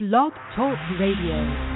[0.00, 1.70] Blog Talk Radio.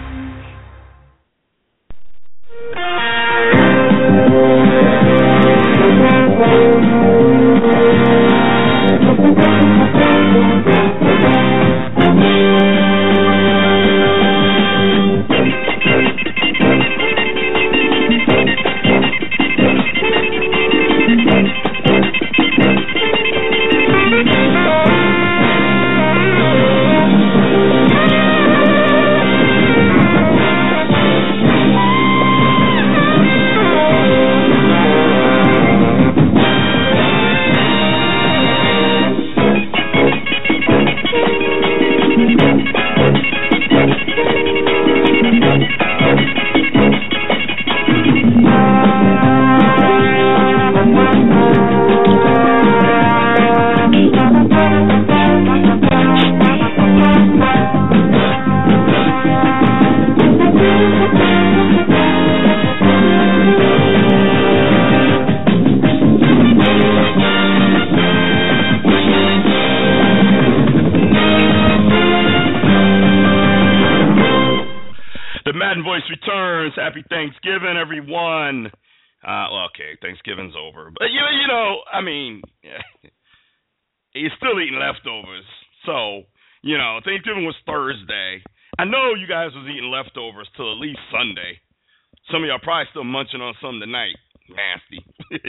[93.05, 94.17] Munching on something tonight.
[94.48, 95.05] Nasty.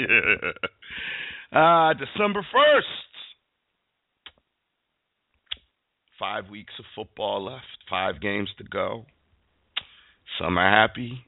[1.52, 2.82] uh, December 1st.
[6.20, 9.06] Five weeks of football left, five games to go.
[10.40, 11.26] Some are happy,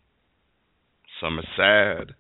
[1.20, 2.16] some are sad.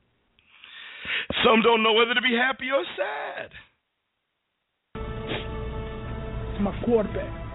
[1.45, 3.51] Some don't know whether to be happy or sad.
[6.51, 7.47] It's my quarterback.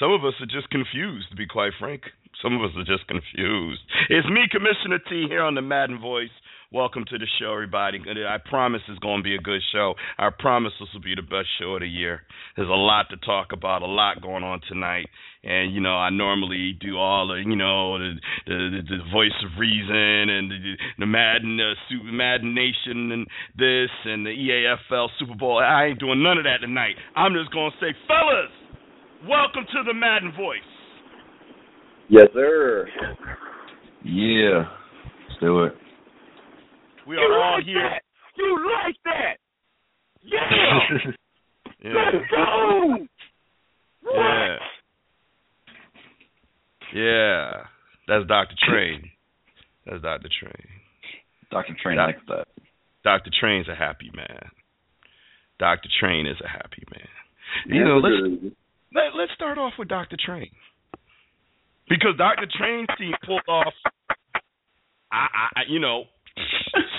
[0.00, 2.02] Some of us are just confused, to be quite frank.
[2.42, 3.80] Some of us are just confused.
[4.08, 6.30] It's me, Commissioner T, here on the Madden Voice.
[6.70, 7.98] Welcome to the show, everybody.
[7.98, 9.94] I promise it's going to be a good show.
[10.18, 12.22] I promise this will be the best show of the year.
[12.54, 15.06] There's a lot to talk about, a lot going on tonight.
[15.42, 18.12] And, you know, I normally do all the, you know, the
[18.46, 23.90] the, the voice of reason and the, the Madden, uh, Super Madden Nation and this
[24.04, 25.58] and the EAFL Super Bowl.
[25.58, 26.94] I ain't doing none of that tonight.
[27.16, 28.52] I'm just going to say, fellas,
[29.26, 30.77] welcome to the Madden Voice.
[32.08, 32.88] Yes, sir.
[34.04, 34.64] Yeah.
[35.28, 35.74] Let's do it.
[37.06, 37.82] We are you all like here.
[37.82, 38.02] That.
[38.36, 39.36] You like that?
[40.22, 41.10] Yeah.
[41.84, 41.92] yeah.
[42.12, 42.96] Let's go.
[44.14, 44.56] Yeah.
[46.94, 47.50] Yeah.
[48.06, 48.54] That's Dr.
[48.68, 49.10] Train.
[49.86, 50.28] That's Dr.
[50.40, 50.68] Train.
[51.50, 51.76] Dr.
[51.82, 52.46] Train Doc- likes that.
[53.04, 53.30] Dr.
[53.40, 54.50] Train's a happy man.
[55.58, 55.88] Dr.
[56.00, 57.08] Train is a happy man.
[57.66, 58.50] You Yeah, know, let's sure.
[58.94, 60.16] let, let's start off with Dr.
[60.24, 60.50] Train.
[61.88, 62.46] Because Dr.
[62.58, 63.72] Train's team pulled off
[65.10, 65.26] I,
[65.56, 66.04] I you know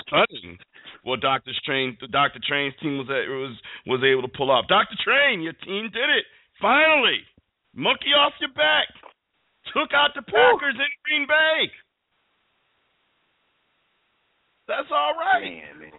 [0.02, 0.58] stunning
[1.04, 1.52] what Dr.
[1.64, 2.40] Train the Dr.
[2.46, 3.56] Train's team was at, was
[3.86, 4.66] was able to pull off.
[4.68, 4.96] Dr.
[5.04, 6.24] Train, your team did it.
[6.60, 7.20] Finally.
[7.74, 8.88] Monkey off your back.
[9.72, 11.70] Took out the Packers in Green Bay.
[14.66, 15.42] That's all right.
[15.42, 15.92] Man,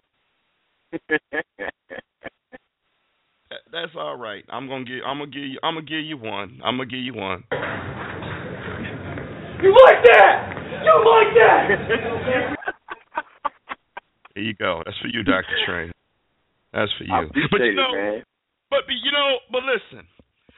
[3.50, 4.44] That- That's all right.
[4.50, 5.00] I'm gonna give.
[5.06, 5.58] I'm gonna give you.
[5.62, 6.60] I'm gonna give you one.
[6.64, 7.44] I'm gonna give you one.
[9.62, 10.34] You like that?
[10.82, 12.58] You like that?
[14.34, 14.80] There you go.
[14.88, 15.92] That's for you, Doctor Train.
[16.72, 17.12] That's for you.
[17.12, 18.24] appreciate But you it, know, man.
[18.72, 20.08] but but, you know, but listen.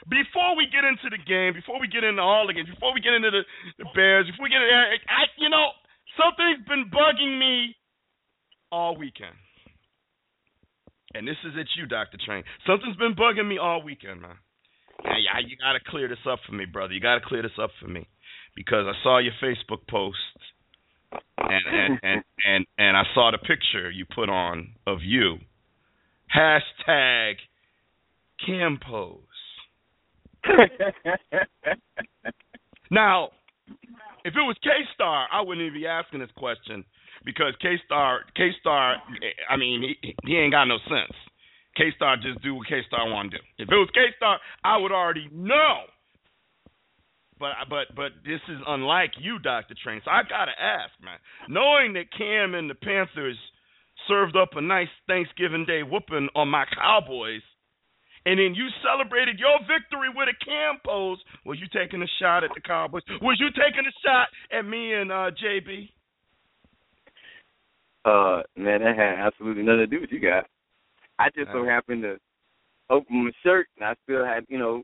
[0.06, 3.02] Before we get into the game, before we get into all the games, before we
[3.02, 3.42] get into the,
[3.82, 4.78] the Bears, before we get into,
[5.10, 5.74] I, you know,
[6.14, 7.74] something's been bugging me
[8.70, 9.34] all weekend.
[11.18, 12.46] And this is at you, Doctor Train.
[12.70, 14.38] Something's been bugging me all weekend, man.
[15.02, 16.94] Now, yeah, you gotta clear this up for me, brother.
[16.94, 18.06] You gotta clear this up for me
[18.54, 20.18] because I saw your Facebook post
[21.38, 25.38] and and and and, and I saw the picture you put on of you.
[26.34, 27.34] Hashtag
[28.46, 29.20] Cam pose.
[32.90, 33.30] Now,
[34.24, 36.84] if it was K Star, I wouldn't even be asking this question
[37.24, 38.96] because K Star, K Star,
[39.50, 41.16] I mean, he, he ain't got no sense.
[41.76, 43.44] K Star just do what K Star want to do.
[43.58, 45.90] If it was K Star, I would already know.
[47.38, 50.00] But but but this is unlike you, Doctor Train.
[50.04, 51.18] So I gotta ask, man.
[51.48, 53.38] Knowing that Cam and the Panthers
[54.08, 57.42] served up a nice Thanksgiving Day whooping on my Cowboys,
[58.26, 61.18] and then you celebrated your victory with a Cam pose.
[61.44, 63.02] Was you taking a shot at the Cowboys?
[63.20, 65.90] Was you taking a shot at me and uh, JB?
[68.04, 70.44] Uh, man, that had absolutely nothing to do with you guys.
[71.18, 72.16] I just so happened to
[72.90, 74.82] open my shirt, and I still had, you know,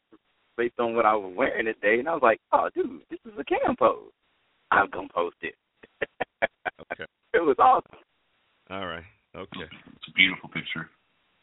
[0.60, 3.18] based on what I was wearing that day, and I was like, "Oh, dude, this
[3.24, 4.12] is a cam pose.
[4.70, 5.54] I'm gonna post it."
[6.92, 7.04] Okay.
[7.34, 7.98] It was awesome.
[8.70, 9.04] All right.
[9.36, 9.68] Okay.
[9.96, 10.88] It's a beautiful picture.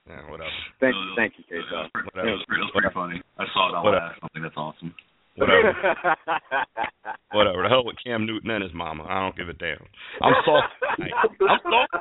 [0.10, 0.22] Yeah.
[0.30, 0.50] Whatever.
[0.80, 1.72] Thank It you, thank you, It K.
[1.72, 2.28] was, pretty, Whatever.
[2.30, 3.18] it was pretty, it was pretty funny.
[3.40, 4.06] I saw it on Whatever.
[4.06, 4.20] last.
[4.24, 4.92] I think that's awesome.
[5.36, 5.72] Whatever.
[7.32, 7.64] Whatever.
[7.64, 9.04] The hell with Cam Newton and his mama.
[9.08, 9.80] I don't give a damn.
[10.22, 10.68] I'm salty.
[10.98, 11.14] tonight.
[11.16, 12.00] I'm salty.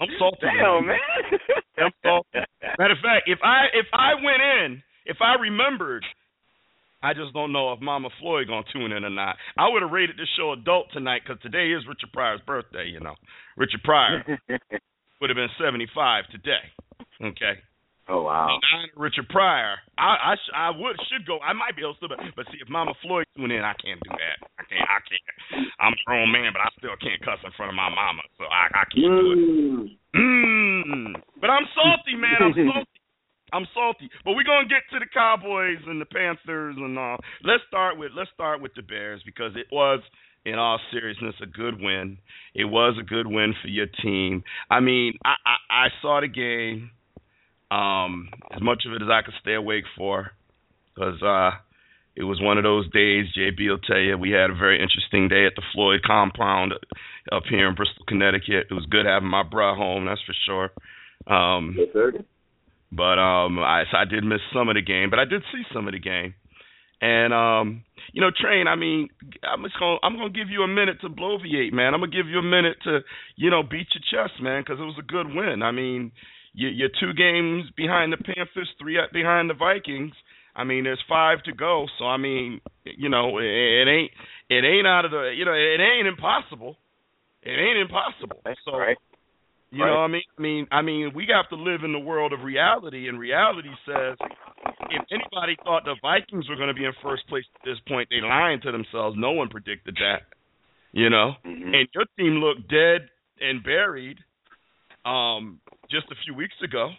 [0.00, 0.46] I'm salty.
[0.46, 0.98] Damn, man.
[1.78, 2.44] I'm salty.
[2.78, 6.04] Matter of fact, if I if I went in, if I remembered,
[7.02, 9.36] I just don't know if Mama Floyd gonna tune in or not.
[9.56, 12.90] I would have rated this show adult tonight because today is Richard Pryor's birthday.
[12.90, 13.14] You know,
[13.56, 14.24] Richard Pryor
[15.20, 16.64] would have been 75 today.
[17.22, 17.54] Okay.
[18.08, 18.58] oh wow.
[18.96, 21.38] Richard Pryor, I I, sh- I would should go.
[21.38, 24.00] I might be able to, but, but see if Mama Floyd tune in, I can't
[24.02, 24.36] do that.
[24.58, 24.88] I can't.
[24.88, 25.70] I can't.
[25.78, 28.44] I'm a grown man, but I still can't cuss in front of my mama, so
[28.50, 30.16] I I can't do it.
[30.16, 31.12] Mm.
[31.40, 32.40] But I'm salty, man.
[32.40, 32.90] I'm salty.
[33.56, 34.10] I'm salty.
[34.24, 37.16] But we're gonna get to the Cowboys and the Panthers and all.
[37.42, 40.00] Let's start with let's start with the Bears because it was,
[40.44, 42.18] in all seriousness, a good win.
[42.54, 44.44] It was a good win for your team.
[44.70, 46.90] I mean, I I, I saw the game,
[47.70, 50.32] um, as much of it as I could stay awake for,
[50.94, 51.56] because uh,
[52.14, 53.24] it was one of those days.
[53.36, 56.74] JB will tell you we had a very interesting day at the Floyd compound
[57.32, 58.66] up here in Bristol, Connecticut.
[58.70, 60.70] It was good having my bra home, that's for sure.
[61.26, 62.12] Um, Yes, sir.
[62.92, 65.62] But um I so I did miss some of the game, but I did see
[65.72, 66.34] some of the game.
[67.00, 69.08] And um you know, Train, I mean,
[69.42, 71.92] I'm just going to I'm to give you a minute to bloviate, man.
[71.92, 73.00] I'm going to give you a minute to,
[73.36, 75.62] you know, beat your chest, man, cuz it was a good win.
[75.62, 76.12] I mean,
[76.54, 80.14] you you're two games behind the Panthers, three up behind the Vikings.
[80.54, 84.10] I mean, there's five to go, so I mean, you know, it, it ain't
[84.48, 86.78] it ain't out of the, you know, it ain't impossible.
[87.42, 88.40] It ain't impossible.
[88.44, 88.96] That's so right.
[89.70, 91.98] You know, what I mean, I mean, I mean, we have to live in the
[91.98, 94.16] world of reality, and reality says
[94.90, 98.08] if anybody thought the Vikings were going to be in first place at this point,
[98.10, 99.16] they lying to themselves.
[99.18, 100.22] No one predicted that,
[100.92, 101.34] you know.
[101.44, 101.74] Mhm.
[101.74, 103.08] And your team looked dead
[103.40, 104.18] and buried
[105.04, 105.60] um
[105.90, 106.92] just a few weeks ago,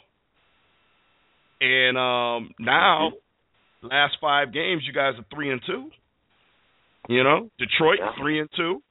[1.62, 3.12] and um now
[3.82, 5.90] last five games, you guys are three and two.
[7.10, 8.82] You know, Detroit three and two.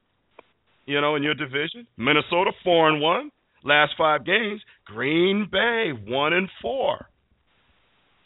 [0.86, 3.30] You know, in your division, Minnesota four and one.
[3.66, 7.06] Last five games, Green Bay one and four.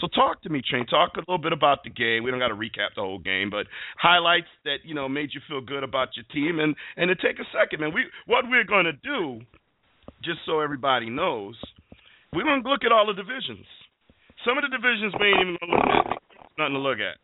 [0.01, 0.87] So talk to me, Train.
[0.87, 2.25] Talk a little bit about the game.
[2.25, 3.67] We don't got to recap the whole game, but
[3.97, 7.41] highlights that you know made you feel good about your team, and and to take
[7.41, 7.93] a second, man.
[7.95, 9.41] We what we're going to do,
[10.23, 11.57] just so everybody knows,
[12.33, 13.65] we're to look at all the divisions.
[14.45, 16.21] Some of the divisions we ain't even to look at.
[16.57, 17.17] Nothing to look at.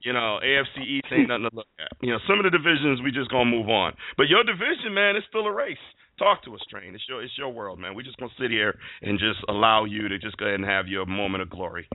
[0.00, 1.92] You know, AFC East ain't nothing to look at.
[2.00, 3.92] You know, some of the divisions we just gonna move on.
[4.16, 5.80] But your division, man, is still a race.
[6.18, 6.94] Talk to us, Train.
[6.94, 7.94] It's your it's your world, man.
[7.94, 10.86] We're just gonna sit here and just allow you to just go ahead and have
[10.86, 11.88] your moment of glory.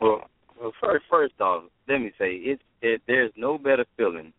[0.00, 0.22] Well,
[0.60, 4.32] well, first, first off, let me say it's it, there's no better feeling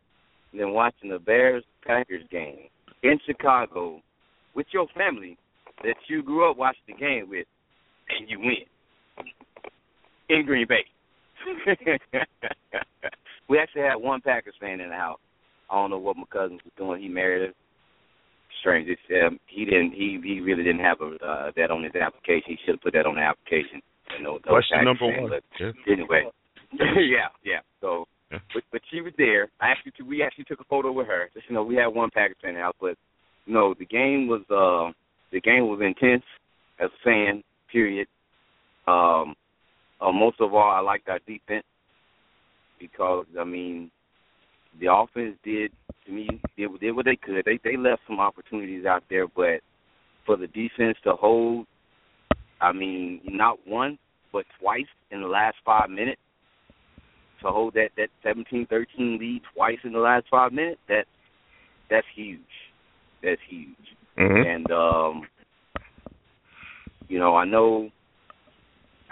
[0.54, 2.68] than watching the Bears Packers game
[3.04, 4.02] in Chicago
[4.56, 5.38] with your family
[5.84, 7.46] that you grew up watching the game with,
[8.10, 9.26] and you win
[10.30, 10.86] in Green Bay.
[13.50, 15.20] we actually had one Packers fan in the house.
[15.70, 17.02] I don't know what my cousin was doing.
[17.02, 17.54] He married her.
[18.60, 18.88] Strange.
[18.90, 19.92] It's, um, he didn't.
[19.94, 22.44] He he really didn't have a, uh, that on his application.
[22.48, 23.82] He should have put that on the application.
[24.18, 25.32] You know, Question number fan, one.
[25.32, 25.72] but Yeah.
[25.94, 26.24] anyway,
[26.74, 27.60] yeah, yeah.
[27.80, 28.40] So, Yeah.
[28.54, 29.50] but but she was there.
[29.60, 31.30] I actually we actually took a photo with her.
[31.34, 32.98] Just you know, we had one Packers fan house, but
[33.46, 34.92] you know, the game was uh
[35.32, 36.24] the game was intense
[36.80, 37.44] as a fan.
[37.72, 38.08] Period.
[38.86, 39.34] Um,
[40.02, 41.64] uh, most of all, I liked our defense
[42.80, 43.92] because I mean,
[44.80, 45.72] the offense did
[46.06, 47.46] to me did, did what they could.
[47.46, 49.62] They they left some opportunities out there, but
[50.26, 51.66] for the defense to hold,
[52.60, 53.98] I mean, not once
[54.32, 56.22] but twice in the last five minutes
[57.42, 60.80] to hold that that seventeen thirteen lead twice in the last five minutes.
[60.88, 61.06] That
[61.90, 62.40] that's huge.
[63.24, 63.76] That's huge.
[64.18, 64.50] Mm-hmm.
[64.50, 65.28] And um,
[67.12, 67.90] you know, I know,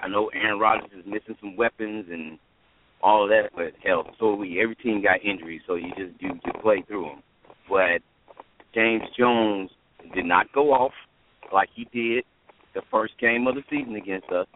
[0.01, 2.39] I know Aaron Rodgers is missing some weapons and
[3.01, 4.61] all of that, but hell, so we.
[4.61, 7.23] Every team got injuries, so you just you just play through them.
[7.69, 8.01] But
[8.73, 9.69] James Jones
[10.13, 10.91] did not go off
[11.53, 12.23] like he did
[12.73, 14.47] the first game of the season against us,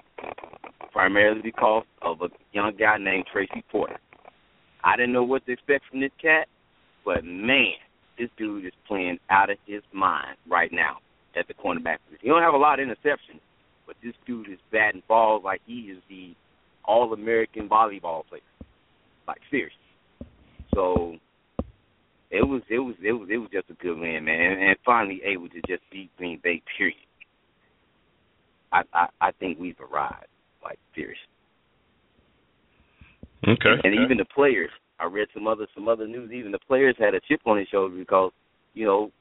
[0.91, 3.97] primarily because of a young guy named Tracy Porter.
[4.83, 6.47] I didn't know what to expect from this cat,
[7.05, 7.73] but man,
[8.17, 10.97] this dude is playing out of his mind right now
[11.37, 12.19] at the cornerback position.
[12.21, 13.39] He don't have a lot of interceptions,
[13.87, 16.35] but this dude is batting balls like he is the
[16.85, 18.41] all American volleyball player.
[19.27, 19.77] Like seriously.
[20.73, 21.15] So
[22.31, 24.39] it was it was it was it was just a good win, man.
[24.39, 26.97] And, and finally able to just beat Green Bay, period.
[28.71, 30.27] I, I I think we've arrived,
[30.63, 31.19] like seriously.
[33.47, 33.75] Okay.
[33.83, 36.31] And even the players, I read some other some other news.
[36.31, 38.31] Even the players had a chip on his shoulder because,
[38.73, 39.11] you know,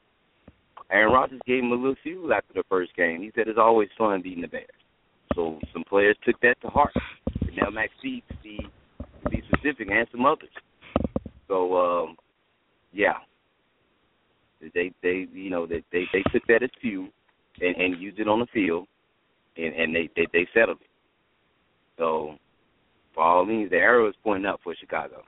[0.90, 3.21] Aaron Rodgers gave him a little fuel after the first game.
[3.21, 4.69] He said it's always fun beating the Bears.
[5.35, 6.92] So some players took that to heart.
[7.57, 8.59] Now McPhee, to be
[9.25, 10.49] to be specific, and some others.
[11.49, 12.17] So um,
[12.93, 13.19] yeah,
[14.75, 17.09] they they you know they they, they took that as fuel
[17.61, 18.87] and, and used it on the field,
[19.57, 20.87] and and they they, they settled it.
[21.99, 22.37] So
[23.15, 25.23] for all means, the arrow is pointing up for Chicago.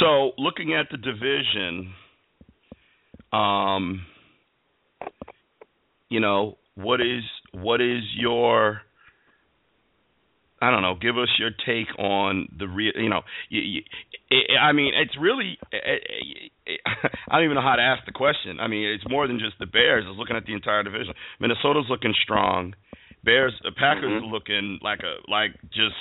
[0.00, 1.92] So looking at the division,
[3.32, 4.04] um,
[6.08, 8.80] you know, what is what is your
[10.62, 10.94] I don't know.
[10.94, 12.92] Give us your take on the real.
[12.94, 13.82] You know, you, you,
[14.60, 15.58] I mean, it's really.
[15.74, 18.60] I don't even know how to ask the question.
[18.60, 20.04] I mean, it's more than just the Bears.
[20.08, 21.14] It's looking at the entire division.
[21.40, 22.74] Minnesota's looking strong.
[23.24, 24.22] Bears, the Packers Mhm.
[24.22, 25.98] are looking like a like just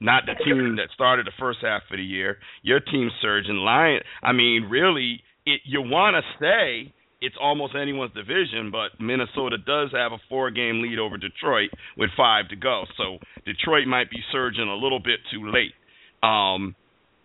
[0.00, 2.38] not the team that started the first half of the year.
[2.62, 3.56] Your team's surging.
[3.56, 4.00] Lion.
[4.22, 6.92] I mean, really, it, you want to stay.
[7.20, 12.48] It's almost anyone's division, but Minnesota does have a four-game lead over Detroit with five
[12.48, 12.84] to go.
[12.96, 15.74] So Detroit might be surging a little bit too late.
[16.22, 16.74] Um,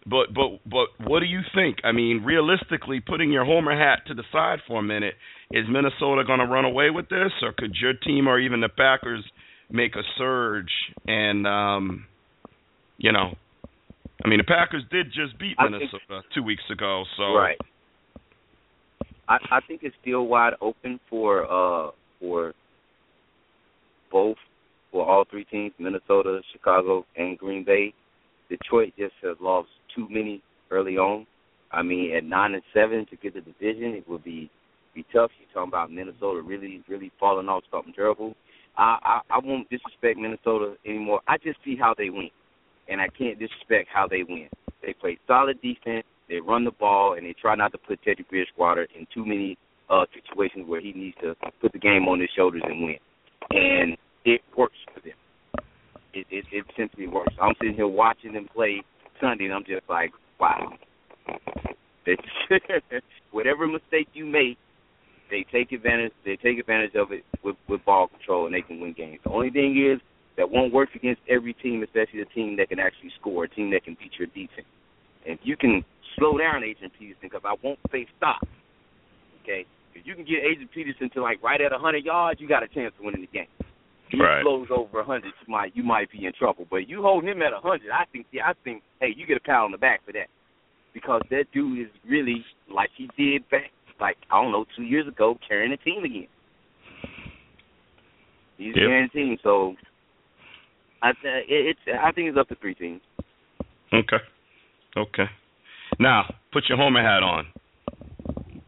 [0.06, 1.78] but but but what do you think?
[1.84, 5.16] I mean, realistically, putting your homer hat to the side for a minute,
[5.52, 8.70] is Minnesota going to run away with this, or could your team or even the
[8.70, 9.24] Packers
[9.72, 10.70] make a surge
[11.08, 12.06] and um,
[12.98, 13.34] you know,
[14.24, 17.58] I mean, the Packers did just beat I think- Minnesota two weeks ago, so Right.
[19.28, 22.54] I I think it's still wide open for uh for
[24.12, 24.38] both
[24.92, 27.94] for all three teams, Minnesota, Chicago, and Green Bay.
[28.50, 30.42] Detroit just has lost too many
[30.72, 31.26] early on.
[31.72, 34.50] I mean, at nine and seven to get the division, it would be
[34.94, 35.32] be tough.
[35.40, 38.36] You're talking about Minnesota really, really falling off something terrible.
[38.78, 41.22] I, I I won't disrespect Minnesota anymore.
[41.28, 42.30] I just see how they win,
[42.88, 44.48] and I can't disrespect how they win.
[44.82, 46.06] They play solid defense.
[46.30, 49.58] They run the ball, and they try not to put Teddy Bridgewater in too many
[49.90, 52.98] uh situations where he needs to put the game on his shoulders and win.
[53.52, 55.14] And it works for them.
[56.14, 57.34] It it, it simply works.
[57.42, 58.82] I'm sitting here watching them play
[59.22, 60.74] Sunday, and I'm just like, wow.
[63.32, 64.58] Whatever mistake you make,
[65.30, 66.14] they take advantage.
[66.24, 69.20] They take advantage of it with with ball control, and they can win games.
[69.24, 70.02] The only thing is
[70.38, 73.72] that won't work against every team, especially a team that can actually score, a team
[73.72, 74.68] that can beat your defense.
[75.26, 75.84] And if you can
[76.18, 78.42] slow down Adrian Peterson, because I won't say stop.
[79.44, 82.48] Okay, if you can get Adrian Peterson to like right at a 100 yards, you
[82.48, 83.48] got a chance to win the game.
[83.60, 84.42] If he Right.
[84.42, 86.68] slows over a 100, you might you might be in trouble.
[86.70, 89.38] But you hold him at a 100, I think yeah, I think hey, you get
[89.38, 90.28] a pat on the back for that
[90.94, 95.08] because that dude is really like he did back like I don't know two years
[95.08, 96.28] ago carrying the team again.
[98.58, 98.76] He's Yep.
[98.76, 99.76] carrying the team, so
[101.02, 103.02] I th- it, it's I think it's up to three teams.
[103.94, 104.18] Okay.
[104.98, 105.30] Okay.
[106.00, 107.48] Now, put your homer hat on.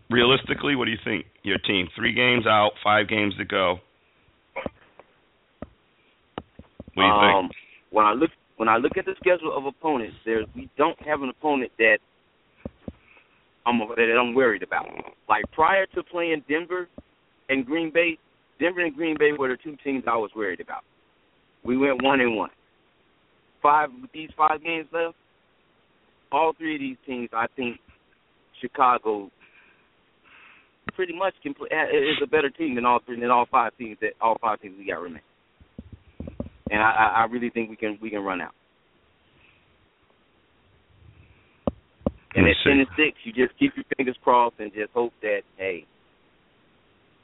[0.10, 1.25] Realistically, what do you think?
[1.43, 3.79] Your team, three games out, five games to go.
[6.93, 7.55] What do you um, think?
[7.91, 11.22] When I look when I look at the schedule of opponents, there we don't have
[11.22, 12.00] an opponent that
[13.65, 14.88] I'm that I'm worried about.
[15.29, 16.88] Like prior to playing Denver
[17.50, 18.17] and Green Bay,
[18.60, 20.84] Denver and Green Bay were the two teams I was worried about.
[21.63, 22.50] We went one and one.
[23.62, 25.15] Five with these five games left,
[26.31, 27.77] all three of these teams, I think
[28.62, 29.29] Chicago
[30.96, 33.98] pretty much can play, is a better team than all three than all five teams
[34.01, 35.22] that all five teams we got remaining
[36.69, 38.53] and I, I really think we can we can run out.
[42.36, 45.41] And at ten and six, you just keep your fingers crossed and just hope that
[45.57, 45.86] hey,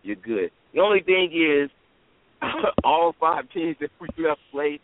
[0.02, 0.52] you're good.
[0.74, 1.70] The only thing is,
[2.84, 4.80] all five teams that we left played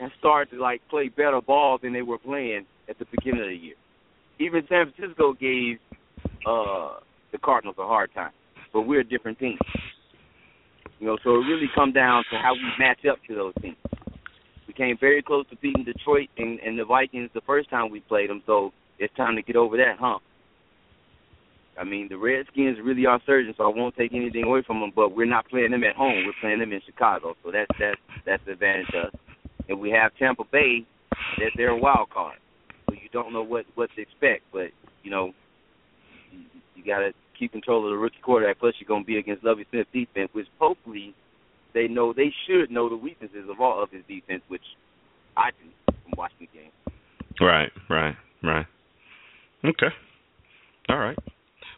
[0.00, 3.48] and started to like play better ball than they were playing at the beginning of
[3.48, 3.74] the year.
[4.38, 5.78] Even San Francisco gave
[6.46, 7.00] uh
[7.32, 8.32] the Cardinals a hard time,
[8.72, 9.58] but we're a different team.
[11.00, 13.76] You know, so it really come down to how we match up to those teams.
[14.68, 18.00] We came very close to beating Detroit and, and the Vikings the first time we
[18.00, 20.22] played them, so it's time to get over that hump.
[21.78, 24.92] I mean, the Redskins really are surging, so I won't take anything away from them.
[24.94, 28.00] But we're not playing them at home; we're playing them in Chicago, so that's that's
[28.26, 29.14] that's the advantage to us.
[29.68, 30.86] And we have Tampa Bay,
[31.38, 32.36] that they're a wild card,
[33.12, 34.44] don't know what what to expect.
[34.52, 34.70] But
[35.02, 35.32] you know,
[36.30, 36.40] you,
[36.74, 38.58] you got to keep control of the rookie quarterback.
[38.58, 41.14] Plus, you're going to be against Lovie Smith defense, which hopefully
[41.74, 44.62] they know they should know the weaknesses of all of his defense, which
[45.36, 46.70] I do from watching the game.
[47.40, 48.66] Right, right, right.
[49.64, 49.94] Okay.
[50.88, 51.16] All right.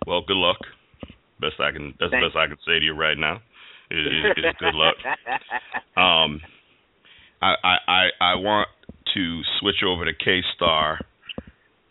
[0.07, 0.57] Well, good luck.
[1.41, 1.95] Best I can.
[2.01, 3.37] That's the best I can say to you right now.
[3.91, 4.97] Is, is, is good luck.
[5.97, 6.41] Um,
[7.43, 7.55] I,
[7.87, 8.69] I, I, want
[9.15, 11.01] to switch over to K Star,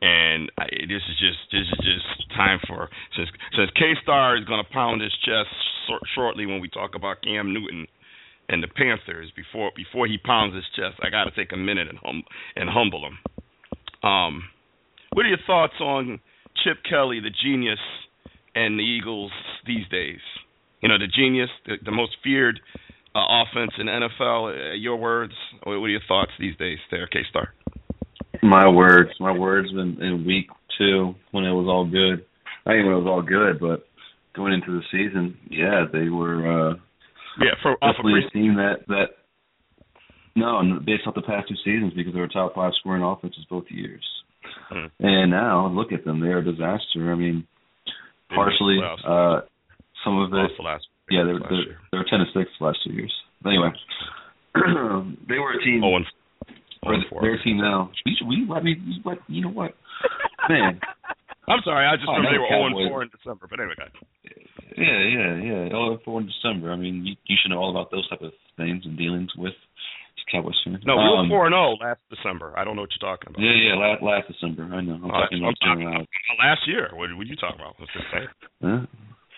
[0.04, 4.44] and I, this is just this is just time for since since K Star is
[4.44, 5.48] going to pound his chest
[5.88, 7.88] so, shortly when we talk about Cam Newton
[8.50, 9.32] and the Panthers.
[9.34, 12.24] Before before he pounds his chest, I got to take a minute and hum
[12.58, 13.18] and humble him.
[14.04, 14.44] Um,
[15.14, 16.20] what are your thoughts on
[16.64, 17.80] Chip Kelly, the genius,
[18.56, 19.32] and the Eagles
[19.66, 20.20] these days?
[20.82, 22.60] You know, the genius, the, the most feared
[23.16, 24.52] uh, offense in NFL.
[24.52, 25.34] Uh, your words.
[25.64, 27.54] What are your thoughts these days, there, K Star?
[28.54, 29.10] My words.
[29.20, 32.24] My words in, in week two when it was all good.
[32.66, 33.88] I think when it was all good, but
[34.36, 36.46] going into the season, yeah, they were.
[36.46, 36.74] uh
[37.40, 39.18] Yeah, for off definitely a team that that.
[40.36, 43.66] No, based off the past two seasons, because they were top five scoring offenses both
[43.70, 44.04] years.
[44.70, 44.88] Hmm.
[45.00, 47.12] And now look at them; they're a disaster.
[47.12, 47.48] I mean,
[48.30, 49.42] partially uh
[50.06, 50.52] some of it.
[50.62, 53.14] last yeah, they were they're, they were ten to six the last two years.
[53.46, 53.70] Anyway,
[55.28, 55.82] they were a team.
[55.84, 56.06] Oh, and,
[56.86, 57.92] or they're a team now.
[58.06, 59.76] We should, we let me what you know what
[60.50, 60.80] man.
[61.48, 63.48] I'm sorry, I just Oh, remember they were 0 and 4 in December.
[63.50, 63.92] But anyway, guys.
[64.80, 65.76] Yeah, yeah, yeah.
[65.76, 66.72] Oh, four in December.
[66.72, 69.54] I mean, you, you should know all about those type of things and dealings with
[70.32, 70.80] Cowboys fans.
[70.88, 72.54] No, we um, were 4 and 0 last December.
[72.58, 73.44] I don't know what you're talking about.
[73.44, 73.76] Yeah, yeah.
[73.76, 74.64] Last, last December.
[74.72, 74.96] I know.
[74.98, 76.90] I'm Oh, talking I'm about uh, about last year.
[76.96, 77.76] What, what are you talking about?
[77.78, 78.24] Let's just say.
[78.64, 78.88] Huh?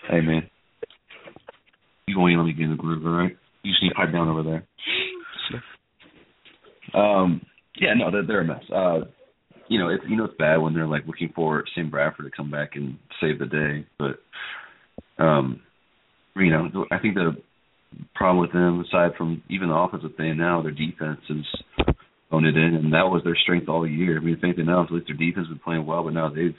[0.08, 0.48] Hey man,
[2.06, 3.36] you won't even let me get in the groove, all right?
[3.66, 4.62] You just need to pipe down over there.
[6.96, 7.42] Um,
[7.78, 8.64] yeah, no, they're, they're a mess.
[8.74, 9.00] Uh,
[9.68, 12.36] you know, it's you know it's bad when they're like looking for Sam Bradford to
[12.36, 15.60] come back and save the day, but um,
[16.36, 17.36] you know, I think the
[18.14, 21.44] problem with them, aside from even the offensive thing now, their defense is
[22.30, 24.16] owned it in, and that was their strength all year.
[24.16, 26.28] I mean, if anything else, at least their defense has been playing well, but now
[26.28, 26.56] they've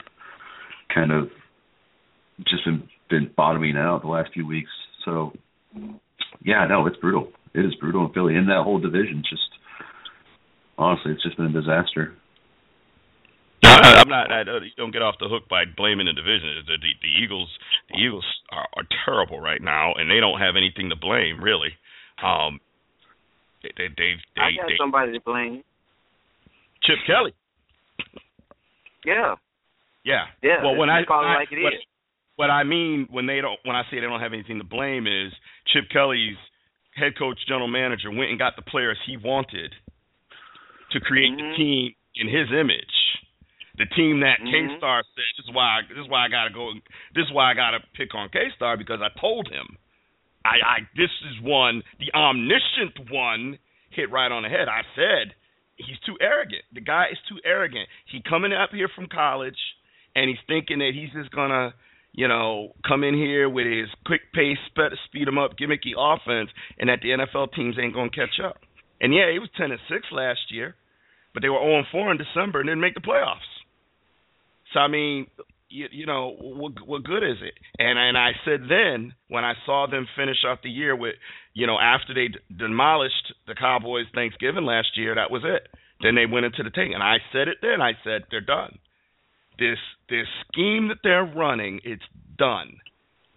[0.94, 1.28] kind of
[2.46, 4.70] just been been bottoming out the last few weeks.
[5.04, 5.32] So
[6.44, 7.28] yeah, no, it's brutal.
[7.54, 9.47] It is brutal in Philly, and that whole division just
[10.78, 12.14] honestly, it's just been a disaster.
[13.62, 14.30] No, I, I'm not.
[14.30, 16.62] I don't, you don't get off the hook by blaming the division.
[16.66, 17.48] The, the, the Eagles,
[17.90, 21.74] the Eagles are, are terrible right now, and they don't have anything to blame really.
[22.22, 22.60] Um,
[23.62, 25.64] they they they, they, I got they somebody to blame.
[26.84, 27.34] Chip Kelly.
[29.04, 29.34] Yeah,
[30.04, 30.26] Yeah.
[30.42, 30.62] yeah.
[30.62, 31.80] Well, when I, call it I like it what, is.
[32.36, 35.06] what I mean when they don't when I say they don't have anything to blame
[35.06, 35.32] is
[35.72, 36.36] Chip Kelly's
[36.94, 39.72] head coach, general manager went and got the players he wanted
[40.90, 41.56] to create the Mhm.
[41.56, 43.18] team in his image.
[43.76, 44.50] The team that Mhm.
[44.50, 46.72] K Star said this is why I, this is why I gotta go
[47.14, 49.76] this is why I gotta pick on K Star because I told him
[50.44, 53.58] I, I this is one the omniscient one
[53.90, 54.68] hit right on the head.
[54.68, 55.34] I said
[55.76, 56.64] he's too arrogant.
[56.72, 57.88] The guy is too arrogant.
[58.06, 59.58] He coming up here from college
[60.16, 61.72] and he's thinking that he's just gonna,
[62.12, 66.50] you know, come in here with his quick pace, spe- speed him up, gimmicky offense,
[66.78, 68.58] and that the NFL teams ain't gonna catch up.
[69.00, 70.74] And yeah, he was ten and six last year,
[71.34, 73.46] but they were zero and four in December and didn't make the playoffs.
[74.72, 75.26] So I mean,
[75.70, 77.54] you, you know, what, what good is it?
[77.78, 81.14] And and I said then when I saw them finish off the year with,
[81.54, 85.68] you know, after they d- demolished the Cowboys Thanksgiving last year, that was it.
[86.02, 87.80] Then they went into the tank, and I said it then.
[87.82, 88.78] I said they're done.
[89.58, 92.02] This this scheme that they're running, it's
[92.36, 92.78] done.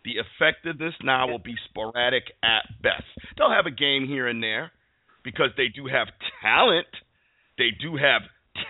[0.06, 3.04] The effectiveness now will be sporadic at best.
[3.38, 4.71] They'll have a game here and there
[5.24, 6.08] because they do have
[6.42, 6.88] talent.
[7.58, 8.22] They do have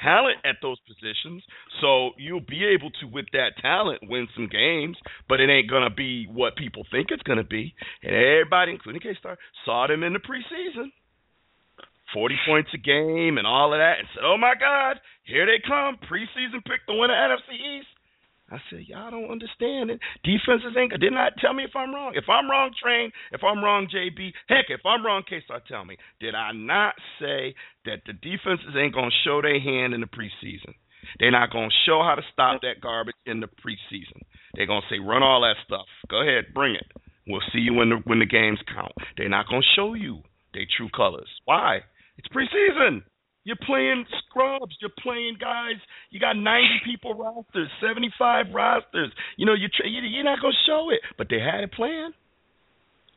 [0.04, 1.44] talent at those positions.
[1.82, 5.88] So you'll be able to, with that talent, win some games, but it ain't going
[5.88, 7.74] to be what people think it's going to be.
[8.04, 10.92] And everybody, including K Star, saw them in the preseason.
[12.14, 15.64] 40 points a game and all of that, and said, oh my God, here they
[15.66, 15.96] come.
[16.12, 17.88] Preseason pick the NFC East.
[18.52, 20.00] I said, y'all don't understand it.
[20.24, 20.92] Defenses ain't.
[21.00, 22.12] Did not tell me if I'm wrong.
[22.16, 23.12] If I'm wrong, Train.
[23.32, 24.34] If I'm wrong, JB.
[24.50, 25.98] Heck, if I'm wrong, K-Star, tell me.
[26.20, 30.76] Did I not say that the defenses ain't gonna show their hand in the preseason?
[31.20, 34.22] They're not gonna show how to stop that garbage in the preseason.
[34.56, 35.88] They're gonna say run all that stuff.
[36.10, 36.86] Go ahead, bring it.
[37.28, 38.92] We'll see you when the when the games count.
[39.18, 40.22] They're not gonna show you
[40.54, 41.30] their true colors.
[41.46, 41.82] Why?
[42.18, 43.04] It's preseason.
[43.44, 44.76] You're playing scrubs.
[44.82, 45.82] You're playing guys.
[46.12, 49.12] You got 90 people rosters, 75 rosters.
[49.38, 52.14] You know, you're you're not gonna show it, but they had a plan.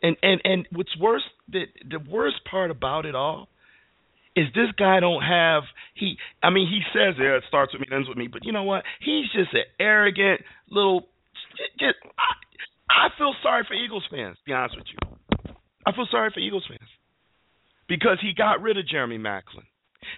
[0.03, 3.49] And and and what's worse, the the worst part about it all
[4.35, 6.17] is this guy don't have he.
[6.43, 8.65] I mean, he says yeah, it starts with me, ends with me, but you know
[8.65, 8.85] what?
[9.01, 11.07] He's just an arrogant little.
[11.79, 14.37] Just, I, I feel sorry for Eagles fans.
[14.39, 15.55] To be honest with you,
[15.87, 16.89] I feel sorry for Eagles fans
[17.89, 19.69] because he got rid of Jeremy Maclin.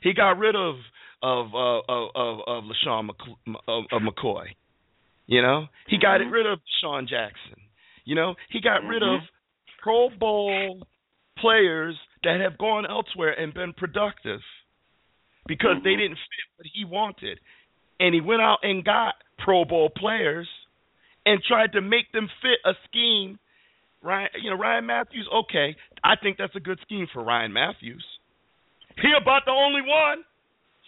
[0.03, 0.77] He got rid of
[1.23, 4.47] of uh, of of, of LeSean Mc, of, of McCoy.
[5.27, 6.31] You know, he got Mhm.
[6.31, 7.61] rid of Sean Jackson.
[8.05, 9.21] You know, he got rid of
[9.83, 10.87] Pro Bowl
[11.39, 14.41] players that have gone elsewhere and been productive.
[15.49, 15.99] because they Mhm.
[15.99, 17.39] didn't fit what he wanted.
[18.01, 20.49] And he went out and got Pro Bowl players
[21.25, 23.39] and tried to make them fit a scheme.
[24.03, 25.29] Ryan, you know, Ryan Mathews.
[25.29, 28.05] Okay, I think that's a good scheme for Ryan Mathews.
[29.01, 30.25] He about the only one.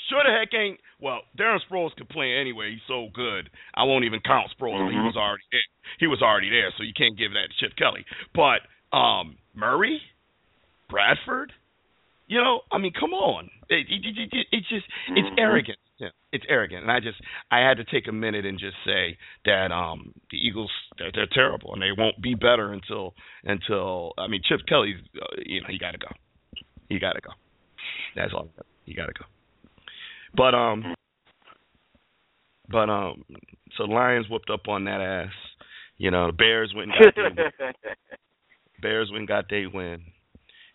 [0.09, 0.81] Sure the heck ain't.
[1.01, 2.71] Well, Darren Sproles could play anyway.
[2.73, 3.51] He's so good.
[3.75, 4.89] I won't even count Sproles.
[4.91, 5.05] He Mhm.
[5.05, 5.61] was already there.
[5.99, 8.05] He was already there, so you can't give that to Chip Kelly.
[8.35, 8.63] But
[8.97, 10.01] um Murray,
[10.89, 11.53] Bradford,
[12.27, 13.51] you know, I mean, come on.
[13.69, 15.39] It, it, it, it, it's just it's Mhm.
[15.39, 15.79] arrogant.
[15.99, 19.19] Yeah, it's arrogant, and I just I had to take a minute and just say
[19.45, 24.27] that um the Eagles they're, they're terrible, and they won't be better until until I
[24.29, 26.09] mean Chip Kelly, uh, you know, he got to go.
[26.89, 27.33] He got to go.
[28.19, 28.49] That's all.
[28.85, 29.25] You got to go.
[30.37, 30.95] But um,
[32.69, 33.25] but um,
[33.77, 35.33] so Lions whooped up on that ass.
[35.97, 37.73] You know, the Bears went and got their win.
[38.83, 40.03] Bears went and got their win.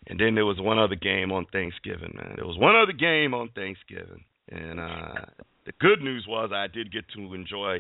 [0.07, 2.33] And then there was one other game on Thanksgiving, man.
[2.35, 4.23] There was one other game on Thanksgiving.
[4.49, 5.25] And uh
[5.65, 7.79] the good news was I did get to enjoy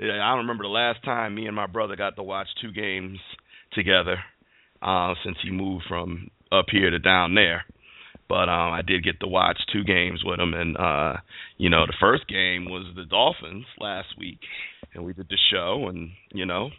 [0.00, 3.18] I don't remember the last time me and my brother got to watch two games
[3.72, 4.18] together,
[4.80, 7.64] uh, since he moved from up here to down there.
[8.28, 10.54] But um I did get to watch two games with him.
[10.54, 11.14] And uh
[11.56, 14.38] you know, the first game was the Dolphins last week.
[14.94, 16.70] And we did the show and, you know,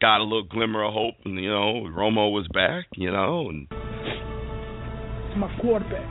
[0.00, 3.66] got a little glimmer of hope and you know, Romo was back, you know, and
[3.70, 6.10] It's my quarterback.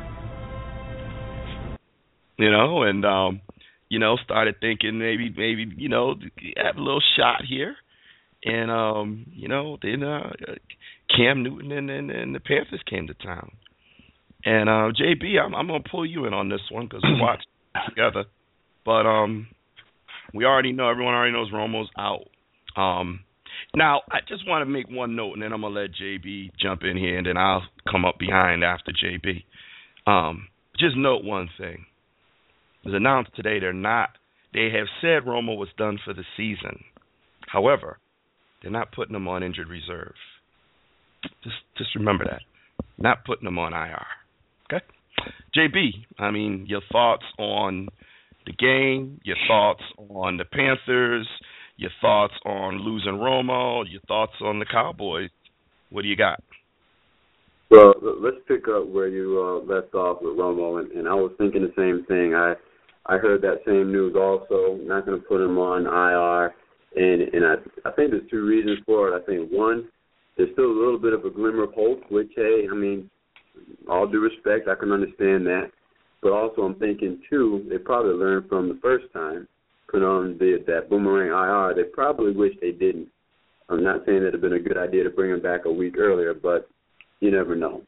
[2.38, 3.42] you know, and um,
[3.90, 6.16] you know, started thinking maybe maybe you know
[6.58, 7.76] have a little shot here,
[8.44, 10.32] and um, you know, then uh,
[11.16, 13.52] Cam Newton and, and and the Panthers came to town,
[14.46, 17.48] and uh, JB, I'm I'm gonna pull you in on this one because we watched
[17.90, 18.26] together,
[18.86, 19.48] but um,
[20.34, 22.28] we already know everyone already knows Romo's out.
[22.76, 23.22] Um,
[23.76, 26.84] now I just want to make one note, and then I'm gonna let JB jump
[26.84, 29.44] in here, and then I'll come up behind after JB.
[30.06, 31.86] Um, just note one thing
[32.84, 34.10] it was announced today they're not
[34.54, 36.84] they have said Romo was done for the season.
[37.48, 37.98] However,
[38.62, 40.14] they're not putting him on injured reserve.
[41.44, 42.42] Just just remember that.
[42.98, 44.06] Not putting him on IR.
[44.76, 44.86] Okay?
[45.56, 47.88] JB, I mean, your thoughts on
[48.46, 51.28] the game, your thoughts on the Panthers,
[51.78, 55.30] your thoughts on losing Romo, your thoughts on the Cowboys.
[55.90, 56.42] What do you got?
[57.70, 61.32] Well, let's pick up where you uh, left off with Romo, and, and I was
[61.38, 62.36] thinking the same thing.
[62.36, 62.54] I
[63.06, 64.78] I heard that same news also.
[64.82, 66.54] Not going to put him on IR,
[66.96, 69.22] and and I I think there's two reasons for it.
[69.22, 69.88] I think one,
[70.38, 73.10] there's still a little bit of a glimmer of hope, which hey, I mean,
[73.90, 75.72] all due respect, I can understand that.
[76.22, 79.48] But also, I'm thinking too, they probably learned from the first time
[79.94, 81.76] put on the that boomerang IR.
[81.76, 83.08] They probably wish they didn't.
[83.70, 86.34] I'm not saying it'd been a good idea to bring him back a week earlier,
[86.34, 86.68] but
[87.20, 87.82] you never know.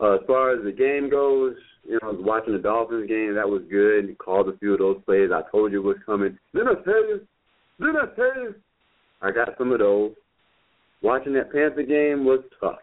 [0.00, 3.34] Uh, as far as the game goes, you know, I was watching the Dolphins game.
[3.34, 4.16] That was good.
[4.18, 5.30] Called a few of those plays.
[5.32, 6.38] I told you was coming.
[6.54, 7.20] Didn't I tell you?
[7.78, 8.54] Didn't I tell you?
[9.22, 10.12] I got some of those.
[11.02, 12.78] Watching that Panther game was tough.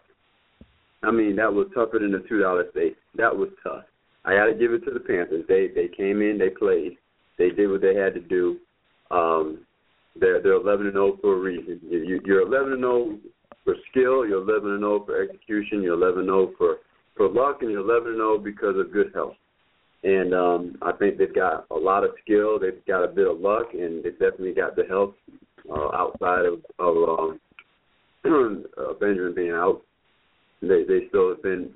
[1.02, 2.96] I mean, that was tougher than the two dollar steak.
[3.16, 3.84] That was tough.
[4.24, 5.44] I got to give it to the Panthers.
[5.48, 6.96] They they came in, they played,
[7.38, 8.58] they did what they had to do.
[9.10, 9.60] Um,
[10.18, 11.80] they're they're eleven and zero for a reason.
[11.88, 13.18] You, you're eleven and zero
[13.64, 14.26] for skill.
[14.26, 15.82] You're eleven and zero for execution.
[15.82, 16.76] You're eleven and zero for
[17.16, 19.36] for luck, and you're eleven and zero because of good health.
[20.04, 22.58] And um, I think they've got a lot of skill.
[22.58, 25.14] They've got a bit of luck, and they've definitely got the health
[25.70, 27.40] uh, outside of of um,
[28.78, 29.82] uh, Benjamin being out.
[30.60, 31.70] They they still have been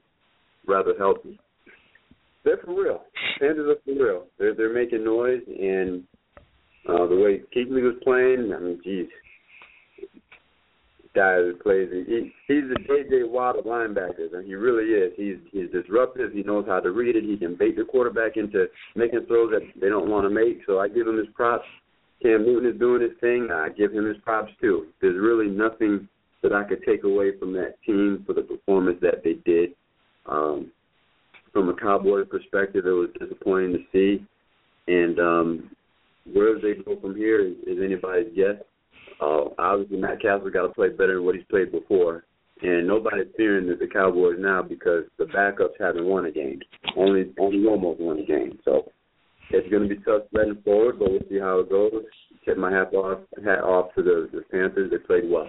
[0.67, 1.39] rather healthy.
[2.45, 3.03] They're for real.
[3.39, 4.27] Panthers are for real.
[4.39, 6.03] They're they're making noise, and
[6.89, 9.07] uh, the way Kuechly was playing, I mean, geez,
[11.15, 13.25] guy who plays, he, he's the J.J.
[13.25, 15.13] Watt of linebackers, and he really is.
[15.17, 16.33] He's he's disruptive.
[16.33, 17.25] He knows how to read it.
[17.25, 18.67] He can bait the quarterback into
[18.97, 20.63] making throws that they don't want to make.
[20.67, 21.67] So I give him his props.
[22.23, 23.49] Cam Newton is doing his thing.
[23.53, 24.87] I give him his props too.
[25.01, 26.09] There's really nothing
[26.43, 29.71] that I could take away from that team for the performance that they did.
[30.27, 30.71] Um,
[31.53, 34.27] from a Cowboy perspective, it was disappointing to see.
[34.89, 35.71] And um,
[36.33, 38.57] where they go from here is, anybody's guess.
[39.21, 42.25] Uh, obviously, Matt Cassel got to play better than what he's played before,
[42.63, 46.61] and nobody's fearing the, the Cowboys now because the backups haven't won a game.
[46.97, 48.91] Only only almost won a game, so
[49.51, 51.93] it's going to be tough sledding forward, but we'll see how it goes.
[52.45, 54.91] Tip my hat off hat off to the, the Panthers.
[54.91, 55.49] They played well.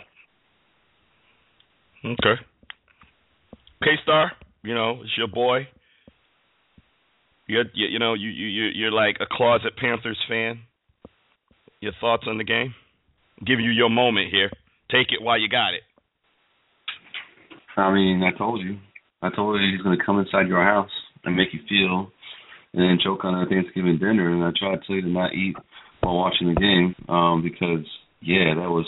[2.05, 2.41] Okay.
[3.81, 5.67] K Star, you know, it's your boy.
[7.47, 10.59] You're, you, you know, you you you're like a closet Panthers fan.
[11.79, 12.73] Your thoughts on the game?
[13.45, 14.49] Give you your moment here.
[14.89, 15.83] Take it while you got it.
[17.75, 18.77] I mean, I told you.
[19.21, 20.91] I told you he's going to come inside your house
[21.23, 22.11] and make you feel
[22.73, 24.31] and then choke on our Thanksgiving dinner.
[24.31, 25.55] And I tried to tell you to not eat
[26.01, 27.85] while watching the game um, because
[28.21, 28.85] yeah, that was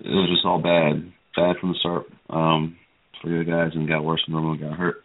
[0.00, 2.76] it was just all bad, bad from the start um,
[3.22, 5.02] for your guys, and got worse when Romo got hurt.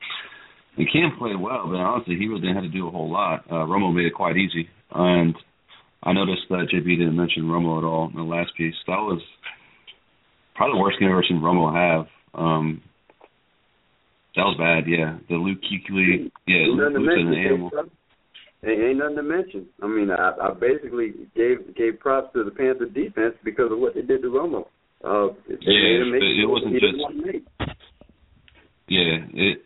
[0.77, 3.45] And Cam played well, but honestly, he really didn't have to do a whole lot.
[3.49, 5.35] Uh, Romo made it quite easy, and
[6.03, 8.75] I noticed that JB didn't mention Romo at all in the last piece.
[8.87, 9.21] That was
[10.55, 12.07] probably the worst game I've ever seen Romo have.
[12.33, 12.81] Um,
[14.35, 15.17] that was bad, yeah.
[15.29, 17.71] The Luke Kuechly, yeah, nothing an animal.
[18.67, 19.65] Ain't, ain't nothing to mention.
[19.81, 23.95] I mean, I, I basically gave gave props to the Panther defense because of what
[23.95, 24.65] they did to Romo.
[25.05, 27.43] Uh, they Yeah, made but it wasn't just- want to make.
[28.87, 29.65] Yeah, it.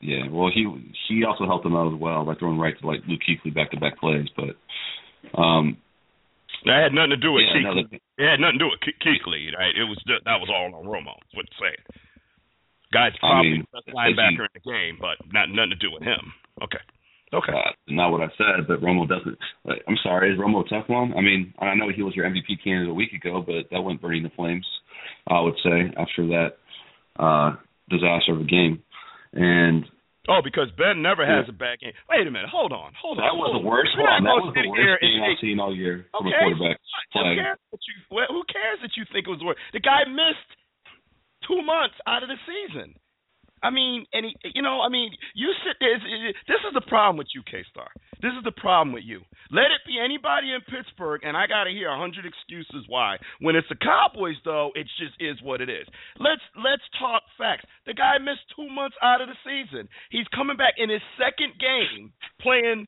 [0.00, 0.66] Yeah, well, he
[1.08, 3.70] he also helped them out as well by throwing right to like Luke Kuechly back
[3.72, 4.56] to back plays, but
[5.38, 5.76] um,
[6.64, 7.70] That had nothing to do with yeah, Kuechly.
[7.70, 9.52] another, It had nothing to do with Ke- Kuechly.
[9.54, 9.76] Right?
[9.76, 11.14] It was just, that was all on Romo.
[11.28, 11.82] Is what I'm saying.
[12.92, 15.76] Guy's I probably mean, the best if linebacker in the game, but not nothing to
[15.76, 16.32] do with him.
[16.62, 16.80] Okay.
[17.32, 17.52] Okay.
[17.52, 19.38] uh, not what I said, but Romo doesn't.
[19.64, 21.16] Like, I'm sorry, is Romo a Teflon?
[21.16, 24.00] I mean, I know he was your MVP candidate a week ago, but that went
[24.02, 24.66] burning the flames.
[25.28, 26.58] I would say after that
[27.18, 27.54] uh
[27.88, 28.82] disaster of a game,
[29.32, 29.84] and
[30.28, 31.96] Oh, because Ben never has a bad game.
[32.06, 32.50] Wait a minute.
[32.52, 32.92] Hold on.
[33.00, 33.24] Hold on.
[33.24, 33.72] that was the hold on.
[33.72, 34.22] worst We're one.
[34.22, 36.38] That was the worst game I've seen all year from a Okay.
[36.44, 37.34] quarterback Who play.
[37.40, 37.96] cares that you
[38.28, 39.58] who cares that you think it was the worst?
[39.72, 40.50] The guy missed
[41.48, 42.94] two months out of the season.
[43.62, 45.98] I mean, and he, you know, I mean, you sit there.
[46.48, 47.88] This is the problem with you, K Star.
[48.22, 49.20] This is the problem with you.
[49.50, 53.16] Let it be anybody in Pittsburgh, and I got to hear a hundred excuses why.
[53.40, 55.86] When it's the Cowboys, though, it just is what it is.
[56.18, 57.64] Let's let's talk facts.
[57.86, 59.88] The guy missed two months out of the season.
[60.10, 62.86] He's coming back in his second game, playing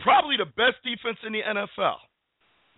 [0.00, 1.98] probably the best defense in the NFL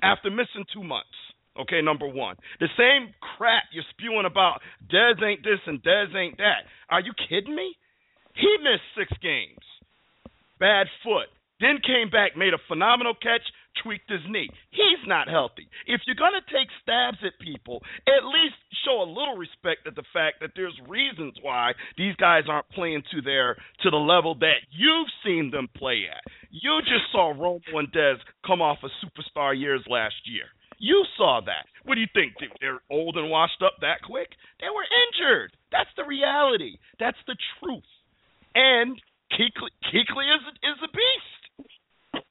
[0.02, 1.16] after missing two months.
[1.60, 2.36] Okay, number one.
[2.60, 4.60] The same crap you're spewing about
[4.92, 6.68] Dez ain't this and Dez ain't that.
[6.90, 7.76] Are you kidding me?
[8.34, 9.64] He missed six games.
[10.60, 11.28] Bad foot.
[11.60, 13.40] Then came back, made a phenomenal catch,
[13.82, 14.48] tweaked his knee.
[14.70, 15.68] He's not healthy.
[15.86, 19.96] If you're going to take stabs at people, at least show a little respect at
[19.96, 24.34] the fact that there's reasons why these guys aren't playing to their to the level
[24.40, 26.24] that you've seen them play at.
[26.50, 28.16] You just saw Romo and Dez
[28.46, 30.44] come off of superstar years last year.
[30.78, 31.66] You saw that.
[31.84, 32.34] What do you think?
[32.38, 34.34] They- They're old and washed up that quick?
[34.60, 35.56] They were injured.
[35.70, 36.78] That's the reality.
[36.98, 37.84] That's the truth.
[38.54, 39.00] And
[39.32, 41.74] Kuechly is is a beast.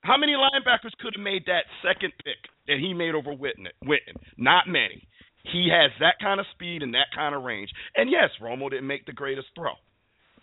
[0.02, 3.68] How many linebackers could have made that second pick that he made over Witten?
[3.84, 4.16] Witten?
[4.38, 5.08] Not many.
[5.44, 7.70] He has that kind of speed and that kind of range.
[7.96, 9.74] And yes, Romo didn't make the greatest throw.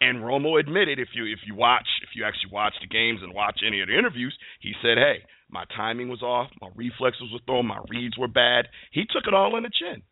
[0.00, 3.32] And Romo admitted if you if you watch if you actually watch the games and
[3.34, 7.40] watch any of the interviews, he said, "Hey, my timing was off, my reflexes were
[7.46, 10.02] thrown, my reads were bad." He took it all in the chin.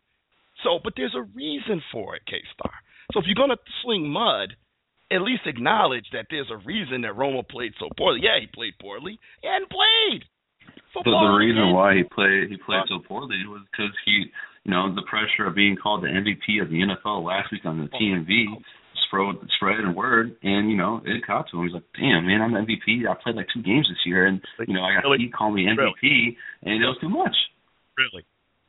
[0.63, 2.73] So, but there's a reason for it, K Star.
[3.13, 4.55] So if you're gonna sling mud,
[5.11, 8.21] at least acknowledge that there's a reason that Romo played so poorly.
[8.23, 10.23] Yeah, he played poorly and played.
[10.23, 14.31] The, Football the reason why he played he played so poorly was because he,
[14.63, 17.79] you know, the pressure of being called the MVP of the NFL last week on
[17.79, 18.61] the TMV
[19.11, 21.67] spread spread and word, and you know it caught to him.
[21.67, 23.03] He's like, "Damn, man, I'm MVP.
[23.03, 25.19] I played like two games this year, and you know I got Really?
[25.19, 27.35] he called me MVP, and it was too much."
[27.99, 28.23] really,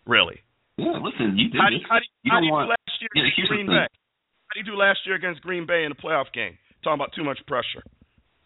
[0.05, 0.43] really.
[0.77, 1.83] Yeah, listen, you did How do this.
[1.83, 3.67] you, how do you, how do you want- do last year Yeah, against Green.
[3.71, 3.87] Bay?
[3.87, 6.59] How do you do last year against Green Bay in the playoff game?
[6.83, 7.81] Talking about too much pressure.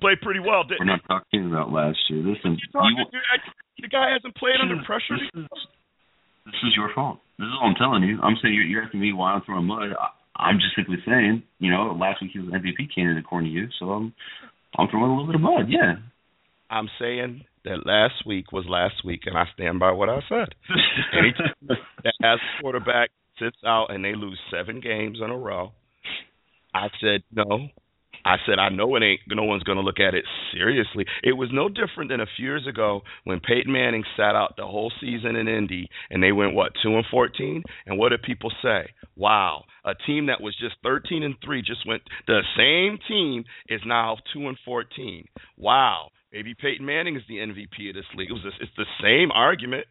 [0.00, 0.94] Played pretty well, We're didn't he?
[0.94, 2.20] not talking about last year.
[2.22, 3.20] Listen, You talking- you,
[3.82, 5.16] the guy hasn't played under is- pressure.
[5.16, 5.48] This is,
[6.46, 7.18] this is your fault.
[7.38, 8.20] This is all I'm telling you.
[8.22, 9.90] I'm saying you're, you're asking me why I'm throwing mud.
[9.98, 13.51] I, I'm just simply saying, you know, last week he was an MVP candidate according
[13.51, 14.14] to you, so I'm
[14.79, 15.66] I'm throwing a little bit of mud.
[15.68, 15.96] Yeah.
[16.68, 20.55] I'm saying that last week was last week, and I stand by what I said.
[22.05, 25.72] That as quarterback sits out and they lose seven games in a row,
[26.75, 27.68] I said no.
[28.26, 29.20] I said I know it ain't.
[29.28, 31.06] No one's going to look at it seriously.
[31.22, 34.66] It was no different than a few years ago when Peyton Manning sat out the
[34.66, 37.62] whole season in Indy and they went what two and fourteen.
[37.86, 38.90] And what did people say?
[39.16, 42.02] Wow, a team that was just thirteen and three just went.
[42.26, 45.26] The same team is now two and fourteen.
[45.56, 48.30] Wow, maybe Peyton Manning is the MVP of this league.
[48.30, 49.86] It was it's the same argument.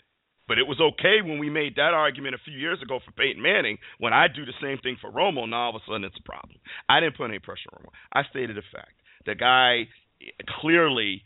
[0.47, 3.41] But it was okay when we made that argument a few years ago for Peyton
[3.41, 3.77] Manning.
[3.99, 6.23] When I do the same thing for Romo, now all of a sudden it's a
[6.23, 6.57] problem.
[6.87, 7.91] I didn't put any pressure on Romo.
[8.13, 8.93] I stated a fact.
[9.25, 9.87] The guy
[10.61, 11.23] clearly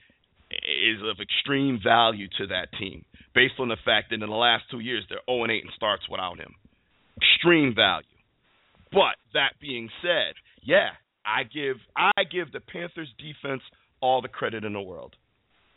[0.51, 3.05] is of extreme value to that team
[3.36, 5.73] based on the fact that in the last two years they're 0 and 8 and
[5.75, 6.55] starts without him.
[7.21, 8.08] Extreme value.
[8.91, 10.89] But that being said, yeah,
[11.25, 13.62] I give I give the Panthers defense
[14.01, 15.15] all the credit in the world.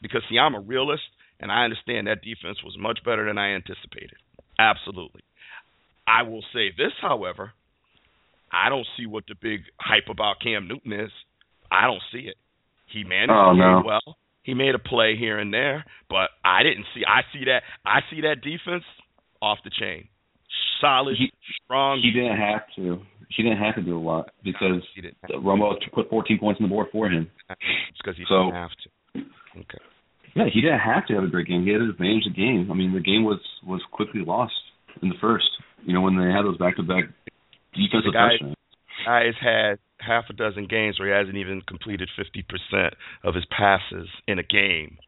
[0.01, 1.03] Because see, I'm a realist
[1.43, 4.17] and I understand that defense was much better than I anticipated.
[4.59, 5.23] Absolutely.
[6.07, 7.53] I will say this, however,
[8.53, 11.11] I don't see what the big hype about Cam Newton is.
[11.71, 12.37] I don't see it.
[12.87, 13.83] He managed Oh, no.
[13.85, 14.17] well.
[14.43, 17.03] He made a play here and there, but I didn't see.
[17.07, 17.63] I see that.
[17.87, 18.85] I see that defense
[19.41, 20.09] off the chain,
[20.81, 21.33] solid, He-
[21.65, 22.01] strong.
[22.01, 23.01] He didn't have to.
[23.31, 25.17] He didn't have to do a lot because didn't.
[25.31, 27.31] Romo put 14 points on the board for him.
[27.49, 28.91] It's because he So- didn't have to.
[29.61, 29.79] Okay.
[30.35, 31.65] Yeah, he didn't have to have a great game.
[31.65, 32.69] He had to manage the game.
[32.71, 34.55] I mean, the game was was quickly lost
[35.03, 35.45] in the first.
[35.85, 37.05] You know, when they had those back-to-back
[37.75, 38.57] defensive guy- touchdowns.
[39.05, 42.91] Guy has had half a dozen games where he hasn't even completed 50%
[43.25, 44.99] of his passes in a game.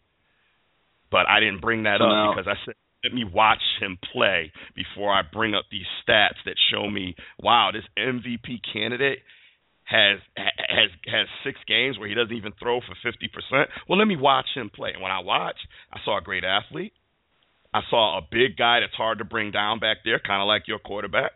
[1.10, 3.98] But I didn't bring that So up now- because I said, let me watch him
[4.12, 9.20] play before I bring up these stats that show me, wow, this MVP candidate
[9.84, 13.66] has has has six games where he doesn't even throw for 50%.
[13.88, 14.90] Well, let me watch him play.
[14.92, 15.56] And when I watch,
[15.92, 16.92] I saw a great athlete.
[17.72, 20.68] I saw a big guy that's hard to bring down back there, kind of like
[20.68, 21.32] your quarterback.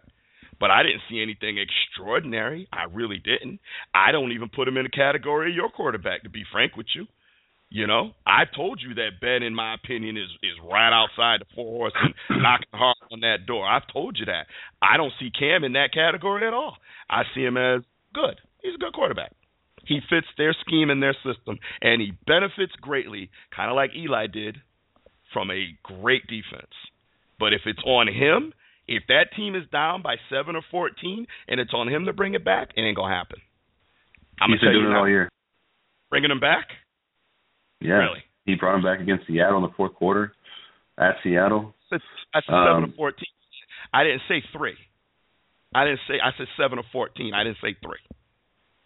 [0.61, 2.69] But I didn't see anything extraordinary.
[2.73, 3.61] I really didn't.
[3.95, 6.87] I don't even put him in the category of your quarterback, to be frank with
[6.95, 7.07] you.
[7.71, 11.55] You know, I told you that Ben, in my opinion, is is right outside the
[11.55, 13.69] four horse and knocking hard on that door.
[13.69, 14.47] I've told you that.
[14.81, 16.77] I don't see Cam in that category at all.
[17.11, 17.83] I see him as
[18.15, 18.41] good.
[18.63, 19.33] He's a good quarterback.
[19.87, 24.27] He fits their scheme and their system, and he benefits greatly, kind of like Eli
[24.27, 24.57] did,
[25.33, 26.73] from a great defense.
[27.39, 28.53] But if it's on him,
[28.87, 32.35] if that team is down by seven or fourteen, and it's on him to bring
[32.35, 33.39] it back, it ain't gonna happen.
[34.41, 35.29] I'm He's gonna tell been you doing it now, all year.
[36.11, 36.67] bringing him back.
[37.81, 37.95] Yeah.
[37.95, 38.23] Really?
[38.45, 40.33] He brought him back against Seattle in the fourth quarter
[40.99, 41.75] at Seattle.
[41.93, 42.01] I said
[42.47, 43.29] seven Um, or fourteen.
[43.93, 44.75] I didn't say three.
[45.75, 46.15] I didn't say.
[46.23, 47.35] I said seven or fourteen.
[47.35, 48.01] I didn't say three.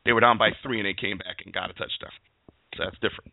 [0.05, 2.11] They were down by three and they came back and got a touchdown.
[2.77, 3.33] So that's different.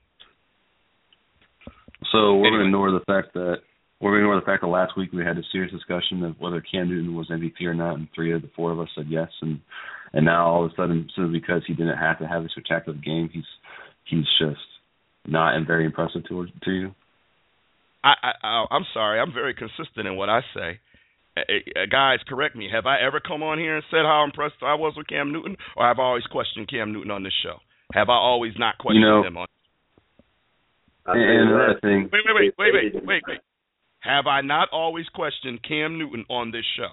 [2.12, 2.50] So we're Anyway.
[2.50, 3.58] going to ignore the fact that
[4.00, 6.40] we're going to ignore the fact that last week we had a serious discussion of
[6.40, 9.08] whether Cam Newton was MVP or not, and three of the four of us said
[9.10, 9.60] yes, and
[10.14, 12.98] and now all of a sudden, simply because he didn't have to have a spectacular
[12.98, 13.44] game, he's
[14.06, 14.62] he's just
[15.28, 16.96] not and very impressive to to you.
[18.04, 19.20] I, I I'm sorry.
[19.20, 20.80] I'm very consistent in what I say.
[21.48, 22.70] Uh, uh, guys, correct me.
[22.72, 25.56] Have I ever come on here and said how impressed I was with Cam Newton,
[25.78, 27.58] or have I always questioned Cam Newton on this show?
[27.94, 29.48] Have I always not questioned know- him on?
[31.06, 33.40] I And, think and that- another thing, Wait, wait, wait, wait, wait, wait, wait.
[34.02, 36.92] Have I not always questioned Cam Newton on this show?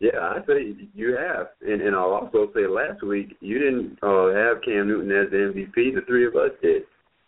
[0.00, 4.28] Yeah, I say you have, and and I'll also say last week you didn't uh,
[4.28, 5.94] have Cam Newton as the MVP.
[5.94, 6.82] The three of us did.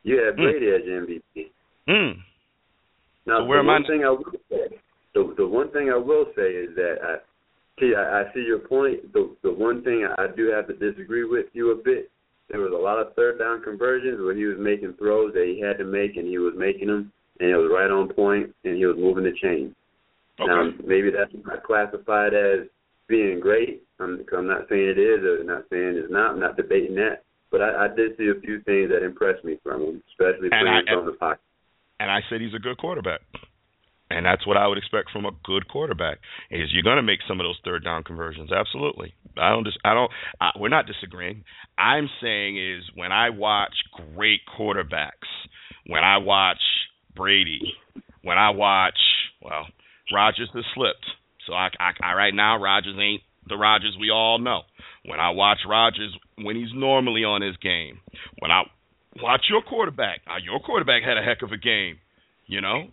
[0.04, 0.42] You had Hmm.
[0.42, 1.50] Brady as your MVP.
[1.88, 2.20] Hmm.
[3.26, 3.88] Now, So where the am one now?
[3.88, 4.76] thing I will say,
[5.14, 7.16] the the one thing I will say is that I,
[7.78, 9.12] see, I, I see your point.
[9.12, 12.10] The the one thing I do have to disagree with you a bit.
[12.48, 15.60] There was a lot of third down conversions where he was making throws that he
[15.60, 18.76] had to make, and he was making them, and it was right on point, and
[18.76, 19.74] he was moving the chain.
[20.40, 20.48] Okay.
[20.50, 22.66] Now, maybe that's not classified as
[23.06, 23.82] being great.
[24.00, 26.32] I'm, I'm not saying it is, or not saying it's not.
[26.32, 27.22] I'm not debating that.
[27.52, 30.66] But I, I did see a few things that impressed me from him, especially And
[30.66, 31.40] playing I- from the pocket.
[32.00, 33.20] And I said he's a good quarterback.
[34.10, 36.18] And that's what I would expect from a good quarterback.
[36.50, 38.50] Is you're going to make some of those third down conversions.
[38.50, 39.14] Absolutely.
[39.38, 39.62] I don't.
[39.62, 40.10] Dis- I don't.
[40.40, 41.44] I, we're not disagreeing.
[41.78, 43.74] I'm saying is when I watch
[44.16, 45.30] great quarterbacks,
[45.86, 46.58] when I watch
[47.14, 47.60] Brady,
[48.22, 48.98] when I watch
[49.40, 49.66] well,
[50.12, 51.06] Rodgers has slipped.
[51.46, 54.62] So I, I, I right now Rodgers ain't the Rodgers we all know.
[55.04, 58.00] When I watch Rodgers when he's normally on his game,
[58.40, 58.62] when I
[59.22, 61.98] watch your quarterback, now your quarterback had a heck of a game.
[62.46, 62.88] You know,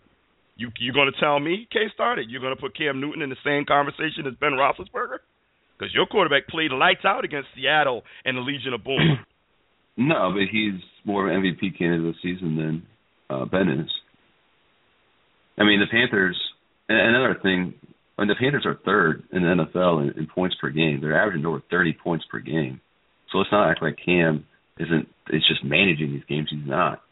[0.56, 3.30] you you going to tell me, K started, you're going to put Cam Newton in
[3.30, 5.18] the same conversation as Ben Roethlisberger?
[5.78, 9.24] Because your quarterback played lights out against Seattle and the Legion of Boom.
[9.96, 12.82] no, but he's more of an MVP candidate this season than
[13.30, 13.90] uh, Ben is.
[15.56, 16.38] I mean, the Panthers.
[16.88, 17.74] Another thing,
[18.16, 21.00] I mean, the Panthers are third in the NFL in, in points per game.
[21.00, 22.80] They're averaging over 30 points per game.
[23.30, 24.46] So let's not act like Cam
[24.78, 25.08] isn't.
[25.30, 26.48] It's just managing these games.
[26.50, 27.02] He's not.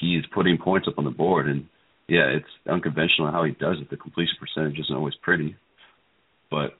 [0.00, 1.66] He's putting points up on the board, and
[2.08, 3.90] yeah, it's unconventional how he does it.
[3.90, 5.56] The completion percentage isn't always pretty,
[6.50, 6.74] but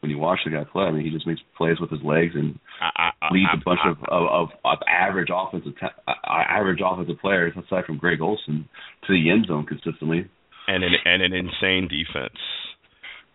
[0.00, 2.34] when you watch the guy play, I mean, he just makes plays with his legs
[2.34, 6.12] and I, I, leads I, a bunch of, of of of average offensive ta- uh,
[6.26, 8.68] average offensive players aside from Greg Olsen
[9.06, 10.26] to the end zone consistently.
[10.66, 12.34] and an and an insane defense.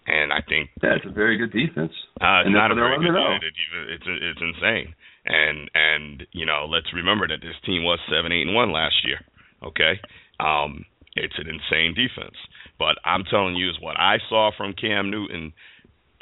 [0.07, 1.91] And I think Yeah, it's a very good defense.
[2.19, 3.15] Uh, it's And not a very good.
[3.15, 3.53] it,
[3.95, 4.93] it's it's insane,
[5.27, 8.95] and and you know let's remember that this team was seven eight and one last
[9.03, 9.19] year.
[9.63, 9.99] Okay,
[10.39, 12.35] um, it's an insane defense,
[12.79, 15.53] but I'm telling you is what I saw from Cam Newton.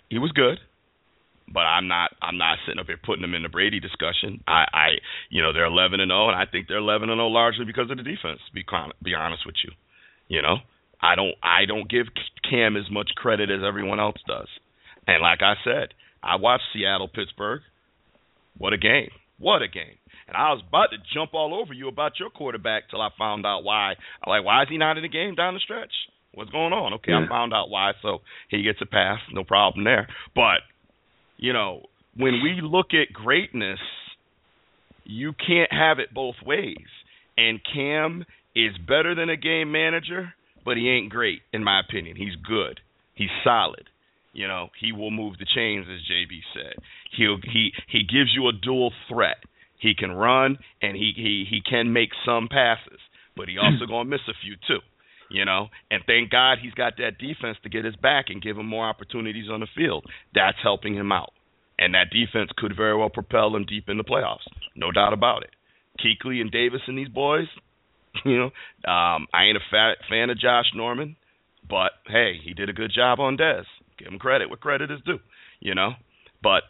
[0.10, 0.58] He was good,
[1.52, 4.44] but I'm not I'm not sitting up here putting him in the Brady discussion.
[4.48, 4.88] I I
[5.30, 7.92] you know they're eleven and zero, and I think they're eleven and zero largely because
[7.92, 8.40] of the defense.
[8.54, 8.66] Be
[9.04, 9.72] be honest with you,
[10.28, 10.58] you know.
[11.02, 12.08] I don't I don't give
[12.50, 14.48] Cam as much credit as everyone else does.
[15.08, 15.94] And like I said,
[16.24, 17.62] I watched Seattle Pittsburgh.
[18.58, 19.10] What a game.
[19.38, 19.98] What a game.
[20.28, 23.46] And I was about to jump all over you about your quarterback till I found
[23.46, 23.96] out why.
[24.24, 25.92] I'm like, why is he not in the game down the stretch?
[26.34, 26.94] What's going on?
[26.96, 27.26] Okay, Yeah.
[27.26, 30.08] I found out why, so he gets a pass, no problem there.
[30.34, 30.62] But,
[31.38, 31.84] you know,
[32.18, 33.80] when we look at greatness,
[35.04, 36.88] you can't have it both ways.
[37.38, 38.26] And Cam
[38.56, 40.34] is better than a game manager,
[40.64, 42.16] but he ain't great in my opinion.
[42.16, 42.80] He's good.
[43.14, 43.90] He's solid.
[44.36, 46.76] You know, he will move the chains as JB said.
[47.18, 49.38] He'll he he gives you a dual threat.
[49.80, 53.00] He can run and he he he can make some passes,
[53.38, 54.84] but he also going to miss a few too.
[55.30, 58.58] You know, and thank God he's got that defense to get his back and give
[58.58, 60.06] him more opportunities on the field.
[60.36, 61.32] That's helping him out.
[61.80, 64.46] And that defense could very well propel him deep in the playoffs.
[64.76, 65.50] No doubt about it.
[66.00, 67.48] Kuechly and Davis and these boys,
[68.26, 68.46] you know,
[68.92, 71.16] um, I ain't a fa- fan of Josh Norman,
[71.68, 73.64] but hey, he did a good job on Dez.
[73.98, 75.20] Give him credit where credit is due,
[75.60, 75.92] you know.
[76.44, 76.64] But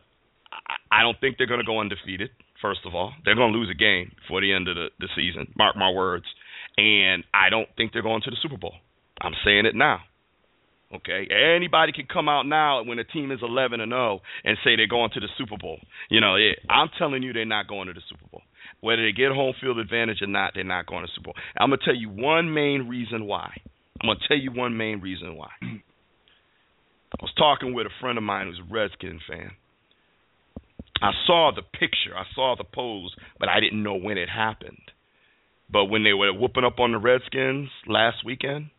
[0.91, 2.29] I, don't think they're going to go undefeated.
[2.61, 5.07] First of all, they're going to lose a game before the end of the, the
[5.15, 5.51] season.
[5.57, 6.25] Mark my words.
[6.77, 8.73] And I don't think they're going to the Super Bowl.
[9.21, 9.99] I'm saying it now.
[10.93, 14.75] Okay, anybody can come out now when a team is 11 and 0 and say
[14.75, 15.79] they're going to the Super Bowl.
[16.09, 18.41] You know, it, I'm telling you, they're not going to the Super Bowl.
[18.81, 21.33] Whether they get home field advantage or not, they're not going to the Super Bowl.
[21.59, 23.51] I'm gonna tell you one main reason why.
[23.99, 25.49] I'm gonna tell you one main reason why.
[27.19, 29.51] I was talking with a friend of mine who's a Redskin fan.
[31.01, 34.91] I saw the picture, I saw the pose, but I didn't know when it happened.
[35.71, 38.69] But when they were whooping up on the Redskins last weekend,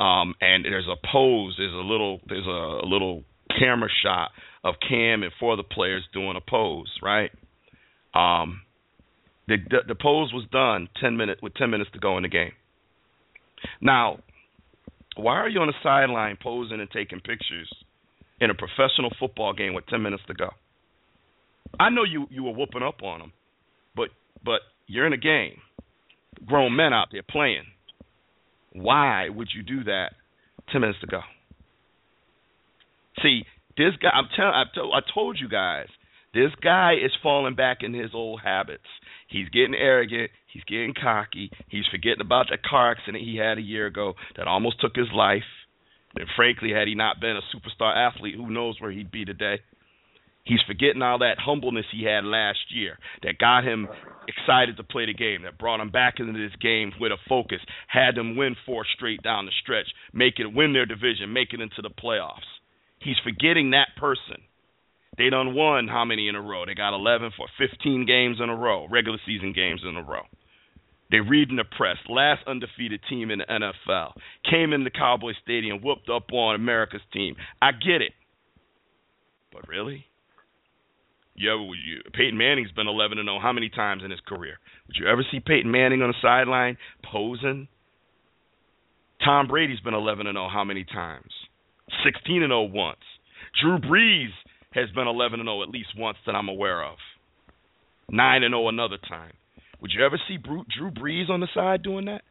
[0.00, 3.24] um, and there's a pose, there's a little, there's a, a little
[3.58, 4.30] camera shot
[4.64, 7.30] of Cam and four of the players doing a pose, right?
[8.14, 8.62] Um,
[9.48, 12.28] the, the the pose was done ten minutes with ten minutes to go in the
[12.28, 12.52] game.
[13.80, 14.18] Now,
[15.16, 17.70] why are you on the sideline posing and taking pictures
[18.40, 20.50] in a professional football game with ten minutes to go?
[21.78, 23.32] I know you you were whooping up on them,
[23.94, 24.08] but
[24.44, 25.58] but you're in a game.
[26.46, 27.64] Grown men out there playing.
[28.72, 30.12] Why would you do that
[30.70, 31.20] ten minutes to go?
[33.22, 33.44] See,
[33.76, 34.10] this guy.
[34.10, 34.92] I'm telling.
[34.92, 35.88] I told you guys.
[36.34, 38.88] This guy is falling back in his old habits.
[39.32, 40.30] He's getting arrogant.
[40.52, 41.50] He's getting cocky.
[41.68, 45.08] He's forgetting about that car accident he had a year ago that almost took his
[45.12, 45.48] life.
[46.14, 49.60] And frankly, had he not been a superstar athlete, who knows where he'd be today.
[50.44, 53.88] He's forgetting all that humbleness he had last year that got him
[54.28, 57.60] excited to play the game, that brought him back into this game with a focus,
[57.86, 61.60] had them win four straight down the stretch, make it win their division, make it
[61.60, 62.50] into the playoffs.
[62.98, 64.42] He's forgetting that person.
[65.18, 66.64] They done won how many in a row?
[66.64, 70.22] They got 11 for 15 games in a row, regular season games in a row.
[71.10, 71.98] They reading the press.
[72.08, 74.12] Last undefeated team in the NFL.
[74.50, 77.36] Came into Cowboy Stadium, whooped up on America's team.
[77.60, 78.12] I get it.
[79.52, 80.06] But really?
[81.36, 84.58] Ever, you, Peyton Manning's been 11 and 0 how many times in his career?
[84.86, 86.78] Would you ever see Peyton Manning on the sideline
[87.10, 87.68] posing?
[89.24, 91.32] Tom Brady's been 11 and 0 how many times?
[92.04, 93.00] 16 and 0 once.
[93.60, 94.30] Drew Brees
[94.74, 96.96] has been 11 and 0 at least once that I'm aware of.
[98.10, 99.32] 9 and 0 another time.
[99.80, 102.22] Would you ever see Drew Brees on the side doing that?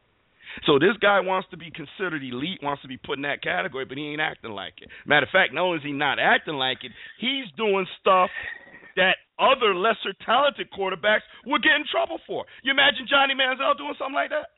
[0.66, 3.84] So this guy wants to be considered elite, wants to be put in that category,
[3.84, 4.88] but he ain't acting like it.
[5.06, 8.28] Matter of fact, not only is he not acting like it, he's doing stuff
[8.96, 12.44] that other lesser talented quarterbacks would get in trouble for.
[12.62, 14.52] You imagine Johnny Manziel doing something like that?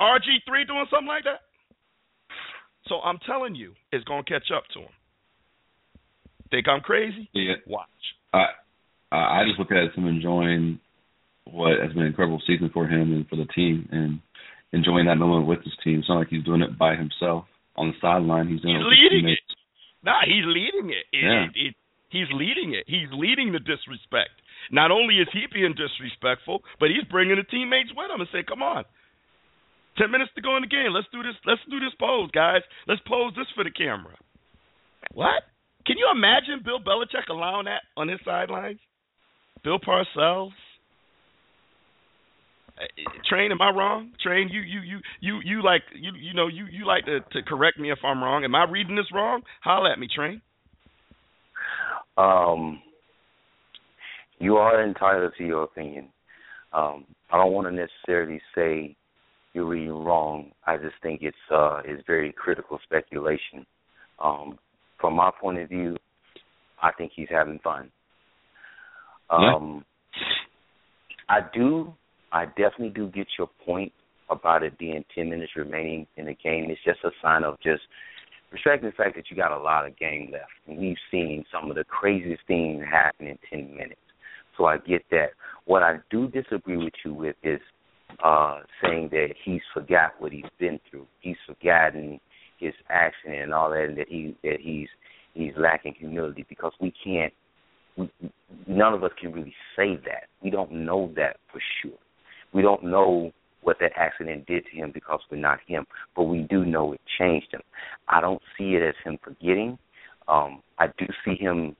[0.00, 1.46] RG3 doing something like that?
[2.88, 4.94] So I'm telling you, it's going to catch up to him.
[6.52, 7.30] Think I'm crazy?
[7.32, 7.56] Yeah.
[7.66, 7.88] Watch.
[8.32, 8.44] I
[9.10, 10.78] I just look at it as him enjoying
[11.48, 14.20] what has been an incredible season for him and for the team, and
[14.72, 16.00] enjoying that moment with his team.
[16.00, 17.44] It's not like he's doing it by himself
[17.76, 18.48] on the sideline.
[18.48, 19.40] He's doing he's it leading it.
[20.04, 21.04] Nah, he's leading it.
[21.12, 21.44] it, Yeah.
[21.48, 21.74] it, it
[22.12, 22.84] he's leading it.
[22.86, 24.36] He's leading the disrespect.
[24.70, 28.44] Not only is he being disrespectful, but he's bringing the teammates with him and say,
[28.44, 28.84] "Come on,
[29.96, 30.92] ten minutes to go in the game.
[30.92, 31.36] Let's do this.
[31.48, 32.60] Let's do this pose, guys.
[32.86, 34.16] Let's pose this for the camera."
[35.12, 35.48] What?
[35.86, 38.78] Can you imagine Bill Belichick allowing that on his sidelines?
[39.64, 40.52] Bill Parcells.
[42.78, 42.84] Uh,
[43.28, 44.12] Train, am I wrong?
[44.22, 47.42] Train, you you you you you like you you know you you like to to
[47.42, 48.44] correct me if I'm wrong.
[48.44, 49.42] Am I reading this wrong?
[49.62, 50.40] Holla at me, Train.
[52.16, 52.80] Um,
[54.38, 56.08] you are entitled to your opinion.
[56.72, 58.96] Um, I don't want to necessarily say
[59.52, 60.50] you're reading wrong.
[60.66, 63.66] I just think it's uh, it's very critical speculation.
[64.18, 64.58] Um,
[65.02, 65.96] from my point of view,
[66.82, 67.90] I think he's having fun.
[69.28, 69.84] Um,
[71.28, 71.92] I do,
[72.32, 73.92] I definitely do get your point
[74.30, 76.70] about it being ten minutes remaining in the game.
[76.70, 77.82] It's just a sign of just
[78.50, 81.70] respecting the fact that you got a lot of game left, and we've seen some
[81.70, 84.00] of the craziest things happen in ten minutes.
[84.56, 85.30] So I get that.
[85.64, 87.60] What I do disagree with you with is
[88.22, 91.06] uh saying that he's forgot what he's been through.
[91.20, 92.20] He's forgotten
[92.62, 94.88] his action and all that, and that he that he's
[95.34, 97.32] he's lacking humility because we can't.
[97.96, 98.10] We,
[98.66, 100.28] none of us can really say that.
[100.42, 101.98] We don't know that for sure.
[102.54, 103.32] We don't know
[103.62, 105.86] what that accident did to him because we're not him,
[106.16, 107.60] but we do know it changed him.
[108.08, 109.78] I don't see it as him forgetting.
[110.28, 111.76] Um, I do see him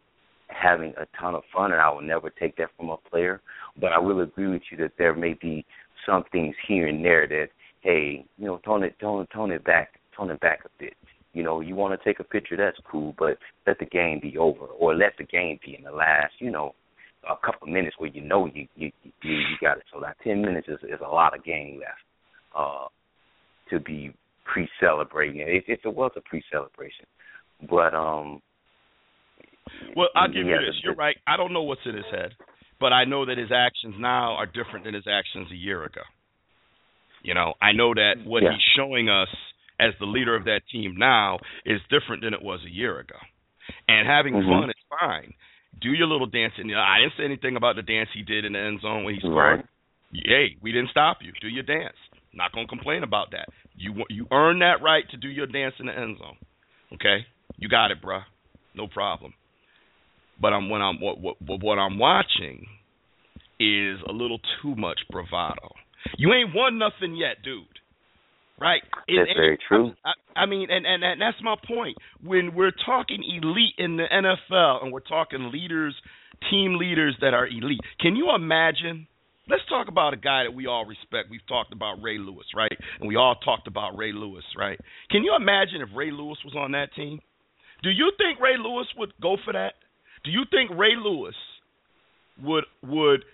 [0.48, 3.40] having a ton of fun, and I will never take that from a player.
[3.80, 5.64] But I will agree with you that there may be
[6.06, 7.48] some things here and there that,
[7.80, 10.94] hey, you know, tone it, tone, tone it back, tone it back a bit.
[11.32, 14.36] You know, you want to take a picture, that's cool, but let the game be
[14.36, 16.74] over, or let the game be in the last, you know,
[17.28, 19.84] a couple of minutes where you know you you you, you got it.
[19.92, 22.00] So that ten minutes is, is a lot of game left
[22.56, 22.86] uh,
[23.70, 24.12] to be
[24.44, 25.40] pre-celebrating.
[25.40, 27.06] It was a pre-celebration,
[27.68, 28.42] but um.
[29.96, 30.74] Well, I'll give you this.
[30.82, 31.16] You're right.
[31.26, 32.32] I don't know what's in his head,
[32.80, 36.02] but I know that his actions now are different than his actions a year ago.
[37.22, 38.50] You know, I know that what Yeah.
[38.52, 39.28] he's showing us
[39.82, 43.16] as the leader of that team now is different than it was a year ago.
[43.88, 44.48] And having Mhm.
[44.48, 45.34] fun is fine.
[45.80, 46.68] Do your little dancing.
[46.68, 49.04] You know, I didn't say anything about the dance he did in the end zone
[49.04, 49.58] when he scored.
[49.58, 49.66] Right.
[50.12, 51.32] Hey, we didn't stop you.
[51.40, 51.96] Do your dance.
[52.32, 53.48] Not gonna complain about that.
[53.76, 56.36] You you earn that right to do your dance in the end zone.
[56.92, 57.26] Okay,
[57.56, 58.24] you got it, bruh.
[58.74, 59.34] No problem.
[60.40, 62.66] But I'm when I'm what what what I'm watching
[63.58, 65.74] is a little too much bravado.
[66.16, 67.71] You ain't won nothing yet, dude.
[68.62, 68.82] Right?
[69.08, 69.92] That's ain't- very true.
[70.04, 71.96] I, I mean, and, and and that's my point.
[72.22, 75.94] When we're talking elite in the NFL, and we're talking leaders,
[76.50, 79.06] team leaders that are elite, can you imagine?
[79.48, 81.28] Let's talk about a guy that we all respect.
[81.28, 82.70] We've talked about Ray Lewis, right?
[83.00, 84.78] And we all talked about Ray Lewis, right?
[85.10, 87.18] Can you imagine if Ray Lewis was on that team?
[87.82, 89.74] Do you think Ray Lewis would go for that?
[90.24, 91.34] Do you think Ray Lewis
[92.40, 93.24] would would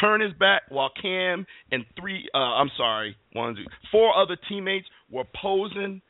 [0.00, 4.86] turn his back while Cam and three uh I'm sorry, one, two, four other teammates
[5.10, 6.00] were posing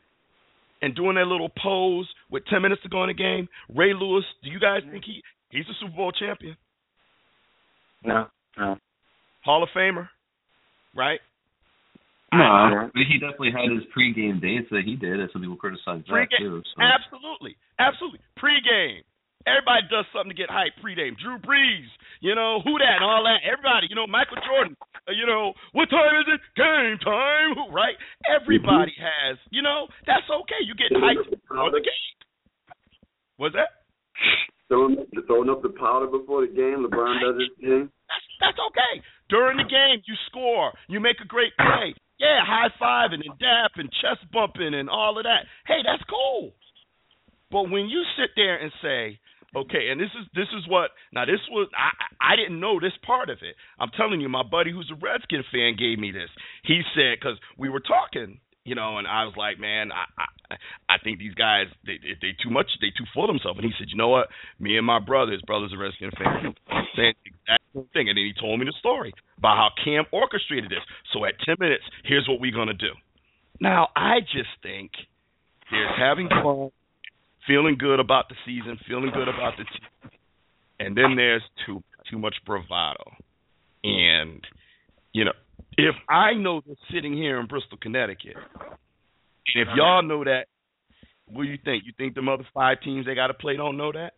[0.83, 3.49] and doing their little pose with ten minutes to go in the game.
[3.75, 6.57] Ray Lewis, do you guys think he he's a Super Bowl champion?
[8.05, 8.27] No,
[8.59, 8.77] no.
[9.45, 10.09] Hall of Famer?
[10.95, 11.21] Right?
[12.33, 16.05] No, but he definitely had his pregame dance that he did, and some people criticized
[16.07, 16.39] that Pre-game.
[16.41, 16.63] too.
[16.77, 16.83] So.
[16.83, 17.57] Absolutely.
[17.79, 18.21] Absolutely.
[18.37, 19.03] Pre-game.
[19.47, 21.15] Everybody does something to get hype pre-game.
[21.23, 21.87] Drew Brees,
[22.21, 23.47] you know, who that and all that.
[23.47, 24.75] Everybody, you know, Michael Jordan,
[25.07, 26.41] uh, you know, what time is it?
[26.59, 27.95] Game time, Who- right?
[28.27, 30.67] Everybody has, you know, that's okay.
[30.67, 32.17] You get hyped for the game.
[33.39, 33.87] What's that?
[34.69, 34.97] Throwing,
[35.31, 36.83] throwing up the powder before the game.
[36.83, 37.87] LeBron does his thing.
[38.11, 39.03] That's that's okay.
[39.29, 41.95] During the game, you score, you make a great play.
[42.19, 45.47] Yeah, high fiving and dap and chest bumping and all of that.
[45.67, 46.53] Hey, that's cool.
[47.51, 49.21] But when you sit there and say,
[49.55, 52.97] okay, and this is this is what now this was I I didn't know this
[53.05, 53.55] part of it.
[53.79, 56.31] I'm telling you, my buddy who's a Redskin fan gave me this.
[56.65, 60.05] He said because we were talking, you know, and I was like, man, I
[60.51, 60.57] I,
[60.89, 63.59] I think these guys they they they too much they too full of themselves.
[63.59, 64.29] And he said, you know what?
[64.59, 66.55] Me and my brother, his brother's a Redskin fan,
[66.97, 68.09] saying the exact same thing.
[68.09, 70.83] And then he told me the story about how Cam orchestrated this.
[71.13, 72.93] So at ten minutes, here's what we're gonna do.
[73.61, 74.91] Now I just think
[75.71, 76.71] there's having fun,
[77.47, 80.11] feeling good about the season, feeling good about the team,
[80.81, 83.05] and then there's too too much bravado.
[83.85, 84.43] And
[85.13, 85.33] you know,
[85.79, 88.37] if I know this sitting here in Bristol, Connecticut,
[89.55, 90.47] and if y'all know that,
[91.29, 91.85] what do you think?
[91.87, 94.13] You think the other five teams they got to play don't know that?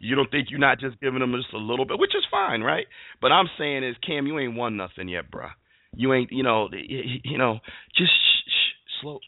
[0.00, 2.62] You don't think you're not just giving them just a little bit, which is fine,
[2.62, 2.86] right?
[3.20, 5.50] But I'm saying is, Cam, you ain't won nothing yet, bruh.
[5.94, 7.60] You ain't, you know, you know,
[7.96, 9.20] just shh, shh, slow,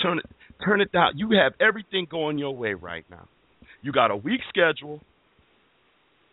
[0.00, 0.26] turn it,
[0.64, 1.12] turn it down.
[1.16, 3.28] You have everything going your way right now.
[3.82, 5.00] You got a weak schedule.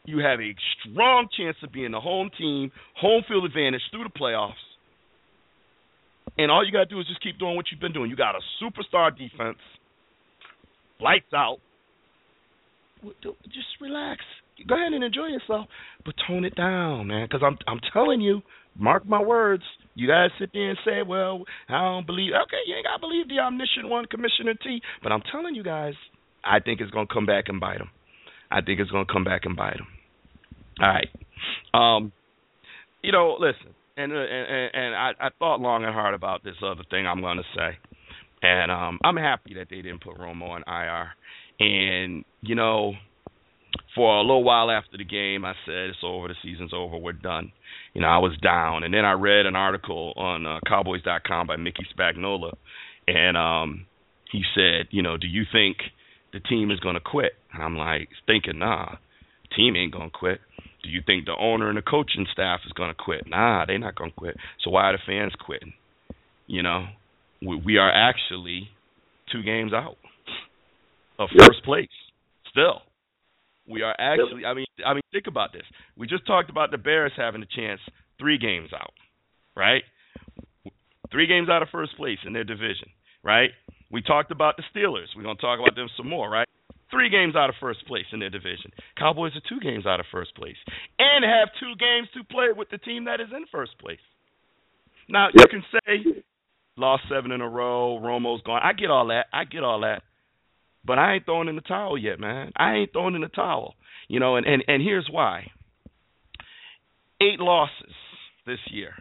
[0.05, 4.19] You have a strong chance of being the home team, home field advantage through the
[4.19, 4.53] playoffs.
[6.37, 8.09] And all you got to do is just keep doing what you've been doing.
[8.09, 9.57] You got a superstar defense,
[11.01, 11.57] lights out.
[13.23, 14.21] Just relax.
[14.67, 15.67] Go ahead and enjoy yourself,
[16.05, 17.27] but tone it down, man.
[17.29, 18.41] Because I'm I'm telling you,
[18.77, 19.63] mark my words.
[19.95, 22.99] You guys sit there and say, "Well, I don't believe." Okay, you ain't got to
[22.99, 24.81] believe the omniscient one, Commissioner T.
[25.03, 25.93] But I'm telling you guys,
[26.43, 27.89] I think it's gonna come back and bite them.
[28.51, 29.87] I think it's gonna come back and bite them.
[30.81, 31.09] All right.
[31.73, 32.11] Um,
[33.03, 36.55] you know, listen, and uh, and, and I, I thought long and hard about this
[36.63, 37.77] other thing I'm gonna say,
[38.41, 41.11] and um, I'm happy that they didn't put Romo on IR.
[41.59, 42.93] And you know,
[43.95, 47.13] for a little while after the game, I said it's over, the season's over, we're
[47.13, 47.51] done.
[47.93, 51.55] You know, I was down, and then I read an article on uh, Cowboys.com by
[51.57, 52.53] Mickey Spagnola,
[53.07, 53.85] and um,
[54.31, 55.77] he said, you know, do you think
[56.33, 57.33] the team is going to quit?
[57.53, 58.97] And I'm like thinking, nah,
[59.55, 60.39] team ain't going to quit.
[60.83, 63.27] Do you think the owner and the coaching staff is going to quit?
[63.27, 64.37] Nah, they're not going to quit.
[64.63, 65.73] So why are the fans quitting?
[66.47, 66.85] You know,
[67.41, 68.69] we, we are actually
[69.31, 69.97] two games out
[71.17, 71.89] of first place.
[72.49, 72.81] Still,
[73.69, 74.45] we are actually.
[74.45, 75.63] I mean, I mean, think about this.
[75.95, 77.79] We just talked about the Bears having a chance
[78.19, 78.93] three games out,
[79.55, 79.83] right?
[81.11, 82.89] Three games out of first place in their division,
[83.23, 83.51] right?
[83.91, 85.07] We talked about the Steelers.
[85.15, 86.47] We're gonna talk about them some more, right?
[86.91, 88.71] Three games out of first place in their division.
[88.97, 90.57] Cowboys are two games out of first place,
[90.97, 93.99] and have two games to play with the team that is in first place.
[95.07, 96.23] Now you can say
[96.77, 98.61] lost seven in a row, Romo's gone.
[98.63, 99.25] I get all that.
[99.33, 100.03] I get all that.
[100.89, 102.51] But I ain't throwing in the towel yet, man.
[102.55, 103.75] I ain't throwing in the towel.
[104.07, 105.51] You know, and and, and here's why.
[107.21, 107.93] Eight losses
[108.47, 108.93] this year.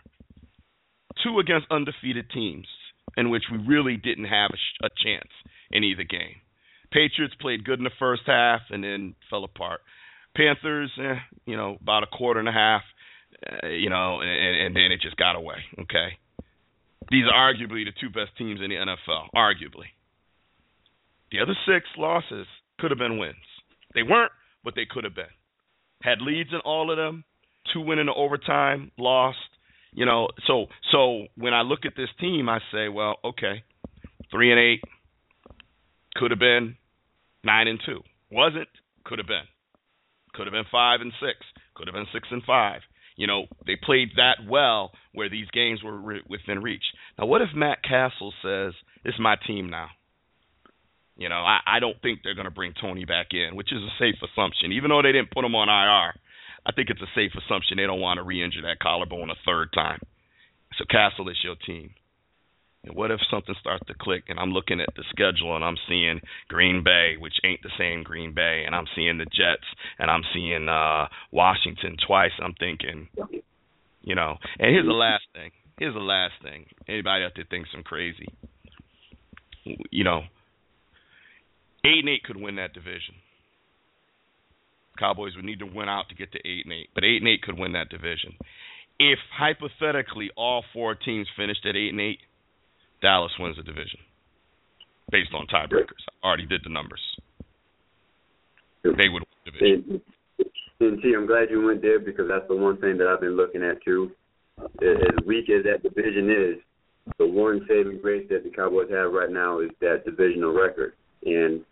[1.25, 2.67] Two against undefeated teams
[3.17, 5.31] in which we really didn't have a, a chance
[5.71, 6.37] in either game.
[6.93, 9.81] Patriots played good in the first half and then fell apart.
[10.37, 11.15] Panthers, eh,
[11.47, 12.83] you know, about a quarter and a half,
[13.51, 15.65] uh, you know, and, and then it just got away.
[15.81, 16.19] Okay,
[17.11, 19.89] these are arguably the two best teams in the NFL, arguably.
[21.31, 22.47] The other six losses
[22.79, 23.37] could have been wins.
[23.95, 24.33] They weren't,
[24.65, 25.25] but they could have been.
[26.03, 27.25] Had leads in all of them,
[27.73, 29.39] two in the overtime, lost.
[29.93, 33.65] You know, so so when I look at this team, I say, well, okay,
[34.31, 34.83] three and eight
[36.15, 36.77] could have been
[37.45, 38.01] nine and two.
[38.31, 38.69] Wasn't
[39.05, 39.47] could have been.
[40.35, 41.39] Could have been five and six.
[41.75, 42.83] Could have been six and five.
[43.17, 46.85] You know, they played that well where these games were re- within reach.
[47.19, 48.75] Now, what if Matt Cassel says,
[49.05, 49.89] "It's my team now"?
[51.19, 53.83] You know, I, I don't think they're going to bring Tony back in, which is
[53.83, 54.71] a safe assumption.
[54.73, 56.15] Even though they didn't put him on IR,
[56.65, 59.73] I think it's a safe assumption they don't want to re-injure that collarbone a third
[59.75, 59.99] time.
[60.79, 61.91] So Cassel is your team.
[62.85, 65.77] And what if something starts to click and I'm looking at the schedule and I'm
[65.89, 69.67] seeing Green Bay, which ain't the same Green Bay, and I'm seeing the Jets
[69.99, 72.31] and I'm seeing uh Washington twice.
[72.41, 73.09] I'm thinking,
[74.03, 74.37] you know.
[74.61, 75.51] And here's the last thing.
[75.79, 76.67] Here's the last thing.
[76.89, 78.29] Anybody out there thinks I'm crazy?
[79.65, 80.23] You know,
[81.85, 83.15] eight and eight could win that division.
[84.99, 87.29] Cowboys would need to win out to get to eight and eight, but eight and
[87.29, 88.35] eight could win that division.
[88.99, 92.19] If hypothetically all four teams finished at eight and eight,
[93.01, 94.01] Dallas wins the division
[95.11, 96.03] based on tiebreakers.
[96.23, 97.01] I already did the numbers.
[98.83, 100.03] They would win the division.
[100.81, 103.63] And, I'm glad you went there because that's the one thing that I've been looking
[103.63, 104.11] at too.
[104.59, 106.63] As weak as that division is,
[107.19, 110.95] the one saving grace that the Cowboys have right now is that divisional record.
[111.25, 111.65] And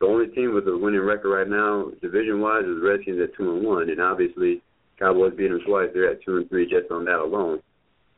[0.00, 3.54] the only team with a winning record right now, division wise, is Redskins at two
[3.54, 3.88] and one.
[3.90, 4.62] And obviously,
[4.98, 5.90] Cowboys beat them twice.
[5.92, 7.60] They're at two and three just on that alone.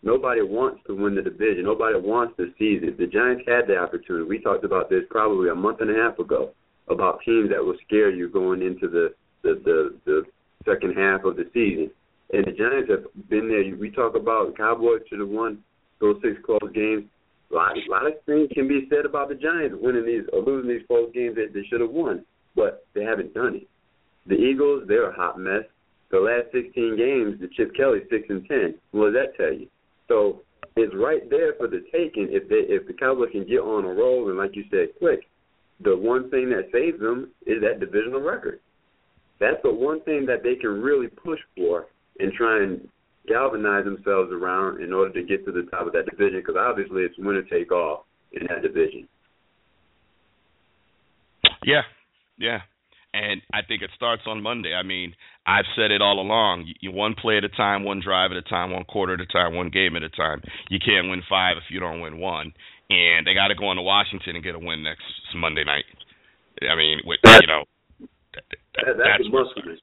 [0.03, 1.65] Nobody wants to win the division.
[1.65, 2.99] Nobody wants to seize it.
[2.99, 4.27] The Giants had the opportunity.
[4.27, 6.51] We talked about this probably a month and a half ago
[6.89, 10.23] about teams that will scare you going into the the the, the
[10.67, 11.91] second half of the season.
[12.33, 13.77] And the Giants have been there.
[13.77, 15.59] We talk about Cowboys should have won
[16.01, 17.05] those six close games.
[17.51, 20.71] A lot, lot of things can be said about the Giants winning these or losing
[20.71, 22.25] these close games that they should have won,
[22.57, 23.69] but they haven't done it.
[24.27, 25.65] The Eagles, they're a hot mess.
[26.11, 28.75] The last 16 games, the Chip Kelly six and ten.
[28.93, 29.69] What does that tell you?
[30.09, 30.43] So
[30.77, 33.89] it's right there for the taking if they if the Cowboys can get on a
[33.89, 35.21] roll and like you said, quick.
[35.83, 38.61] The one thing that saves them is that divisional record.
[39.41, 41.87] That's the one thing that they can really push for
[42.21, 42.89] and try and
[43.27, 47.03] galvanize themselves around in order to get to the top of that division because obviously
[47.03, 49.09] it's winner take all in that division.
[51.65, 51.83] Yeah,
[52.39, 52.61] yeah.
[53.15, 54.75] And I think it starts on Monday.
[54.75, 55.15] I mean,
[55.47, 56.73] I've said it all along.
[56.81, 59.27] You, one play at a time, one drive at a time, one quarter at a
[59.27, 60.43] time, one game at a time.
[60.69, 62.53] You can't win five if you don't win one.
[62.91, 65.05] And they got to go into Washington and get a win next
[65.37, 65.85] Monday night.
[66.61, 67.65] I mean, with, you know,
[68.35, 69.79] that, that, That, that's that's a must win.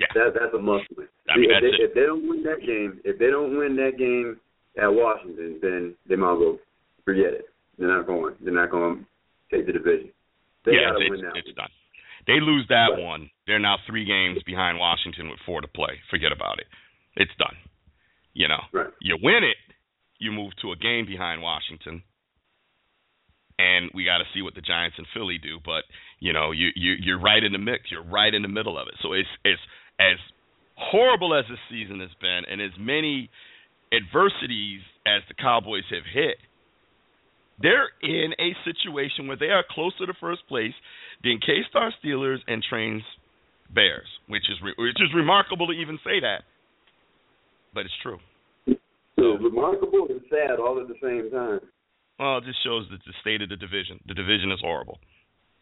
[0.00, 0.08] Yeah.
[0.14, 1.06] That, that's a must win.
[1.28, 3.98] I mean, if, they, if they don't win that game, if they don't win that
[4.00, 4.40] game
[4.80, 6.58] at Washington, then they might go
[7.04, 7.44] forget it.
[7.78, 8.34] They're not going.
[8.40, 10.08] They're not going to take the division.
[10.64, 11.36] They yeah, got to it's, win that.
[11.36, 11.68] it's one.
[11.68, 11.72] done.
[12.26, 13.02] They lose that Right.
[13.02, 13.30] one.
[13.46, 16.00] They're now three games behind Washington with four to play.
[16.10, 16.66] Forget about it.
[17.16, 17.56] It's done.
[18.32, 18.90] You know, Right.
[19.00, 19.56] you win it,
[20.18, 22.02] you move to a game behind Washington,
[23.58, 25.58] and we got to see what the Giants and Philly do.
[25.64, 25.84] But
[26.20, 27.90] you know, you you you're right in the mix.
[27.90, 28.94] You're right in the middle of it.
[29.02, 29.60] So it's it's
[30.00, 30.16] as
[30.76, 33.28] horrible as this season has been, and as many
[33.92, 36.36] adversities as the Cowboys have hit.
[37.60, 40.72] They're in a situation where they are closer to first place
[41.22, 43.02] than K-Star Steelers and Trains
[43.74, 46.42] Bears, which is re- which is remarkable to even say that,
[47.74, 48.18] but it's true.
[49.18, 51.60] So remarkable and sad all at the same time.
[52.18, 54.00] Well, it just shows that the state of the division.
[54.08, 54.98] The division is horrible.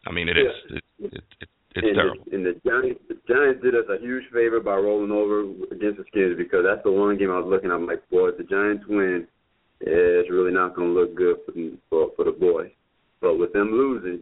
[0.07, 0.47] I mean, it is.
[0.69, 0.77] Yeah.
[0.77, 0.83] It,
[1.13, 2.23] it, it, it's and terrible.
[2.25, 5.41] The, and the Giants, the Giants did us a huge favor by rolling over
[5.71, 7.71] against the Skins because that's the one game I was looking.
[7.71, 9.27] I'm like, boy, if the Giants win,
[9.81, 12.71] it's really not going to look good for the, for, for the boys.
[13.21, 14.21] But with them losing,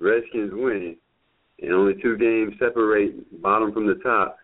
[0.00, 0.96] Redskins winning,
[1.60, 4.38] and only two games separate bottom from the top,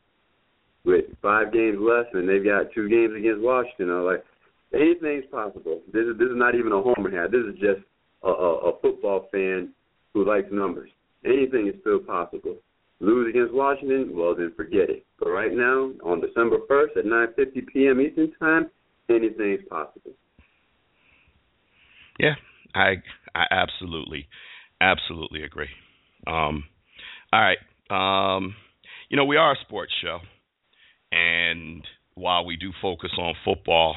[0.84, 3.90] with five games left, and they've got two games against Washington.
[3.90, 4.24] I'm like,
[4.74, 5.80] anything's possible.
[5.92, 7.30] This is this is not even a homer hat.
[7.30, 7.80] This is just
[8.22, 9.70] a, a, a football fan
[10.12, 10.90] who likes numbers.
[11.24, 12.56] Anything is still possible.
[13.00, 15.04] Lose against Washington, well then forget it.
[15.18, 18.00] But right now, on December 1st at 9:50 p.m.
[18.00, 18.70] Eastern Time,
[19.08, 20.12] anything is possible.
[22.18, 22.34] Yeah,
[22.74, 23.02] I
[23.34, 24.28] I absolutely
[24.80, 25.68] absolutely agree.
[26.26, 26.64] Um,
[27.32, 28.54] all right, um,
[29.08, 30.20] you know we are a sports show,
[31.10, 31.82] and
[32.14, 33.96] while we do focus on football,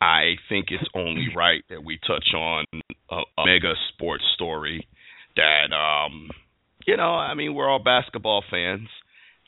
[0.00, 2.64] I think it's only right that we touch on
[3.10, 4.86] a, a mega sports story
[5.36, 6.30] that um,
[6.86, 8.88] you know I mean we're all basketball fans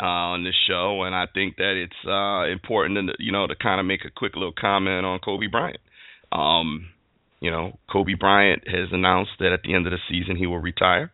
[0.00, 3.54] uh, on this show, and I think that it's uh, important to you know to
[3.54, 5.80] kind of make a quick little comment on Kobe Bryant.
[6.30, 6.88] Um,
[7.40, 10.60] you know, Kobe Bryant has announced that at the end of the season he will
[10.60, 11.10] retire.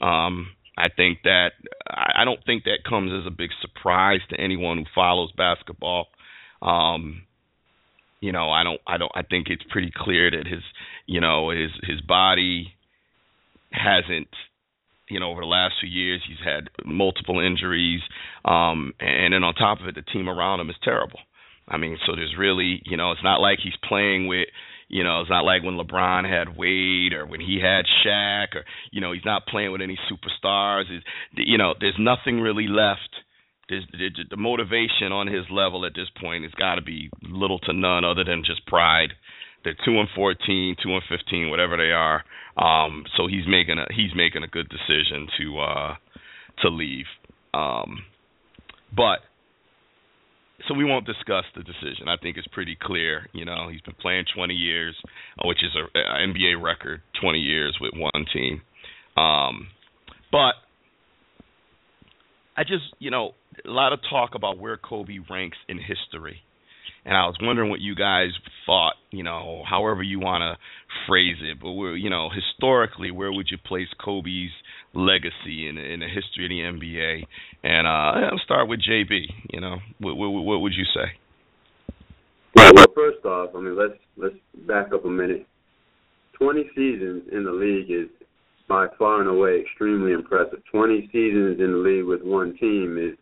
[0.00, 1.50] Um, I think that
[1.88, 6.06] I don't think that comes as a big surprise to anyone who follows basketball.
[6.62, 7.22] Um,
[8.20, 10.62] you know, I don't, I don't, I think it's pretty clear that his,
[11.06, 12.74] you know, his his body
[13.72, 14.28] hasn't,
[15.10, 18.00] you know, over the last few years he's had multiple injuries,
[18.44, 21.20] um, and then on top of it, the team around him is terrible.
[21.66, 24.48] I mean, so there's really, you know, it's not like he's playing with
[24.88, 28.64] you know, it's not like when LeBron had Wade or when he had Shaq or
[28.90, 30.84] you know, he's not playing with any superstars.
[30.90, 31.04] It's,
[31.34, 33.10] you know, there's nothing really left.
[33.68, 37.58] There's, the, the motivation on his level at this point has got to be little
[37.60, 39.12] to none other than just pride.
[39.64, 42.24] They're two and fourteen, two and fifteen, whatever they are.
[42.56, 45.94] Um, so he's making a he's making a good decision to uh,
[46.62, 47.06] to leave.
[47.54, 48.04] Um,
[48.94, 49.20] but
[50.66, 52.08] so we won't discuss the decision.
[52.08, 53.28] I think it's pretty clear.
[53.32, 54.96] You know, he's been playing 20 years,
[55.38, 58.60] uh, which is a, a NBA record, 20 years with one team.
[59.16, 59.68] Um,
[60.32, 60.54] but
[62.56, 63.32] I just, you know,
[63.64, 66.42] a lot of talk about where Kobe ranks in history.
[67.08, 68.32] And I was wondering what you guys
[68.66, 70.58] thought, you know, however you want to
[71.08, 74.50] phrase it, but we're, you know, historically, where would you place Kobe's
[74.92, 77.24] legacy in in the history of the NBA?
[77.64, 79.22] And uh, I'll start with JB.
[79.54, 81.16] You know, what, what, what would you say?
[82.58, 82.72] Right.
[82.74, 84.36] Well, first off, I mean, let's let's
[84.66, 85.46] back up a minute.
[86.38, 88.10] Twenty seasons in the league is
[88.68, 90.60] by far and away extremely impressive.
[90.70, 93.16] Twenty seasons in the league with one team is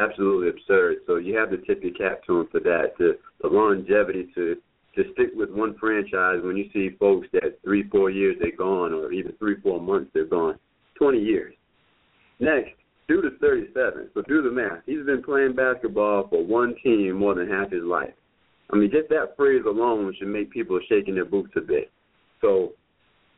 [0.00, 0.98] absolutely absurd.
[1.06, 2.96] So you have to tip your cap to him for that.
[2.98, 4.56] To the longevity to
[4.94, 8.92] to stick with one franchise when you see folks that three, four years they're gone,
[8.92, 10.58] or even three, four months they're gone.
[10.96, 11.54] Twenty years.
[12.40, 12.72] Next,
[13.08, 14.10] dude is 37.
[14.14, 14.82] So do the math.
[14.84, 18.12] He's been playing basketball for one team more than half his life.
[18.72, 21.90] I mean, just that phrase alone should make people shaking their boots a bit.
[22.40, 22.72] So,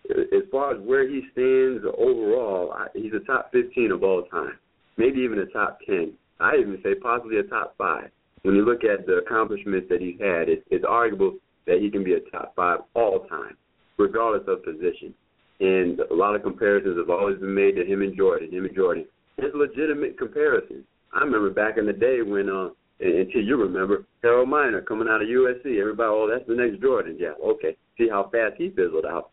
[0.09, 4.59] as far as where he stands overall, he's a top 15 of all time,
[4.97, 6.13] maybe even a top 10.
[6.41, 8.11] I even say possibly a top five.
[8.43, 12.05] When you look at the accomplishments that he's had, it's, it's arguable that he can
[12.05, 13.57] be a top five all time,
[13.99, 15.15] regardless of position.
[15.61, 18.75] And a lot of comparisons have always been made to him and Jordan, him and
[18.75, 19.07] Jordan.
[19.39, 20.85] It's legitimate comparisons.
[21.15, 22.69] I remember back in the day when, uh,
[23.01, 25.81] until you remember, Harold Miner coming out of USC.
[25.81, 27.17] Everybody, oh, that's the next Jordan.
[27.19, 27.77] Yeah, okay.
[27.99, 29.31] See how fast he fizzled out.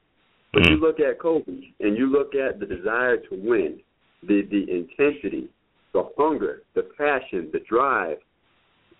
[0.53, 3.79] But you look at Kobe and you look at the desire to win,
[4.23, 5.49] the the intensity,
[5.93, 8.17] the hunger, the passion, the drive.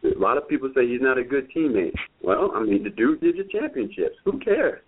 [0.04, 1.94] A lot of people say he's not a good teammate.
[2.24, 4.16] Well, I mean, the dude did the championships.
[4.26, 4.82] Who cares?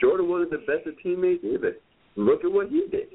[0.00, 1.76] Jordan wasn't the best of teammates either.
[2.16, 3.08] Look at what he did.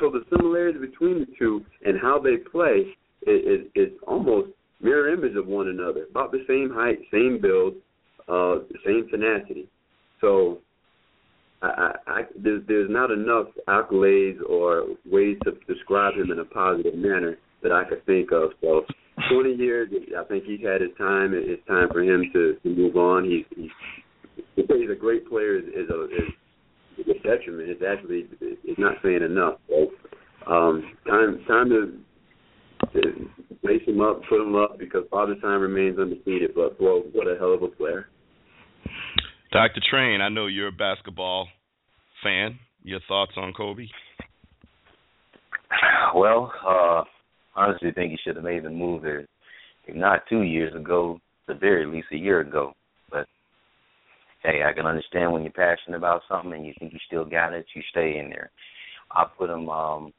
[0.00, 2.86] So the similarities between the two and how they play
[3.26, 6.06] is, is, is almost mirror image of one another.
[6.10, 7.74] About the same height, same build,
[8.28, 9.68] uh, same tenacity.
[10.20, 10.58] So
[11.62, 16.94] I, I, there's, there's not enough accolades or ways to describe him in a positive
[16.94, 18.50] manner that I could think of.
[18.60, 18.84] So
[19.32, 19.88] 20 years,
[20.18, 21.32] I think he's had his time.
[21.34, 23.24] It's time for him to, to move on.
[23.24, 23.70] He's, he's
[24.54, 27.70] he's a great player is, is a is detriment.
[27.70, 29.58] It's actually it's not saying enough.
[29.68, 29.90] So
[30.50, 31.98] um, time time to,
[32.92, 33.28] to
[33.62, 36.52] lace him up, put him up because Father Time remains undefeated.
[36.54, 38.08] But well, what a hell of a player.
[39.56, 39.80] Dr.
[39.88, 41.48] Train, I know you're a basketball
[42.22, 42.58] fan.
[42.82, 43.86] Your thoughts on Kobe?
[46.14, 47.04] Well, uh,
[47.54, 49.26] honestly, think he should have made the move there,
[49.86, 52.74] if not two years ago, the very least a year ago.
[53.10, 53.26] But
[54.42, 57.54] hey, I can understand when you're passionate about something and you think you still got
[57.54, 58.50] it, you stay in there.
[59.10, 59.70] I put him.
[59.70, 60.12] Um,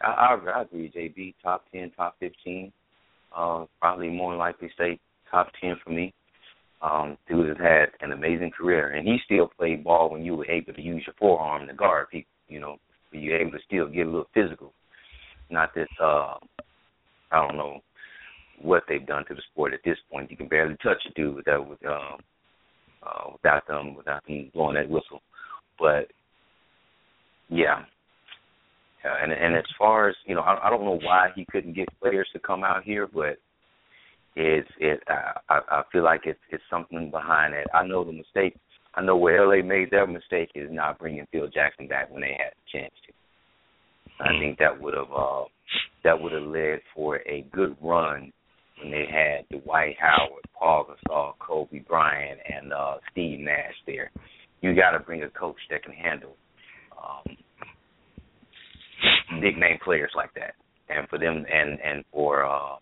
[0.00, 1.34] I, I, I agree, JB.
[1.42, 2.72] Top ten, top fifteen.
[3.36, 6.14] Uh, probably more likely stay top ten for me.
[6.82, 10.50] Um, dude has had an amazing career, and he still played ball when you were
[10.50, 12.30] able to use your forearm to guard people.
[12.48, 12.76] You know,
[13.12, 14.72] you were able to still get a little physical.
[15.50, 16.36] Not that uh,
[17.32, 17.80] I don't know
[18.62, 20.30] what they've done to the sport at this point.
[20.30, 22.18] You can barely touch a dude without with, um,
[23.02, 25.20] uh, without them without them blowing that whistle.
[25.78, 26.08] But
[27.48, 27.82] yeah,
[29.04, 31.74] uh, and and as far as you know, I, I don't know why he couldn't
[31.74, 33.38] get players to come out here, but
[34.36, 35.00] it's it.
[35.08, 37.66] I, I feel like it's it's something behind it.
[37.74, 38.56] I know the mistake.
[38.94, 42.36] I know where LA made their mistake is not bringing Phil Jackson back when they
[42.38, 43.12] had the chance to.
[44.24, 45.44] I think that would have uh,
[46.04, 48.32] that would have led for a good run
[48.80, 54.10] when they had Dwight Howard, Paul Gasol, Kobe Bryant, and uh, Steve Nash there.
[54.60, 56.36] You got to bring a coach that can handle
[57.02, 57.36] um,
[59.40, 60.54] big name players like that,
[60.88, 62.76] and for them and and for uh,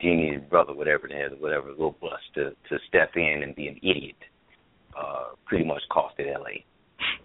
[0.00, 3.76] Jeanie's brother, whatever the hell, whatever little bust to to step in and be an
[3.78, 4.16] idiot,
[4.96, 6.62] uh, pretty much costed LA.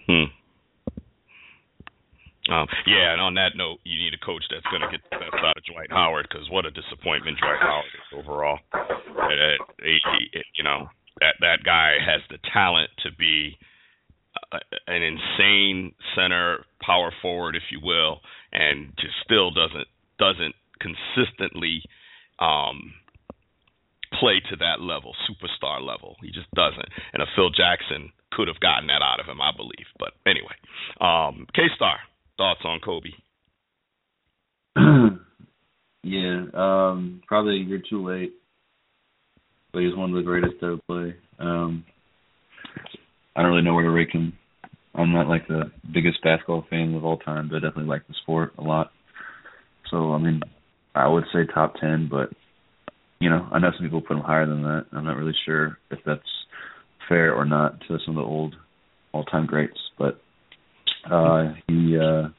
[0.07, 0.31] Hmm.
[2.51, 5.17] Um, yeah, and on that note, you need a coach that's going to get the
[5.17, 8.57] best out of Dwight Howard because what a disappointment Dwight Howard is overall.
[8.73, 10.01] It, it,
[10.33, 10.89] it, you know
[11.19, 13.57] that that guy has the talent to be
[14.87, 21.83] an insane center power forward, if you will, and just still doesn't doesn't consistently
[22.39, 22.93] um,
[24.19, 26.15] play to that level, superstar level.
[26.21, 26.89] He just doesn't.
[27.13, 29.87] And a Phil Jackson could have gotten that out of him, I believe.
[29.97, 30.55] But anyway,
[31.01, 31.97] um, K Star
[32.37, 33.09] thoughts on Kobe?
[36.03, 38.33] yeah, um, probably year too late,
[39.73, 41.15] but he's one of the greatest to play.
[41.39, 41.83] Um,
[43.35, 44.33] I don't really know where to rank him.
[44.95, 48.15] I'm not like the biggest basketball fan of all time, but I definitely like the
[48.21, 48.91] sport a lot.
[49.91, 50.41] So I mean,
[50.99, 52.29] I would say top ten, but
[53.19, 54.85] you know, I know some people put him higher than that.
[54.93, 56.21] I'm not really sure if that's
[57.07, 58.55] fair or not to some of the old
[59.11, 60.21] all-time greats, but
[61.09, 62.29] uh he uh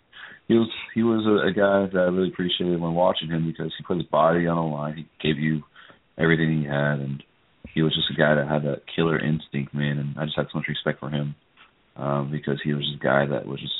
[0.48, 3.72] he was he was a, a guy that I really appreciated when watching him because
[3.76, 4.96] he put his body on the line.
[4.96, 5.62] He gave you
[6.18, 7.22] everything he had, and
[7.74, 9.98] he was just a guy that had that killer instinct, man.
[9.98, 11.34] And I just had so much respect for him
[11.96, 13.74] um, because he was just a guy that was just,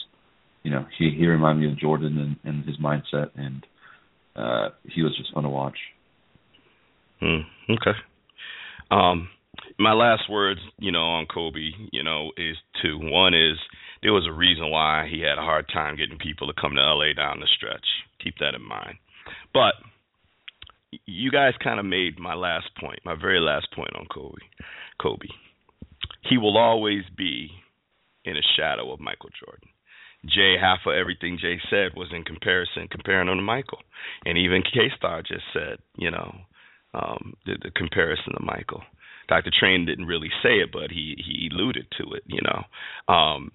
[0.62, 3.66] you know, he he reminded me of Jordan and, and his mindset, and
[4.41, 5.76] uh, he was just fun to watch.
[7.20, 7.41] Hmm.
[7.68, 7.97] Okay.
[8.91, 9.28] Um,
[9.78, 12.99] my last words, you know, on Kobe, you know, is two.
[13.01, 13.57] One is
[14.03, 16.80] there was a reason why he had a hard time getting people to come to
[16.80, 17.86] LA down the stretch.
[18.22, 18.97] Keep that in mind.
[19.53, 19.74] But
[21.07, 24.43] you guys kind of made my last point, my very last point on Kobe.
[25.01, 25.28] Kobe.
[26.28, 27.51] He will always be
[28.24, 29.68] in a shadow of Michael Jordan.
[30.27, 33.79] Jay, half of everything Jay said was in comparison, comparing him to Michael.
[34.25, 36.35] And even K Star just said, you know,
[36.93, 38.83] um, the, the comparison to Michael.
[39.29, 39.51] Dr.
[39.59, 43.12] Train didn't really say it, but he he alluded to it, you know.
[43.12, 43.53] Um,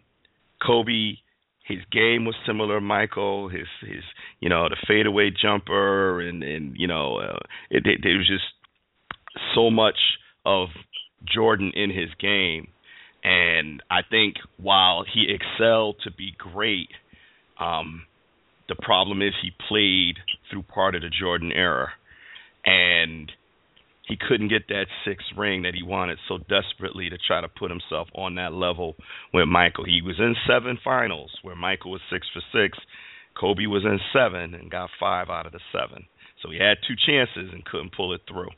[0.65, 1.17] Kobe
[1.65, 3.49] his game was similar to Michael.
[3.49, 4.03] His his
[4.39, 7.39] you know the fadeaway jumper and and you know uh,
[7.69, 8.43] it, it there was just
[9.53, 9.97] so much
[10.45, 10.69] of
[11.25, 12.67] Jordan in his game,
[13.25, 16.89] and I think while he excelled to be great,
[17.59, 18.03] um,
[18.69, 20.17] the problem is he played
[20.51, 21.89] through part of the Jordan era,
[22.63, 23.31] and
[24.07, 27.71] he couldn't get that sixth ring that he wanted so desperately to try to put
[27.71, 28.95] himself on that level
[29.33, 29.85] with Michael.
[29.85, 32.77] He was in seven finals where Michael was six for six.
[33.39, 36.05] Kobe was in seven and got five out of the seven.
[36.43, 38.49] So he had two chances and couldn't pull it through.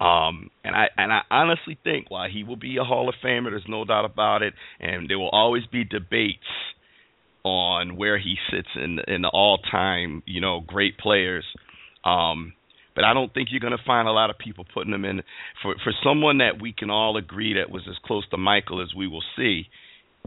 [0.00, 3.50] Um, and I and I honestly think while he will be a Hall of Famer,
[3.50, 6.38] there's no doubt about it, and there will always be debates
[7.42, 11.44] on where he sits in in the all time, you know, great players.
[12.04, 12.52] Um,
[12.94, 15.22] but I don't think you're going to find a lot of people putting him in
[15.62, 18.94] for for someone that we can all agree that was as close to Michael as
[18.94, 19.66] we will see.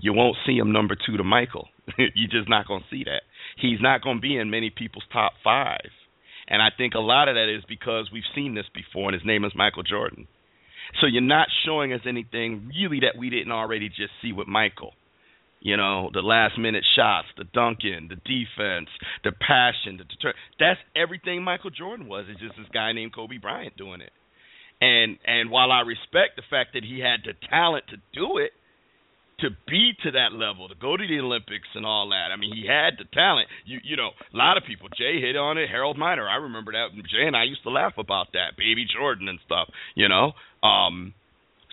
[0.01, 1.67] You won't see him number two to Michael.
[1.97, 3.22] you're just not going to see that.
[3.57, 5.89] He's not going to be in many people's top five,
[6.47, 9.25] and I think a lot of that is because we've seen this before, and his
[9.25, 10.27] name is Michael Jordan.
[10.99, 14.93] So you're not showing us anything really that we didn't already just see with Michael.
[15.61, 18.89] You know, the last minute shots, the dunking, the defense,
[19.23, 22.25] the passion, the deter that's everything Michael Jordan was.
[22.27, 24.11] It's just this guy named Kobe Bryant doing it.
[24.81, 28.51] And and while I respect the fact that he had the talent to do it,
[29.41, 32.31] to be to that level, to go to the Olympics and all that.
[32.31, 33.47] I mean, he had the talent.
[33.65, 34.89] You you know, a lot of people.
[34.97, 35.69] Jay hit on it.
[35.69, 36.27] Harold Miner.
[36.27, 36.93] I remember that.
[37.09, 38.57] Jay and I used to laugh about that.
[38.57, 39.69] Baby Jordan and stuff.
[39.95, 40.33] You know.
[40.65, 41.13] Um.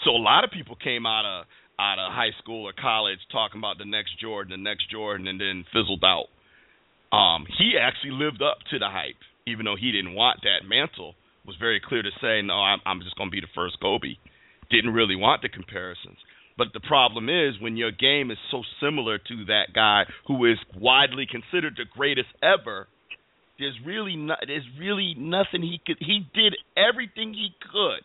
[0.05, 1.47] So a lot of people came out of
[1.79, 5.41] out of high school or college talking about the next Jordan, the next Jordan, and
[5.41, 6.27] then fizzled out.
[7.17, 11.15] Um, he actually lived up to the hype, even though he didn't want that mantle.
[11.47, 14.21] Was very clear to say, no, I'm, I'm just going to be the first Kobe.
[14.71, 16.19] Didn't really want the comparisons.
[16.59, 20.59] But the problem is when your game is so similar to that guy who is
[20.77, 22.89] widely considered the greatest ever.
[23.61, 24.41] There's really not.
[24.45, 25.99] There's really nothing he could.
[26.01, 28.03] He did everything he could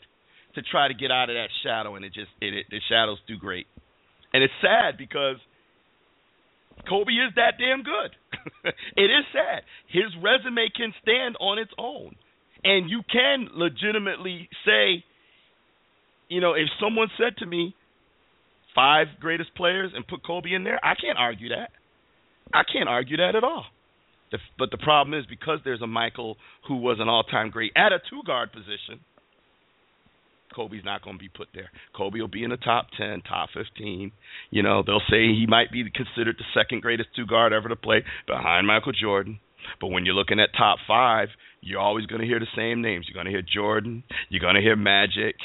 [0.55, 3.17] to try to get out of that shadow, and it just it, it the shadows
[3.27, 3.65] do great.
[4.33, 5.37] And it's sad because
[6.89, 8.13] Kobe is that damn good.
[8.97, 9.63] it is sad.
[9.87, 12.15] His resume can stand on its own,
[12.63, 15.03] and you can legitimately say,
[16.29, 17.75] you know, if someone said to me,
[18.75, 21.71] five greatest players and put Kobe in there, I can't argue that.
[22.53, 23.65] I can't argue that at all.
[24.31, 27.91] The, but the problem is because there's a Michael who was an all-time great at
[27.91, 28.99] a two-guard position.
[30.55, 31.69] Kobe's not going to be put there.
[31.95, 34.11] Kobe will be in the top 10, top 15.
[34.51, 37.75] You know, they'll say he might be considered the second greatest two guard ever to
[37.75, 39.39] play behind Michael Jordan.
[39.81, 41.29] But when you're looking at top five,
[41.61, 43.05] you're always going to hear the same names.
[43.07, 44.03] You're going to hear Jordan.
[44.29, 45.35] You're going to hear Magic.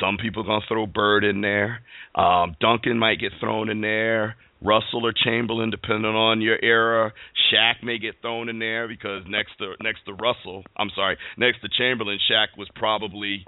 [0.00, 1.80] Some people are to throw Bird in there.
[2.14, 4.36] Um, Duncan might get thrown in there.
[4.62, 7.12] Russell or Chamberlain, depending on your era.
[7.52, 11.60] Shaq may get thrown in there because next to next to Russell, I'm sorry, next
[11.60, 13.44] to Chamberlain, Shaq was probably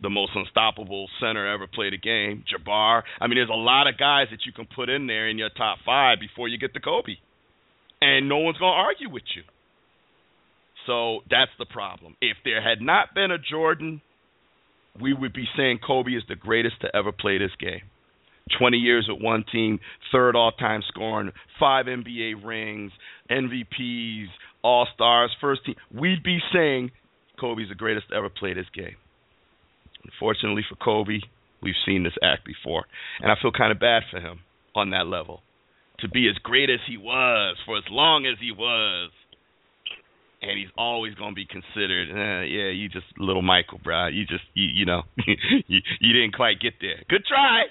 [0.00, 2.44] the most unstoppable center ever played a game.
[2.46, 3.02] Jabbar.
[3.20, 5.50] I mean, there's a lot of guys that you can put in there in your
[5.50, 7.16] top five before you get to Kobe,
[8.00, 9.42] and no one's gonna argue with you.
[10.86, 12.16] So that's the problem.
[12.20, 14.02] If there had not been a Jordan,
[15.00, 17.82] we would be saying Kobe is the greatest to ever play this game.
[18.58, 19.80] 20 years with one team,
[20.12, 22.92] third all time scoring, five NBA rings,
[23.30, 24.26] MVPs,
[24.62, 25.76] All Stars, first team.
[25.92, 26.90] We'd be saying
[27.40, 28.96] Kobe's the greatest to ever play this game.
[30.04, 31.20] Unfortunately for Kobe,
[31.62, 32.84] we've seen this act before.
[33.20, 34.40] And I feel kind of bad for him
[34.74, 35.40] on that level.
[36.00, 39.10] To be as great as he was, for as long as he was,
[40.48, 42.10] and he's always going to be considered.
[42.10, 44.08] Eh, yeah, you just little Michael, bro.
[44.08, 47.02] You just you, you know you, you didn't quite get there.
[47.08, 47.64] Good try,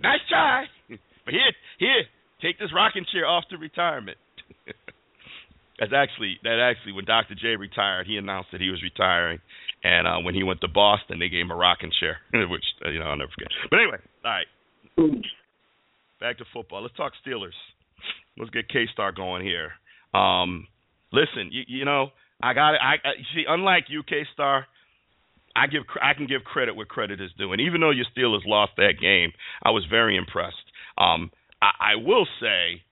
[0.00, 2.04] nice try, but here here
[2.42, 4.18] take this rocking chair off to retirement.
[5.78, 7.34] That's actually that actually when Dr.
[7.34, 9.40] J retired, he announced that he was retiring,
[9.82, 12.18] and uh, when he went to Boston, they gave him a rocking chair,
[12.48, 13.50] which uh, you know I'll never forget.
[13.70, 15.22] But anyway, all right,
[16.20, 16.82] back to football.
[16.82, 17.58] Let's talk Steelers.
[18.38, 19.72] Let's get K Star going here.
[20.14, 20.68] Um,
[21.14, 22.08] listen, you, you know,
[22.42, 22.80] I got it.
[22.82, 23.44] I, I see.
[23.48, 24.66] Unlike UK Star,
[25.56, 27.52] I give I can give credit where credit is due.
[27.52, 30.56] And even though your Steelers lost that game, I was very impressed.
[30.98, 31.30] Um,
[31.62, 32.82] I, I will say,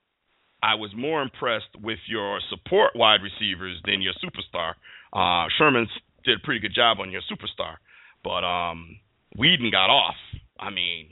[0.62, 4.74] I was more impressed with your support wide receivers than your superstar.
[5.12, 5.88] Uh, Sherman
[6.24, 7.74] did a pretty good job on your superstar,
[8.22, 8.98] but um,
[9.36, 10.14] Wheaton got off.
[10.58, 11.08] I mean,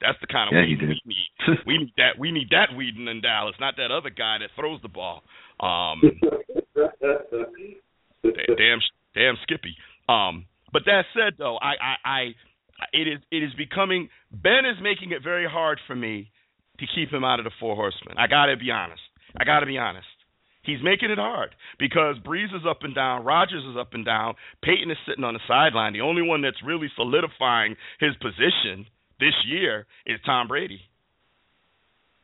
[0.00, 1.30] that's the kind of yeah, Wheaton we need.
[1.66, 2.18] we need that.
[2.18, 5.22] We need that Wheaton in Dallas, not that other guy that throws the ball.
[5.60, 6.00] Um,
[8.24, 8.80] damn,
[9.14, 9.76] damn Skippy.
[10.08, 12.20] Um, but that said, though, I, I, I,
[12.92, 14.08] it is, it is becoming.
[14.32, 16.30] Ben is making it very hard for me
[16.78, 18.16] to keep him out of the four horsemen.
[18.18, 19.02] I got to be honest.
[19.36, 20.06] I got to be honest.
[20.62, 24.34] He's making it hard because Brees is up and down, Rodgers is up and down,
[24.62, 25.94] Peyton is sitting on the sideline.
[25.94, 28.86] The only one that's really solidifying his position
[29.20, 30.80] this year is Tom Brady.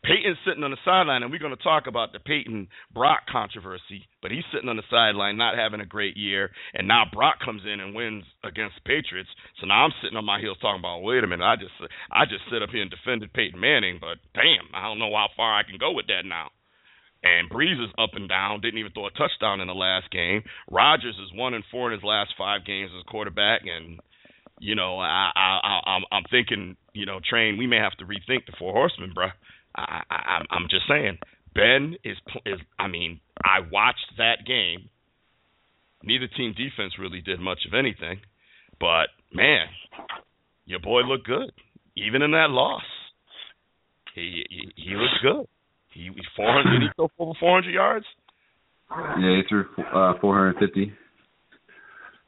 [0.06, 4.06] Peyton's sitting on the sideline, and we're going to talk about the Peyton Brock controversy.
[4.22, 7.62] But he's sitting on the sideline, not having a great year, and now Brock comes
[7.66, 9.28] in and wins against the Patriots.
[9.60, 11.74] So now I'm sitting on my heels talking about, wait a minute, I just
[12.10, 15.26] I just sit up here and defended Peyton Manning, but damn, I don't know how
[15.36, 16.54] far I can go with that now.
[17.24, 20.44] And Brees is up and down, didn't even throw a touchdown in the last game.
[20.70, 23.98] Rodgers is one and four in his last five games as quarterback, and
[24.58, 28.04] you know I I, I I'm I'm thinking you know train we may have to
[28.04, 29.32] rethink the four horsemen, bruh.
[29.74, 31.18] I, I, I'm just saying,
[31.54, 32.60] Ben is is.
[32.78, 34.88] I mean, I watched that game.
[36.02, 38.20] Neither team defense really did much of anything,
[38.78, 39.66] but man,
[40.64, 41.50] your boy looked good,
[41.96, 42.82] even in that loss.
[44.14, 45.46] He he, he looked good.
[45.92, 46.70] He, he 400.
[46.70, 48.06] Did he throw over 400 yards?
[48.90, 50.92] Yeah, he threw uh, 450.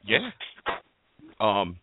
[0.04, 0.30] Yeah.
[1.40, 1.76] Um,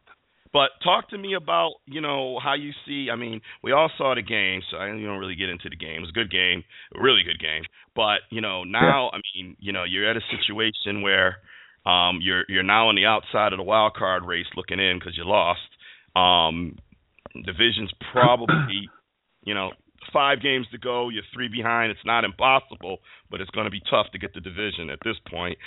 [0.56, 3.10] but talk to me about you know how you see.
[3.12, 5.76] I mean, we all saw the game, so I you don't really get into the
[5.76, 5.97] game.
[5.97, 6.64] It was a good game,
[6.97, 7.64] a really good game.
[7.93, 11.39] But you know now, I mean, you know, you're at a situation where
[11.86, 15.18] um, you're you're now on the outside of the wild card race, looking in because
[15.18, 15.60] you lost.
[16.16, 16.78] Um,
[17.43, 18.89] division's probably,
[19.43, 19.72] you know,
[20.14, 21.10] five games to go.
[21.10, 21.91] You're three behind.
[21.91, 22.99] It's not impossible,
[23.30, 25.58] but it's going to be tough to get the division at this point.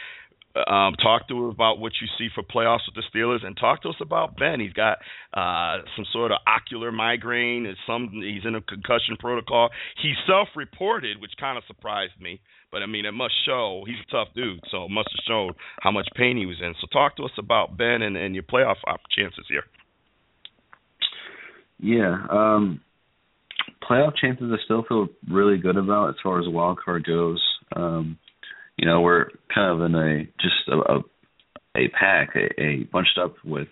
[0.57, 3.83] Um, talk to us about what you see for playoffs with the Steelers, and talk
[3.83, 4.61] to us about Ben.
[4.61, 4.99] He's got
[5.35, 9.69] uh, some sort of ocular migraine, and some he's in a concussion protocol.
[10.03, 12.41] He self-reported, which kind of surprised me.
[12.73, 15.53] But I mean, it must show he's a tough dude, so it must have shown
[15.81, 16.75] how much pain he was in.
[16.81, 18.77] So talk to us about Ben and, and your playoff
[19.17, 19.65] chances here.
[21.79, 22.81] Yeah, um,
[23.89, 27.43] playoff chances I still feel really good about as far as wild card goes.
[27.75, 28.19] Um,
[28.79, 30.99] you know, we're kind of in a just a a,
[31.77, 33.69] a pack, a, a bunched up with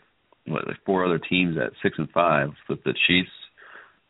[0.47, 3.31] what like four other teams at six and five with the Chiefs,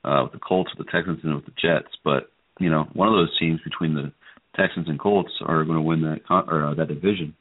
[0.05, 1.95] uh, with the Colts, with the Texans, and with the Jets.
[2.03, 4.13] But you know, one of those teams between the
[4.57, 7.35] Texans and Colts are going to win that con- or uh, that division,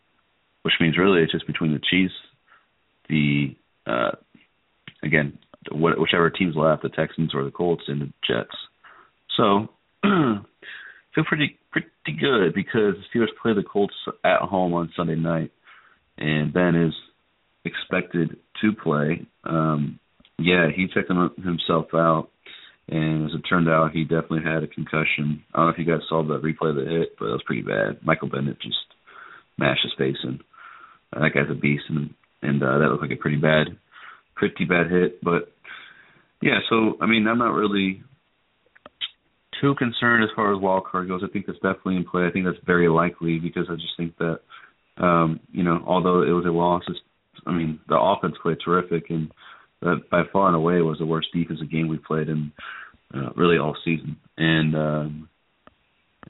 [0.64, 2.14] which means really it's just between the Chiefs,
[3.08, 3.56] the
[3.88, 4.12] uh,
[5.02, 5.38] again
[5.72, 8.56] what, whichever teams left, the Texans or the Colts, and the Jets.
[9.38, 9.70] So
[10.04, 15.52] feel pretty pretty good because the Steelers play the Colts at home on Sunday night,
[16.18, 16.94] and Ben is
[17.66, 19.26] expected to play.
[19.44, 20.00] Um,
[20.40, 22.30] yeah, he checked himself out,
[22.88, 25.44] and as it turned out, he definitely had a concussion.
[25.54, 27.44] I don't know if you guys saw the replay of the hit, but it was
[27.46, 28.00] pretty bad.
[28.04, 28.78] Michael Bennett just
[29.58, 30.40] mashed his face in.
[31.12, 33.68] That guy's a beast, and and uh, that looked like a pretty bad,
[34.36, 35.24] pretty bad hit.
[35.24, 35.52] But
[36.42, 38.04] yeah, so I mean, I'm not really
[39.66, 41.22] too concerned as far as wild card goes.
[41.24, 42.26] I think that's definitely in play.
[42.28, 44.40] I think that's very likely because I just think that
[44.98, 46.84] um, you know, although it was a loss,
[47.46, 49.32] I mean, the offense played terrific, and
[49.82, 52.52] that by far and away was the worst defensive game we played in
[53.14, 54.18] uh, really all season.
[54.38, 55.30] And um,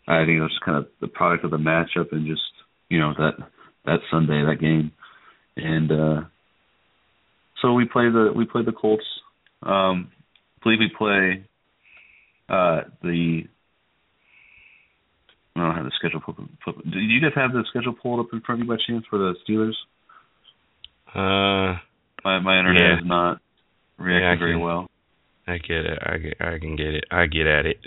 [0.07, 2.41] I think it was just kind of the product of the matchup and just
[2.89, 3.33] you know that
[3.85, 4.91] that Sunday that game,
[5.57, 6.21] and uh,
[7.61, 9.03] so we play the we play the Colts.
[9.61, 10.11] Um,
[10.57, 11.45] I believe we play
[12.49, 13.43] uh, the
[15.55, 16.37] I don't have the schedule pulled.
[16.63, 19.05] Pull, do you guys have the schedule pulled up in front of you by chance
[19.09, 19.75] for the Steelers?
[21.15, 21.79] Uh,
[22.23, 22.97] my my internet yeah.
[22.97, 23.39] is not
[23.97, 24.87] reacting Yeah, I very well.
[25.47, 25.99] I get it.
[26.01, 26.33] I get.
[26.39, 27.05] I can get it.
[27.09, 27.77] I get at it.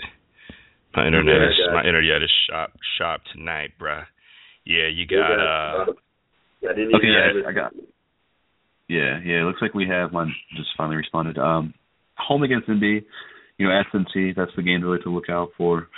[0.95, 4.05] My internet Yeah, is my internet is sharp sharp tonight, bruh.
[4.65, 5.91] Yeah, you got uh.
[6.67, 7.47] I didn't Okay, yeah.
[7.47, 7.73] I got.
[8.87, 9.41] Yeah, yeah.
[9.41, 11.37] It looks like we have one just finally responded.
[11.37, 11.73] Um,
[12.17, 13.05] home against Indy,
[13.59, 15.89] you know, at Cincy, that's the game really to look out for.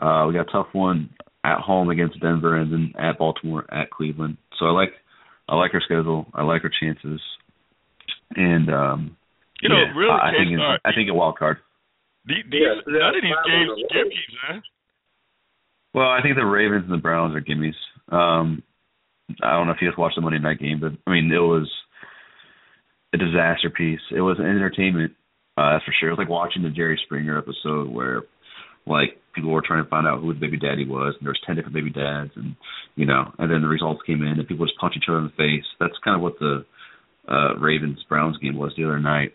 [0.00, 1.10] Uh, we got a tough one
[1.44, 4.38] at home against Denver, and then at Baltimore, at Cleveland.
[4.58, 4.92] So I like,
[5.48, 6.26] I like our schedule.
[6.34, 7.20] I like our chances,
[8.34, 9.16] and um,
[9.62, 11.58] You know, yeah, really, I I think K-Star, it's, I think a wild card.
[12.24, 14.62] these, these, Yeah, none of these games are gimmies, man.
[15.92, 17.76] Well, I think the Ravens and the Browns are gimmies.
[18.08, 18.62] Um,
[19.42, 21.38] I don't know if you guys watched the Monday night game, but I mean, it
[21.38, 21.70] was
[23.12, 24.00] a disaster piece.
[24.14, 25.12] It was an entertainment,
[25.60, 26.08] uh, that's for sure.
[26.08, 28.22] It was like watching the Jerry Springer episode where,
[28.86, 31.40] like, people were trying to find out who the baby daddy was, and there was
[31.46, 32.56] ten different baby dads, and
[32.96, 35.24] you know, and then the results came in, and people just punch each other in
[35.24, 35.64] the face.
[35.78, 36.64] That's kind of what the
[37.28, 39.34] uh, Ravens Browns game was the other night.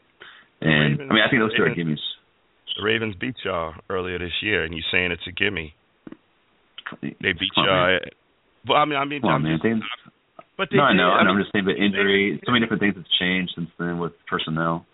[0.62, 2.02] And Ravens- I mean, I think those two are gimmies.
[2.78, 5.74] The Ravens beat y'all earlier this year, and you saying it's a gimme.
[7.02, 7.86] They beat on, y'all.
[7.88, 8.00] man.
[8.68, 9.60] Well, I mean, I mean, Come on, man.
[9.62, 10.12] just- They-
[10.58, 11.12] but they no, I know.
[11.12, 14.00] I mean, I'm just saying, but injury, so many different things have changed since then
[14.00, 14.86] with personnel.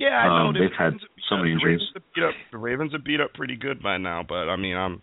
[0.00, 1.40] Yeah, I know Um, they've had Ravens are beat so up.
[1.44, 1.80] many The injuries.
[1.80, 2.34] Ravens are beat up.
[2.52, 5.02] The Ravens are beat up pretty good by now, but I mean, I'm,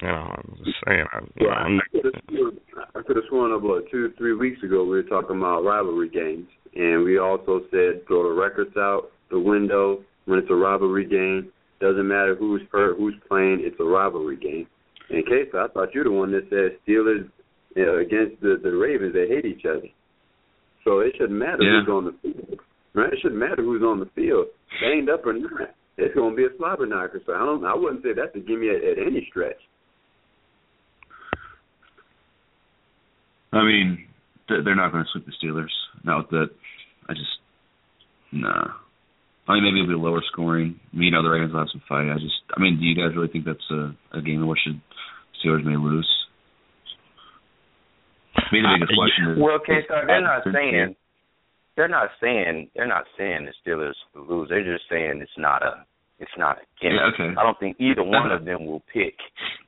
[0.00, 1.04] you know, I'm just saying.
[1.12, 2.58] I, you know, I'm I could have sworn,
[2.96, 6.48] I could have sworn about two, three weeks ago we were talking about rivalry games,
[6.74, 11.52] and we also said throw the records out the window when it's a rivalry game.
[11.78, 13.60] Doesn't matter who's hurt, who's playing.
[13.60, 14.66] It's a rivalry game.
[15.10, 17.28] In case I thought you're the one that said Steelers
[17.76, 19.86] uh, against the the Ravens, they hate each other.
[20.84, 21.80] So it shouldn't matter Yeah.
[21.84, 22.60] who's on the field,
[22.96, 23.12] right?
[23.12, 24.46] It shouldn't matter who's on the field,
[24.80, 25.74] banged up or not.
[25.98, 27.22] It's going to be a slobber knocker.
[27.24, 27.64] So I don't.
[27.64, 29.56] I wouldn't say that's a gimme at, at any stretch.
[33.52, 34.06] I mean,
[34.48, 35.72] they're not going to sweep the Steelers.
[36.04, 36.50] Not with that
[37.08, 37.38] I just
[38.32, 38.74] nah.
[39.48, 40.78] I mean, maybe it'll be lower scoring.
[40.92, 42.10] I mean, you know, the Ravens will have some fight.
[42.10, 44.58] I just, I mean, do you guys really think that's a, a game in which
[44.66, 44.74] the
[45.38, 46.08] Steelers may lose?
[48.36, 49.38] To me, the biggest Uh, question is.
[49.38, 50.96] Well, is K-Star, they're not Cincinnati- saying
[51.76, 54.48] they're not saying they're not saying the Steelers lose.
[54.48, 55.84] They're just saying it's not a
[56.18, 57.00] it's not a gimmick.
[57.18, 57.34] Yeah, okay.
[57.38, 59.14] I don't think either one of them will pick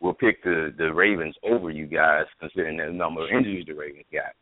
[0.01, 4.07] will pick the the Ravens over you guys, considering the number of injuries the Ravens
[4.13, 4.33] got.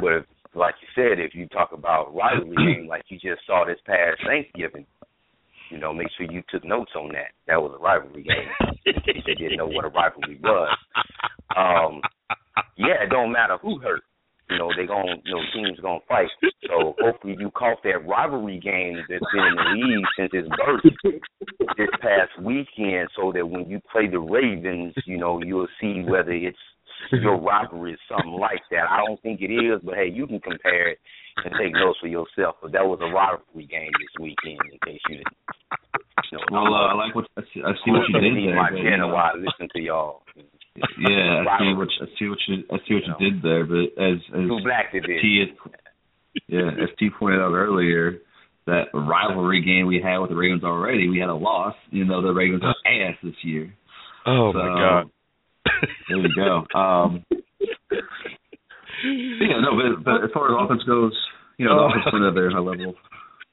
[0.00, 0.24] But if,
[0.54, 4.20] like you said, if you talk about rivalry game like you just saw this past
[4.26, 4.86] Thanksgiving,
[5.70, 7.32] you know, make sure you took notes on that.
[7.46, 8.70] That was a rivalry game.
[8.86, 10.76] In case they didn't know what a rivalry was.
[11.56, 12.00] Um,
[12.76, 14.02] yeah, it don't matter who hurt.
[14.54, 16.30] You know, they gon' you know, teams gonna fight.
[16.68, 21.18] So hopefully you caught that rivalry game that's been in the league since its birth
[21.76, 26.30] this past weekend so that when you play the Ravens, you know, you'll see whether
[26.30, 26.58] it's
[27.10, 28.86] your rivalry is something like that.
[28.88, 30.98] I don't think it is, but hey, you can compare it
[31.44, 32.56] and take notes for yourself.
[32.62, 35.36] But that was a rivalry game this weekend, in case you didn't.
[36.30, 38.56] You know, Well, uh, I like what I see, I see what you did there.
[38.56, 40.22] My but, you channel know, while I listen to y'all.
[40.98, 43.64] Yeah, I see what I see what you I see what you did there.
[43.64, 45.04] But as as black is,
[46.48, 48.18] yeah, as T pointed out earlier,
[48.66, 51.74] that rivalry game we had with the Ravens already, we had a loss.
[51.90, 53.72] You know, the Ravens are ass this year.
[54.26, 55.10] Oh So, my god.
[56.08, 56.78] There you go.
[56.78, 57.24] Um,
[59.04, 61.12] yeah, no, but, but as far as offense goes,
[61.58, 61.88] you know, the Oh.
[61.88, 62.94] offense went at their high level.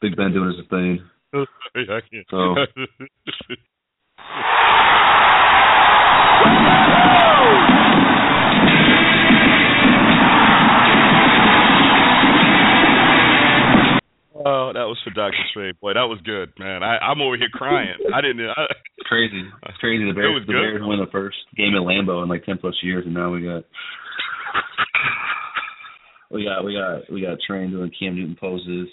[0.02, 0.99] Big Ben doing his thing.
[1.34, 1.45] I
[2.10, 2.27] can't.
[2.30, 2.56] So-
[14.45, 15.37] oh, that was for Dr.
[15.53, 15.71] Trey.
[15.73, 16.83] Boy, that was good, man.
[16.83, 17.95] I, I'm over here crying.
[18.13, 18.41] I didn't.
[18.49, 18.65] I,
[19.05, 19.43] crazy.
[19.63, 20.05] It's crazy.
[20.05, 20.53] The Bears, the.
[20.53, 23.43] Bears won the first game in Lambeau in like ten plus years, and now we
[23.43, 23.63] got
[26.31, 28.87] we got we got we got Train doing Cam Newton poses.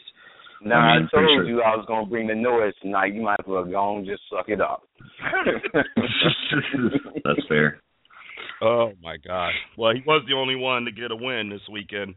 [0.64, 3.14] Nah, I I, mean, pretty told sure- you I was gonna bring the noise tonight.
[3.14, 4.82] You might as well go and just suck it up.
[7.24, 7.80] That's fair.
[8.62, 9.52] oh my God.
[9.76, 12.14] Well, he was the only one to get a win this weekend.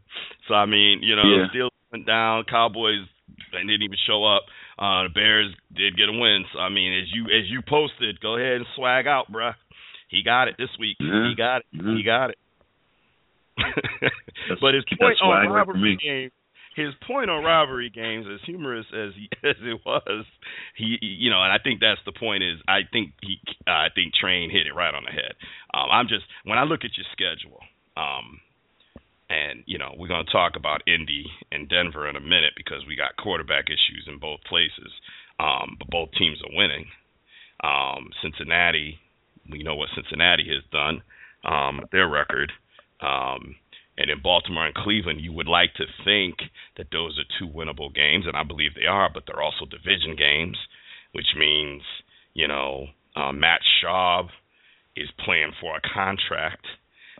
[0.48, 1.46] So I mean, you know, Yeah.
[1.54, 2.44] Steelers went down.
[2.50, 3.06] Cowboys
[3.52, 4.42] they didn't even show up.
[4.78, 6.44] Uh, the Bears did get a win.
[6.52, 9.54] So I mean, as you as you posted, go ahead and swag out, bruh.
[10.08, 10.96] He got it this week.
[11.00, 11.28] Yeah.
[11.30, 11.66] He got it.
[11.72, 11.94] Yeah.
[11.96, 12.38] He got it.
[14.60, 16.30] But his point that swag on away from rivalry me.
[16.74, 20.24] His point on rivalry games, as humorous as he, as it was,
[20.76, 22.42] he you know, and I think that's the point.
[22.42, 25.34] Is I think he, uh, I think Train hit it right on the head.
[25.74, 27.60] Um, I'm just when I look at your schedule,
[27.96, 28.40] um,
[29.28, 32.84] and you know, we're going to talk about Indy and Denver in a minute because
[32.86, 34.92] we got quarterback issues in both places.
[35.40, 36.86] Um, but both teams are winning.
[37.64, 38.98] Um, Cincinnati,
[39.50, 41.02] we know what Cincinnati has done,
[41.44, 42.52] um, their record.
[43.00, 43.56] Um,
[43.98, 46.36] and in Baltimore and Cleveland, you would like to think
[46.76, 50.16] that those are two winnable games, and I believe they are, but they're also division
[50.16, 50.56] games,
[51.12, 51.82] which means,
[52.32, 54.28] you know, uh, Matt Schaub
[54.96, 56.64] is playing for a contract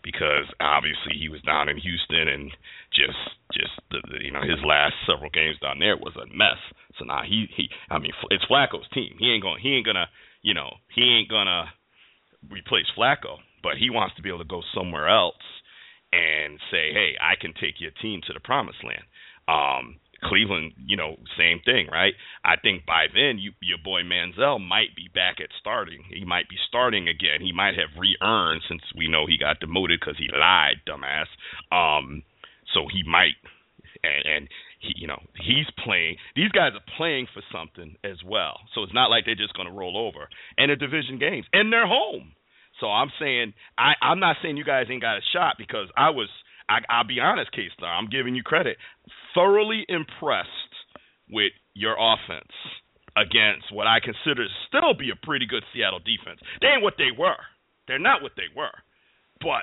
[0.03, 2.51] because obviously he was down in Houston and
[2.93, 3.19] just
[3.53, 6.59] just the, the you know his last several games down there was a mess.
[6.99, 9.15] So now he he I mean it's Flacco's team.
[9.19, 10.09] He ain't going he ain't gonna
[10.43, 11.67] you know he ain't gonna
[12.51, 15.37] replace Flacco, but he wants to be able to go somewhere else
[16.13, 19.05] and say, hey, I can take your team to the promised land.
[19.49, 22.15] Um, Cleveland, you know, same thing, right?
[22.45, 26.05] I think by then you, your boy Manziel might be back at starting.
[26.09, 27.41] He might be starting again.
[27.41, 31.27] He might have re-earned since we know he got demoted because he lied, dumbass.
[31.75, 32.23] Um,
[32.73, 33.35] so he might,
[34.05, 34.49] and, and
[34.79, 36.17] he, you know, he's playing.
[36.37, 38.61] These guys are playing for something as well.
[38.75, 40.29] So it's not like they're just going to roll over.
[40.57, 42.33] And they're division games, and they're home.
[42.83, 46.11] So I'm saying I, I'm not saying you guys ain't got a shot because I
[46.11, 46.29] was
[46.69, 47.95] I, I'll be honest, Star.
[47.95, 48.77] I'm giving you credit.
[49.35, 50.75] Thoroughly impressed
[51.31, 52.51] with your offense
[53.17, 56.41] against what I consider to still be a pretty good Seattle defense.
[56.61, 57.39] They ain't what they were.
[57.87, 58.75] They're not what they were,
[59.41, 59.63] but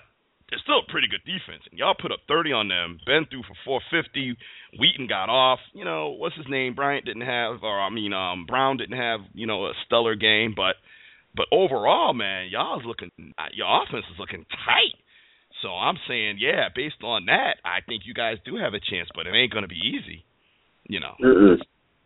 [0.49, 1.63] they're still a pretty good defense.
[1.69, 2.99] And y'all put up 30 on them.
[3.05, 4.37] Ben threw for 450.
[4.79, 5.59] Wheaton got off.
[5.73, 6.73] You know what's his name?
[6.73, 10.53] Bryant didn't have, or I mean, um, Brown didn't have, you know, a stellar game,
[10.55, 10.75] but
[11.39, 13.11] but overall, man, y'all's looking,
[13.53, 14.99] your offense is looking tight.
[15.61, 19.07] So I'm saying, yeah, based on that, I think you guys do have a chance,
[19.15, 20.25] but it ain't going to be easy.
[20.89, 21.15] You know.
[21.23, 21.55] Mm-mm.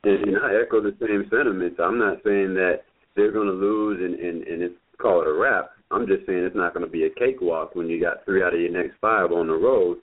[0.03, 1.79] And, I echo the same sentiments.
[1.81, 2.85] I'm not saying that
[3.15, 5.71] they're going to lose and, and, and it's call it a wrap.
[5.89, 8.53] I'm just saying it's not going to be a cakewalk when you got three out
[8.53, 9.97] of your next five on the road,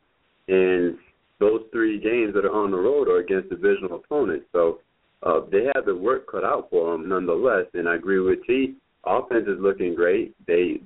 [0.49, 0.99] and
[1.39, 4.47] those three games that are on the road are against divisional opponents.
[4.51, 4.81] So
[5.23, 7.67] uh, they have the work cut out for them nonetheless.
[7.75, 8.75] And I agree with T.
[9.05, 10.35] Offense is looking great.
[10.47, 10.81] They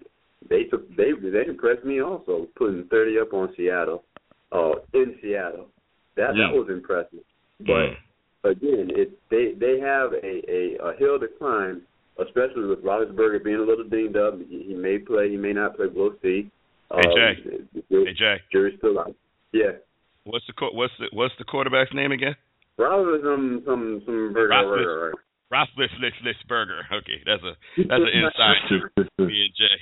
[0.49, 4.05] they took they they impressed me also putting 30 up on Seattle,
[4.53, 5.69] uh, in Seattle.
[6.17, 6.49] That Yeah.
[6.49, 7.25] that was impressive.
[7.61, 7.97] But
[8.49, 11.83] again, it they they have a, a a hill to climb,
[12.19, 14.39] especially with Roethlisberger being a little dinged up.
[14.49, 15.87] He, he may play, he may not play.
[15.93, 16.51] We'll see.
[16.93, 17.59] Hey, Jay.
[17.91, 19.15] Um, Hey Jay, jury's still out.
[19.53, 19.73] Yeah,
[20.25, 22.37] what's the what's the what's the quarterback's name again?
[22.79, 25.15] Roethlisberger some some some burger.
[25.53, 26.91] Roethlis- burger, right?
[26.91, 26.99] Roethlisberger.
[26.99, 27.55] Okay, that's a
[27.89, 29.79] that's an inside to me and Jay.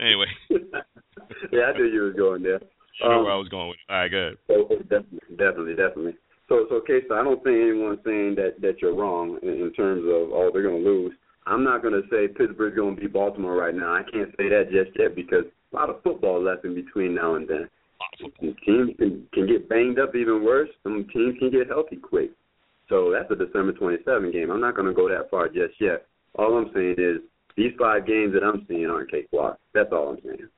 [0.00, 0.26] Anyway,
[1.52, 2.60] yeah, I knew you was going there.
[3.02, 3.78] know Um, where I was going with.
[3.88, 3.92] It.
[3.92, 4.38] All right, good.
[4.50, 6.14] Oh, oh, definitely, definitely, definitely.
[6.48, 10.02] So, so, Case, I don't think anyone's saying that that you're wrong in, in terms
[10.04, 11.12] of oh they're going to lose.
[11.46, 13.92] I'm not going to say Pittsburgh's going to beat Baltimore right now.
[13.92, 17.34] I can't say that just yet because a lot of football left in between now
[17.34, 17.68] and then.
[18.64, 20.68] Teams can can get banged up even worse.
[20.82, 22.30] Some teams can get healthy quick.
[22.88, 24.50] So that's a December 27 game.
[24.50, 26.06] I'm not going to go that far just yet.
[26.36, 27.22] All I'm saying is
[27.56, 29.58] these five games that I'm seeing aren't cakewalk.
[29.72, 30.48] That's all I'm saying.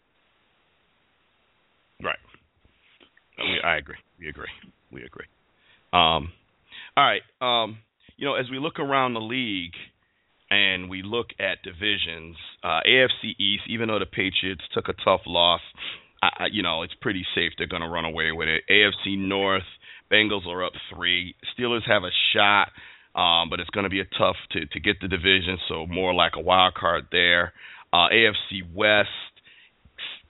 [2.03, 2.19] Right.
[3.39, 3.97] We, I agree.
[4.19, 4.49] We agree.
[4.91, 5.27] We agree.
[5.93, 6.33] Um,
[6.97, 7.23] all right.
[7.41, 7.79] Um,
[8.17, 9.75] you know, as we look around the league
[10.51, 15.21] and we look at divisions, uh, AFC East, even though the Patriots took a tough
[15.27, 15.61] loss,
[16.23, 18.65] I, you know, it's pretty safe they're going to run away with it.
[18.71, 19.63] AFC North,
[20.11, 21.35] Bengals are up three.
[21.57, 22.69] Steelers have a shot,
[23.15, 26.15] um, but it's going to be a tough to to get the division, so more
[26.15, 27.53] like a wild card there.
[27.93, 29.09] Uh, AFC West,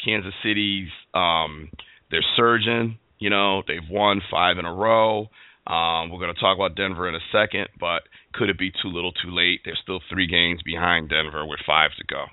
[0.04, 1.70] Kansas City's um,
[2.10, 2.98] they're surging.
[3.18, 5.28] You know, they've won five in a row.
[5.66, 8.02] Um, we're going to talk about Denver in a second, but
[8.34, 9.62] could it be too little, too late?
[9.64, 12.26] They're still three games behind Denver with five to go.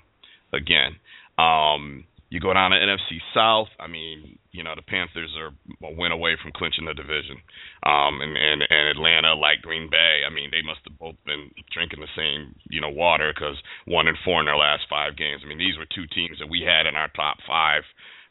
[0.52, 0.96] Again,
[1.36, 2.04] um,
[2.34, 3.68] you go down to NFC South.
[3.78, 5.54] I mean, you know, the Panthers are
[5.86, 7.38] a win away from clinching the division.
[7.86, 11.54] Um, and, and and Atlanta, like Green Bay, I mean, they must have both been
[11.70, 13.54] drinking the same, you know, water because
[13.86, 15.42] one and four in their last five games.
[15.44, 17.84] I mean, these were two teams that we had in our top five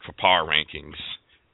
[0.06, 1.00] for power rankings,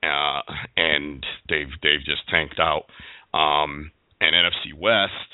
[0.02, 0.42] uh,
[0.76, 2.90] and they've they've just tanked out.
[3.30, 5.30] Um, and NFC West,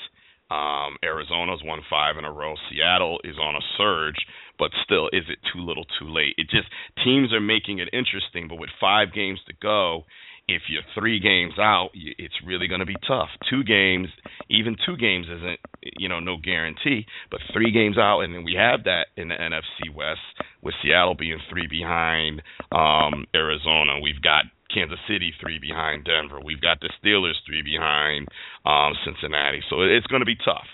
[0.52, 2.60] um, Arizona's won five in a row.
[2.68, 4.20] Seattle is on a surge
[4.58, 6.34] but still, is it too little, too late?
[6.38, 6.68] It just
[7.04, 10.04] teams are making it interesting, but with five games to go,
[10.48, 13.28] if you're three games out, it's really going to be tough.
[13.50, 14.08] Two games,
[14.48, 15.58] even two games isn't,
[15.98, 17.04] you know, no guarantee.
[17.30, 20.20] But three games out, and then we have that in the NFC West
[20.62, 23.98] with Seattle being three behind um, Arizona.
[24.00, 26.38] We've got Kansas City three behind Denver.
[26.42, 28.28] We've got the Steelers three behind
[28.64, 29.62] um, Cincinnati.
[29.68, 30.66] So it's going to be tough.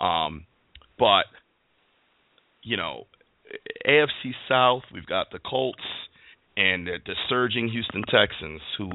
[0.00, 0.46] Um,
[0.98, 1.26] but
[2.62, 3.06] you know,
[3.86, 5.82] AFC South, we've got the Colts
[6.56, 8.90] and the, the surging Houston Texans, who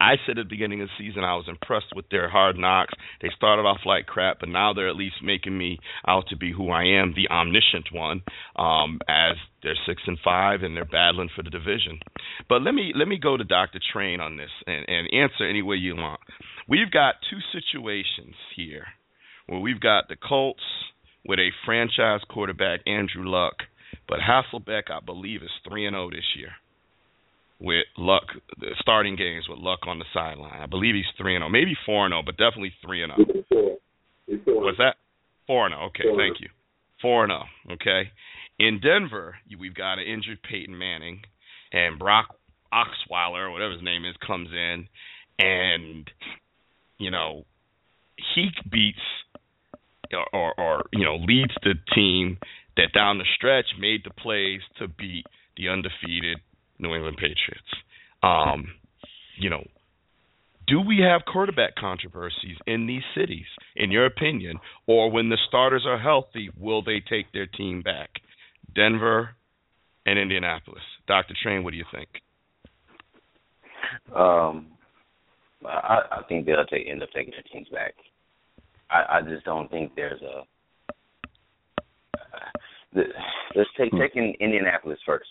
[0.00, 2.94] I said at the beginning of the season I was impressed with their hard knocks.
[3.20, 6.52] They started off like crap, but now they're at least making me out to be
[6.52, 8.22] who I am, the omniscient one,
[8.56, 11.98] um, as they're six and five and they're battling for the division.
[12.48, 13.80] But let me let me go to Dr.
[13.92, 16.20] Train on this and, and answer any way you want.
[16.68, 18.86] We've got two situations here
[19.46, 20.62] where we've got the Colts
[21.26, 23.54] with a franchise quarterback, Andrew Luck.
[24.08, 26.50] But Hasselbeck, I believe, is three and zero oh this year
[27.60, 28.24] with Luck
[28.80, 30.60] starting games with Luck on the sideline.
[30.60, 31.52] I believe he's three and zero, oh.
[31.52, 33.24] maybe four and zero, but definitely three and oh.
[33.52, 33.76] zero.
[34.46, 34.96] What's that?
[35.46, 35.86] Four and zero.
[35.86, 36.48] Okay, four thank you.
[37.02, 37.74] Four and zero.
[37.74, 38.10] Okay.
[38.58, 41.22] In Denver, we've got an injured Peyton Manning,
[41.72, 42.36] and Brock
[42.72, 44.86] Osweiler, whatever his name is, comes in,
[45.38, 46.10] and
[46.98, 47.44] you know
[48.34, 48.98] he beats
[50.32, 52.38] or, or you know leads the team
[52.76, 55.26] that down the stretch made the plays to beat
[55.56, 56.38] the undefeated
[56.78, 57.68] New England Patriots.
[58.22, 58.68] Um,
[59.36, 59.64] you know,
[60.66, 65.84] do we have quarterback controversies in these cities, in your opinion, or when the starters
[65.86, 68.10] are healthy, will they take their team back?
[68.74, 69.30] Denver
[70.06, 70.82] and Indianapolis.
[71.08, 71.34] Dr.
[71.42, 72.08] Train, what do you think?
[74.14, 74.68] Um,
[75.66, 77.94] I, I think they'll take, end up taking their teams back.
[78.90, 80.44] I, I just don't think there's a.
[82.16, 82.38] Uh,
[82.92, 83.02] the,
[83.54, 83.98] let's take hmm.
[83.98, 85.28] taking Indianapolis first.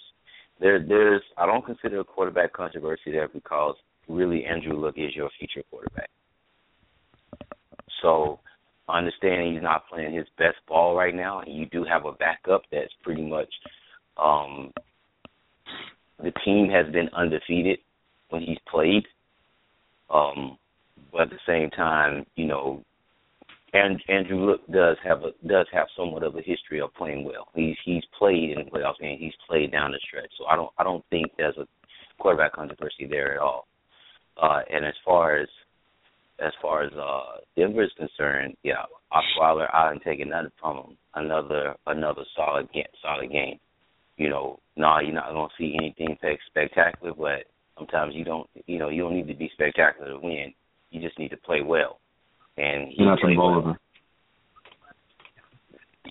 [0.60, 3.76] There, there's I don't consider a quarterback controversy there because
[4.08, 6.10] really Andrew Luck is your future quarterback.
[8.02, 8.40] So,
[8.88, 12.64] understanding he's not playing his best ball right now, and you do have a backup
[12.72, 13.50] that's pretty much.
[14.18, 14.72] Um,
[16.22, 17.80] the team has been undefeated
[18.30, 19.04] when he's played.
[20.10, 20.58] Um,
[21.12, 22.84] but at the same time, you know,
[23.74, 27.48] and Andrew Luck does have a does have somewhat of a history of playing well.
[27.54, 30.32] He's he's played in the playoffs and he's played down the stretch.
[30.38, 31.68] So I don't I don't think there's a
[32.20, 33.68] quarterback controversy there at all.
[34.42, 35.48] Uh, and as far as
[36.40, 40.98] as far as uh, Denver is concerned, yeah, Osweiler, I didn't take another from him.
[41.16, 43.60] Another another solid game, solid game.
[44.18, 46.18] You know, no, nah, you're not gonna see anything
[46.48, 47.46] spectacular, but
[47.78, 50.54] sometimes you don't you know you don't need to be spectacular to win.
[50.92, 51.99] You just need to play well
[52.60, 53.80] and he not ball over.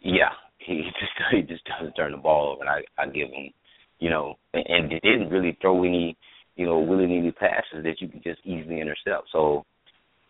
[0.02, 3.52] Yeah, he just he just doesn't turn the ball over, and I I give him,
[3.98, 6.16] you know, and, and didn't really throw any,
[6.56, 9.28] you know, willy nilly passes that you could just easily intercept.
[9.32, 9.64] So,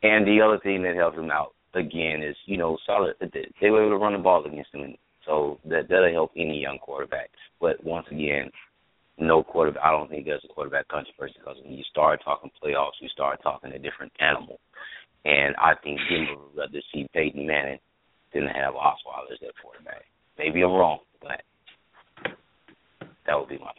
[0.02, 3.14] and the other thing that helps him out again is you know solid.
[3.20, 6.78] They were able to run the ball against him, so that that'll help any young
[6.78, 7.30] quarterback.
[7.60, 8.50] But once again,
[9.18, 9.82] no quarterback.
[9.84, 13.40] I don't think there's a quarterback controversy because when you start talking playoffs, you start
[13.42, 14.60] talking a different animal.
[15.28, 17.78] And I think Denver would rather see Peyton Manning
[18.32, 20.04] than to have Osweiler as their quarterback.
[20.38, 21.42] Maybe I'm wrong, but
[23.26, 23.70] that would be my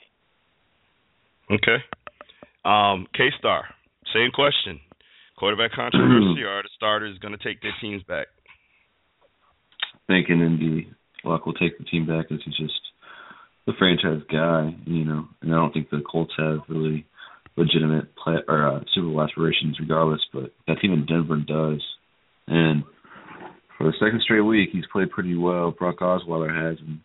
[1.50, 1.58] opinion.
[1.58, 1.84] Okay.
[2.64, 3.66] Um, K Star,
[4.14, 4.80] same question.
[5.40, 8.28] Quarterback controversy or the starters going to take their teams back?
[10.06, 10.92] Thinking Indy
[11.24, 12.80] Luck will take the team back as he's just
[13.66, 17.06] the franchise guy, you know, and I don't think the Colts have really
[17.60, 20.22] legitimate play or uh, Super Bowl aspirations regardless.
[20.34, 21.84] But that team in Denver does,
[22.48, 22.84] and
[23.78, 25.72] for the second straight week, he's played pretty well.
[25.72, 27.00] Brock Osweiler has, and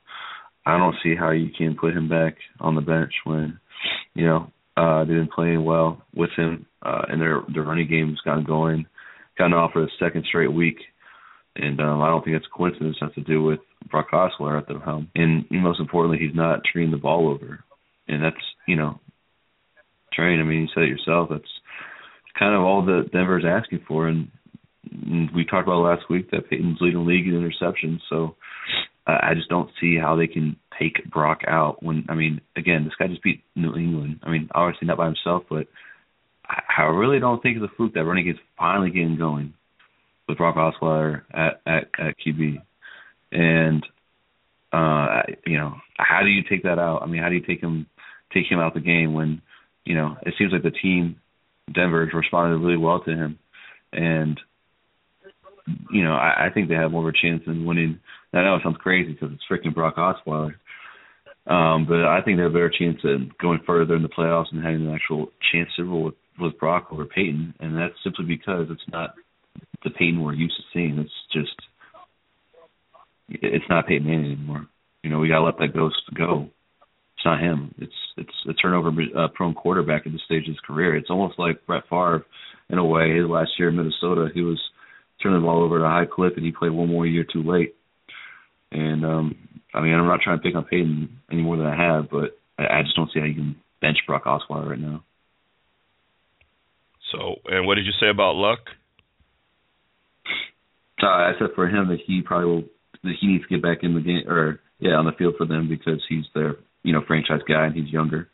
[0.64, 3.58] I don't see how you can put him back on the bench when
[4.14, 8.20] you know uh, they've been playing well with him, uh, and their their running game's
[8.24, 8.86] gotten going,
[9.36, 10.78] gotten off for the second straight week.
[11.56, 12.96] And um, I don't think that's a coincidence.
[13.00, 16.62] It has to do with Brock Osweiler at the helm, and most importantly, he's not
[16.72, 17.62] turning the ball over,
[18.08, 18.36] and that's
[18.66, 18.98] you know,
[20.14, 20.40] train.
[20.40, 21.28] I mean, you said it yourself.
[21.30, 21.44] That's
[22.38, 24.28] kind of all that Denver's asking for, and,
[25.34, 28.00] we talked about last week that Peyton's leading the league in interceptions.
[28.10, 28.36] So
[29.06, 32.94] I just don't see how they can take Brock out when I mean, again, this
[32.98, 34.20] guy just beat New England.
[34.22, 35.66] I mean, obviously not by himself, but
[36.46, 39.54] I, really don't think it's a fluke that running game's finally getting going
[40.28, 42.62] with Brock Osweiler at at, at QB.
[43.32, 43.84] And
[44.72, 47.02] uh you know, how do you take that out?
[47.02, 47.86] I mean, how do you take him
[48.34, 49.40] take him out the game when,
[49.84, 51.16] you know, it seems like the team
[51.72, 53.38] Denver has responded really well to him.
[53.92, 54.40] And
[55.90, 58.00] you know, I, I think they have more of a chance in winning.
[58.32, 60.54] I know it sounds crazy because it's freaking Brock Osweiler,
[61.46, 64.52] um, but I think they have a better chance at going further in the playoffs
[64.52, 68.24] and having an actual chance to roll with, with Brock over Peyton, and that's simply
[68.24, 69.14] because it's not
[69.84, 70.98] the Peyton we're used to seeing.
[70.98, 71.54] It's just
[73.28, 74.66] it's not Peyton Manning anymore.
[75.02, 76.48] You know, we gotta let that ghost go.
[77.16, 77.74] It's not him.
[77.78, 77.92] It's
[78.28, 80.96] it's a turnover uh, prone quarterback at this stage of his career.
[80.96, 82.24] It's almost like Brett Favre
[82.70, 83.16] in a way.
[83.16, 84.60] His last year in Minnesota, he was
[85.22, 87.42] turning the ball over at a high clip, and he played one more year too
[87.42, 87.74] late.
[88.72, 89.36] And um
[89.74, 92.38] I mean, I'm not trying to pick on Peyton any more than I have, but
[92.58, 95.02] I, I just don't see how you can bench Brock Osweiler right now.
[97.10, 98.60] So, and what did you say about Luck?
[101.02, 102.64] Uh, I said for him that he probably will
[103.02, 105.46] that he needs to get back in the game or yeah on the field for
[105.46, 108.28] them because he's their you know franchise guy and he's younger,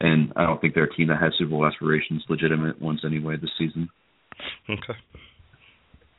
[0.00, 3.36] and I don't think they're a team that has Super Bowl aspirations, legitimate ones anyway
[3.36, 3.88] this season.
[4.68, 4.98] Okay.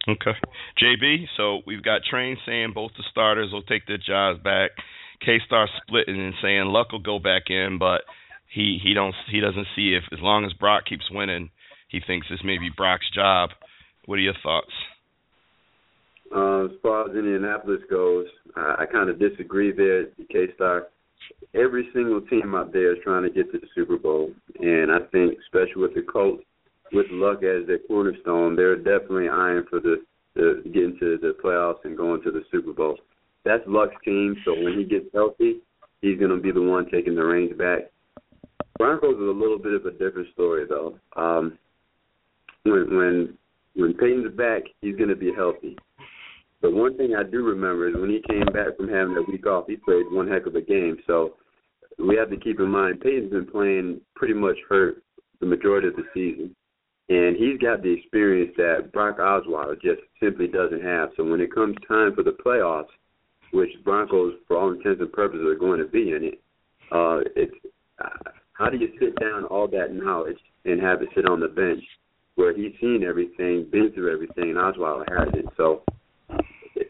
[0.07, 0.31] Okay.
[0.81, 4.71] JB, so we've got Train saying both the starters will take their jobs back.
[5.23, 8.01] K Star splitting and saying Luck will go back in, but
[8.53, 11.49] he he don't he doesn't see if as long as Brock keeps winning,
[11.89, 13.49] he thinks this may be Brock's job.
[14.05, 14.71] What are your thoughts?
[16.33, 20.05] Uh, as far as Indianapolis goes, I, I kind of disagree there.
[20.31, 20.87] K Star,
[21.53, 24.99] every single team out there is trying to get to the Super Bowl, and I
[25.11, 26.43] think, especially with the Colts,
[26.91, 29.97] with Luck as their cornerstone, they're definitely eyeing for the,
[30.35, 32.97] the getting to the playoffs and going to the Super Bowl.
[33.45, 35.59] That's Luck's team, so when he gets healthy,
[36.01, 37.91] he's going to be the one taking the reins back.
[38.77, 40.97] Broncos is a little bit of a different story, though.
[41.15, 41.57] Um,
[42.63, 43.37] when when
[43.75, 45.77] when Peyton's back, he's going to be healthy.
[46.61, 49.47] But one thing I do remember is when he came back from having a week
[49.47, 50.97] off, he played one heck of a game.
[51.07, 51.35] So
[51.97, 55.03] we have to keep in mind Peyton's been playing pretty much hurt
[55.39, 56.55] the majority of the season
[57.09, 61.09] and he's got the experience that Brock Osweiler just simply doesn't have.
[61.17, 62.89] So when it comes time for the playoffs,
[63.51, 66.41] which Broncos, for all intents and purposes, are going to be in it,
[66.91, 67.53] uh, it's
[68.03, 71.47] uh, how do you sit down all that knowledge and have it sit on the
[71.47, 71.83] bench
[72.35, 75.45] where he's seen everything, been through everything, and Osweiler has it.
[75.57, 75.81] So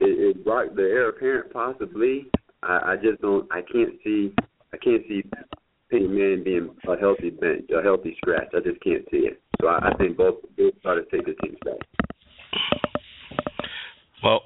[0.10, 2.28] it, it Brock, the heir apparent, possibly.
[2.64, 3.48] I, I just don't.
[3.52, 4.34] I can't see.
[4.74, 5.24] I can't see
[5.90, 8.48] Peyton Manning being a healthy bench, a healthy scratch.
[8.56, 9.42] I just can't see it.
[9.62, 11.80] So I, I think both both started to take the teams back.
[14.24, 14.42] Well,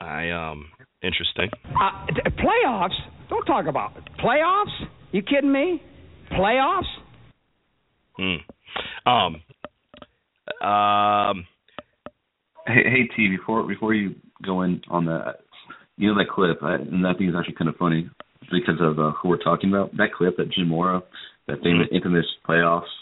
[0.00, 0.68] I um
[1.02, 1.50] interesting.
[1.64, 2.06] Uh,
[2.38, 2.96] playoffs?
[3.28, 4.04] Don't talk about it.
[4.24, 4.86] playoffs.
[5.12, 5.82] You kidding me?
[6.32, 6.82] Playoffs?
[8.16, 9.08] Hmm.
[9.08, 9.42] Um.
[10.66, 11.46] Um.
[12.66, 14.14] Hey, hey T, before before you
[14.44, 15.40] go in on that,
[15.96, 18.10] you know that clip, I, and I think it's actually kind of funny
[18.50, 19.96] because of uh, who we're talking about.
[19.96, 21.02] That clip that Jim Mora,
[21.46, 21.96] that famous mm-hmm.
[21.96, 22.92] infamous playoffs.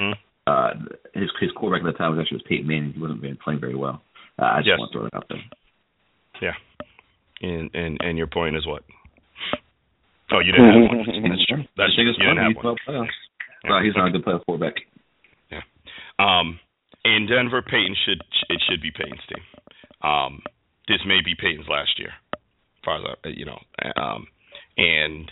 [0.00, 0.12] Mm-hmm.
[0.46, 0.70] Uh,
[1.14, 2.92] his his quarterback at the time was actually was Peyton Manning.
[2.92, 4.02] He wasn't playing very well.
[4.38, 4.78] Uh, I just yes.
[4.78, 5.38] want to throw that out there.
[6.40, 6.56] Yeah.
[7.42, 8.82] And and and your point is what?
[10.32, 11.22] Oh, you didn't have one.
[11.28, 11.64] That's true.
[11.76, 12.76] That's you didn't have one.
[12.88, 13.04] Yeah.
[13.68, 14.74] Well, he's not a good playoff quarterback.
[15.50, 15.62] Yeah.
[16.18, 16.58] Um,
[17.04, 19.44] in Denver, Peyton should it should be Peyton's team.
[20.02, 20.42] Um,
[20.92, 23.58] this may be Peyton's last year, as far as I, you know.
[23.96, 24.26] Um,
[24.76, 25.30] and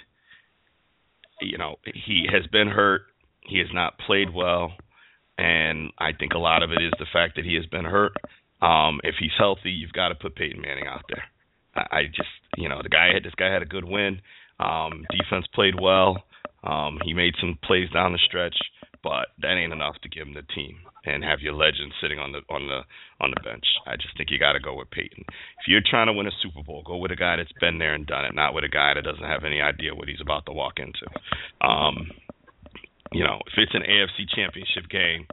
[1.43, 3.03] you know he has been hurt.
[3.43, 4.73] He has not played well,
[5.37, 8.13] and I think a lot of it is the fact that he has been hurt.
[8.63, 11.25] Um, if he's healthy, you've got to put Peyton Manning out there.
[11.75, 14.21] I, I just, you know, the guy had this guy had a good win.
[14.59, 16.25] Um, defense played well.
[16.63, 18.57] Um, he made some plays down the stretch,
[19.03, 22.33] but that ain't enough to give him the team and have your legend sitting on
[22.33, 22.81] the on the
[23.21, 23.65] on the bench.
[23.87, 25.25] I just think you got to go with Peyton.
[25.61, 27.95] If you're trying to win a Super Bowl, go with a guy that's been there
[27.95, 30.47] and done it, not with a guy that doesn't have any idea what he's about
[30.47, 31.07] to walk into.
[31.61, 32.11] Um,
[33.13, 35.27] you know, if it's an AFC Championship game,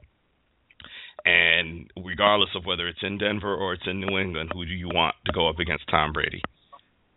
[1.26, 4.88] and regardless of whether it's in Denver or it's in New England, who do you
[4.88, 6.42] want to go up against Tom Brady?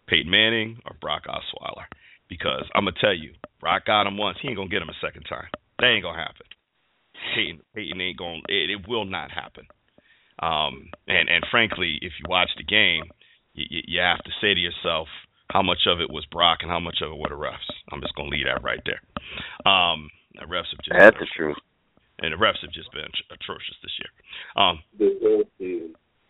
[0.08, 1.86] Peyton Manning or Brock Osweiler?
[2.28, 4.38] Because I'm gonna tell you, Brock got him once.
[4.42, 5.48] He ain't gonna get him a second time.
[5.78, 6.46] That ain't gonna happen.
[7.34, 8.42] Peyton, Peyton ain't going.
[8.48, 9.66] It, it will not happen.
[10.40, 13.04] Um, and and frankly, if you watch the game,
[13.54, 15.08] you, you have to say to yourself
[15.50, 17.68] how much of it was Brock and how much of it were the refs.
[17.92, 19.00] I'm just gonna leave that right there.
[19.70, 21.56] Um, the refs have just That's the truth.
[22.20, 24.64] and the refs have just been atrocious this year.
[24.64, 25.44] Um, This whole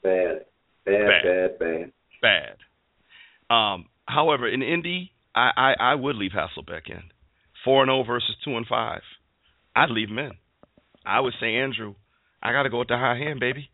[0.03, 0.45] bad,
[0.85, 1.23] bad, Bad.
[1.23, 1.93] bad, bad.
[2.23, 3.55] bad.
[3.55, 7.03] Um, however, in Indy, I, I, I would leave Hasselbeck in.
[7.65, 9.03] Four and zero versus two and five.
[9.77, 10.33] I'd leave him in.
[11.05, 11.95] I would say, Andrew,
[12.43, 13.71] I got to go with the high hand, baby.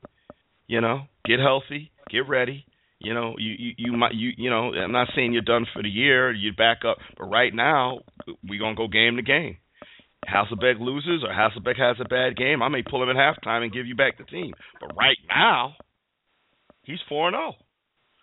[0.66, 2.66] You know, get healthy, get ready.
[2.98, 4.72] You know, you you you might you you know.
[4.72, 6.32] I'm not saying you're done for the year.
[6.32, 8.00] You back up, but right now
[8.48, 9.58] we're gonna go game to game.
[10.28, 13.72] Hasselbeck loses or Hasselbeck has a bad game, I may pull him at halftime and
[13.72, 14.52] give you back the team.
[14.80, 15.74] But right now,
[16.82, 17.54] he's four and zero.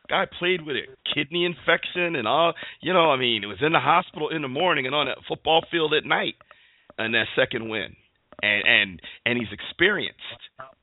[0.09, 2.53] Guy played with a kidney infection and all.
[2.81, 5.15] You know, I mean, it was in the hospital in the morning and on a
[5.27, 6.35] football field at night.
[6.97, 7.95] And that second win,
[8.43, 10.19] and and and he's experienced.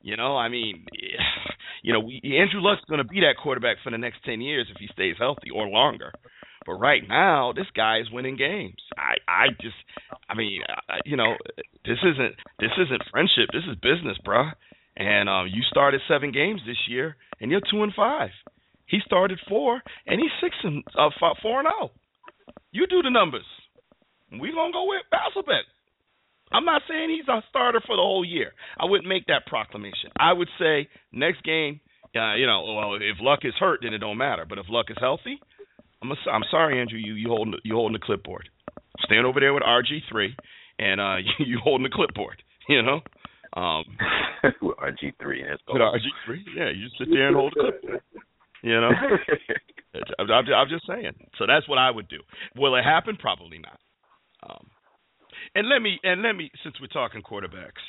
[0.01, 0.87] You know, I mean,
[1.83, 4.67] you know, we, Andrew Luck's going to be that quarterback for the next ten years
[4.71, 6.13] if he stays healthy or longer.
[6.67, 8.81] But right now, this guy is winning games.
[8.97, 9.77] I I just,
[10.29, 11.37] I mean, I, you know,
[11.85, 13.51] this isn't this isn't friendship.
[13.53, 14.53] This is business, bruh.
[14.97, 18.31] And um, you started seven games this year, and you're two and five.
[18.87, 21.11] He started four, and he's six and uh,
[21.43, 21.91] four and zero.
[22.73, 23.47] You do the numbers.
[24.31, 25.65] We gonna go with Hasselbeck.
[26.53, 28.53] I'm not saying he's a starter for the whole year.
[28.79, 30.11] I wouldn't make that proclamation.
[30.19, 31.81] I would say next game,
[32.17, 34.45] uh, you know, well, if Luck is hurt, then it don't matter.
[34.49, 35.39] But if Luck is healthy,
[36.03, 38.49] I'm a, I'm sorry, Andrew, you you holding you holding the clipboard.
[39.05, 40.35] Stand over there with RG three,
[40.79, 42.43] and uh, you, you holding the clipboard.
[42.69, 43.01] You know,
[43.57, 43.85] um,
[44.63, 45.45] With RG three.
[45.49, 48.01] That's with RG three, yeah, you sit there and hold the clipboard.
[48.63, 48.91] You know,
[50.19, 51.13] I'm, I'm, I'm just saying.
[51.39, 52.19] So that's what I would do.
[52.57, 53.17] Will it happen?
[53.17, 53.81] Probably not.
[54.43, 54.67] Um,
[55.55, 57.83] and let me and let me since we're talking quarterbacks,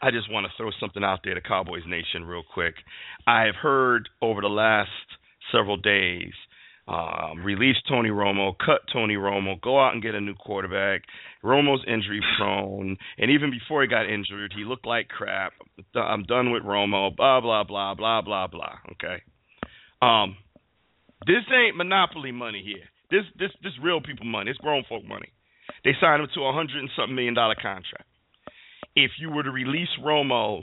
[0.00, 2.74] I just want to throw something out there to Cowboys Nation real quick.
[3.26, 4.90] I have heard over the last
[5.52, 6.32] several days,
[6.88, 11.02] um, release Tony Romo, cut Tony Romo, go out and get a new quarterback.
[11.44, 15.52] Romo's injury prone, and even before he got injured, he looked like crap.
[15.94, 17.14] I'm done with Romo.
[17.14, 18.78] Blah blah blah blah blah blah.
[18.92, 19.22] Okay.
[20.00, 20.36] Um,
[21.26, 22.84] this ain't monopoly money here.
[23.10, 24.50] This this this real people money.
[24.50, 25.28] It's grown folk money.
[25.84, 28.06] They signed him to a hundred and something million dollar contract.
[28.94, 30.62] If you were to release Romo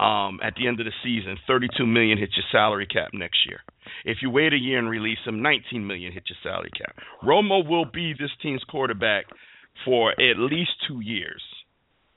[0.00, 3.60] um, at the end of the season, 32 million hit your salary cap next year.
[4.04, 6.96] If you wait a year and release him, 19 million hit your salary cap.
[7.22, 9.26] Romo will be this team's quarterback
[9.84, 11.42] for at least two years,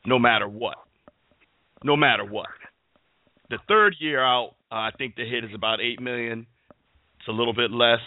[0.05, 0.77] no matter what.
[1.83, 2.47] No matter what.
[3.49, 6.47] The third year out, uh, I think the hit is about eight million.
[7.19, 7.99] It's a little bit less,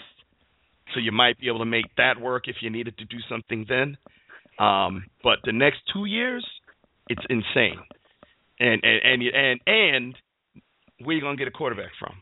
[0.93, 3.67] so you might be able to make that work if you needed to do something
[3.69, 3.97] then.
[4.59, 6.47] Um, but the next two years,
[7.09, 7.79] it's insane.
[8.59, 10.15] And and and and and
[11.05, 12.15] where you gonna get a quarterback from?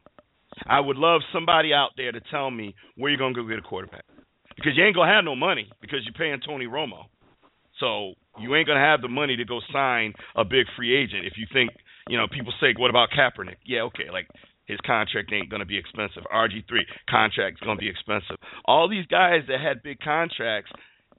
[0.66, 3.62] I would love somebody out there to tell me where you're gonna go get a
[3.62, 4.04] quarterback.
[4.56, 7.04] Because you ain't gonna have no money because you're paying Tony Romo.
[7.80, 11.34] So you ain't gonna have the money to go sign a big free agent if
[11.36, 11.70] you think
[12.08, 13.56] you know, people say, What about Kaepernick?
[13.64, 14.28] Yeah, okay, like
[14.66, 16.22] his contract ain't gonna be expensive.
[16.32, 18.36] RG three contract's gonna be expensive.
[18.64, 20.70] All these guys that had big contracts,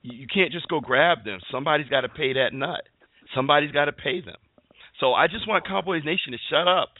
[0.06, 1.40] you, can't just go grab them.
[1.50, 2.82] Somebody's gotta pay that nut.
[3.34, 4.36] Somebody's gotta pay them.
[5.00, 6.90] So I just want Cowboys Nation to shut up.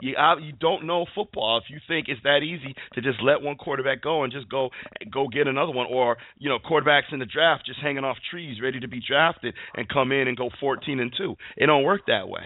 [0.00, 3.40] You uh, you don't know football if you think it's that easy to just let
[3.40, 4.70] one quarterback go and just go
[5.12, 8.60] go get another one, or you know quarterbacks in the draft just hanging off trees
[8.60, 11.36] ready to be drafted and come in and go 14 and two.
[11.56, 12.42] It don't work that way.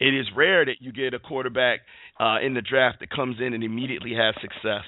[0.00, 1.80] It is rare that you get a quarterback
[2.18, 4.84] uh, in the draft that comes in and immediately has success.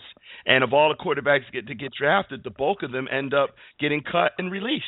[0.47, 3.51] And of all the quarterbacks get to get drafted, the bulk of them end up
[3.79, 4.85] getting cut and released.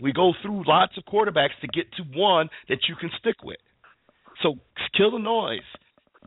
[0.00, 3.58] We go through lots of quarterbacks to get to one that you can stick with.
[4.42, 4.54] So
[4.96, 5.60] kill the noise.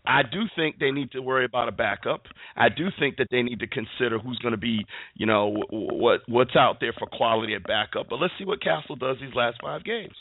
[0.05, 2.21] I do think they need to worry about a backup.
[2.55, 4.85] I do think that they need to consider who's going to be,
[5.15, 8.07] you know, what what's out there for quality at backup.
[8.09, 10.13] But let's see what Cassel does these last five games.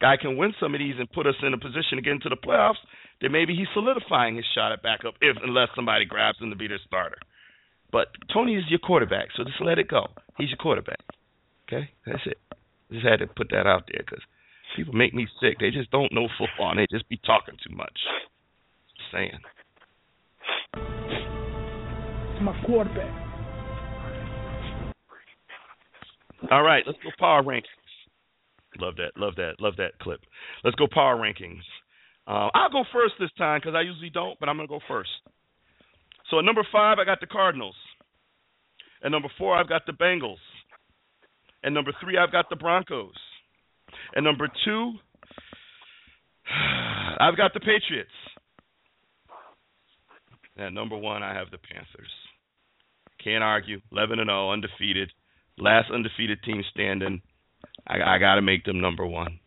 [0.00, 2.28] Guy can win some of these and put us in a position to get into
[2.28, 2.80] the playoffs.
[3.20, 6.68] Then maybe he's solidifying his shot at backup, if unless somebody grabs him to be
[6.68, 7.16] their starter.
[7.92, 10.08] But Tony is your quarterback, so just let it go.
[10.36, 11.00] He's your quarterback.
[11.66, 12.38] Okay, that's it.
[12.92, 14.22] Just had to put that out there because
[14.76, 15.58] people make me sick.
[15.58, 17.98] They just don't know football and they just be talking too much.
[18.96, 19.40] Just saying.
[22.34, 23.22] It's my quarterback.
[26.50, 27.64] All right, let's go power rankings.
[28.80, 30.20] Love that, love that, love that clip.
[30.64, 31.62] Let's go power rankings.
[32.26, 35.10] Uh, I'll go first this time because I usually don't, but I'm gonna go first.
[36.30, 37.76] So at number five, I got the Cardinals.
[39.04, 40.42] At number four, I've got the Bengals.
[41.62, 43.14] At number three, I've got the Broncos.
[44.16, 44.92] At number two,
[47.20, 48.10] I've got the Patriots.
[50.58, 52.10] At number one, I have the Panthers.
[53.22, 53.80] Can't argue.
[53.92, 55.12] 11 and 0, undefeated.
[55.58, 57.20] Last undefeated team standing.
[57.86, 59.38] I, I got to make them number one.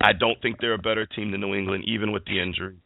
[0.00, 2.78] I don't think they're a better team than New England, even with the injuries.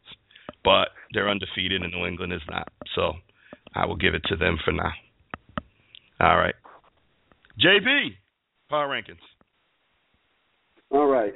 [0.63, 2.67] But they're undefeated, and New England is not.
[2.95, 3.13] So
[3.73, 4.91] I will give it to them for now.
[6.19, 6.55] All right.
[7.63, 8.09] JB,
[8.69, 9.17] power rankings.
[10.91, 11.33] All right.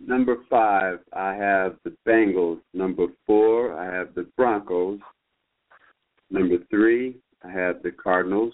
[0.00, 2.60] Number five, I have the Bengals.
[2.72, 5.00] Number four, I have the Broncos.
[6.30, 8.52] Number three, I have the Cardinals.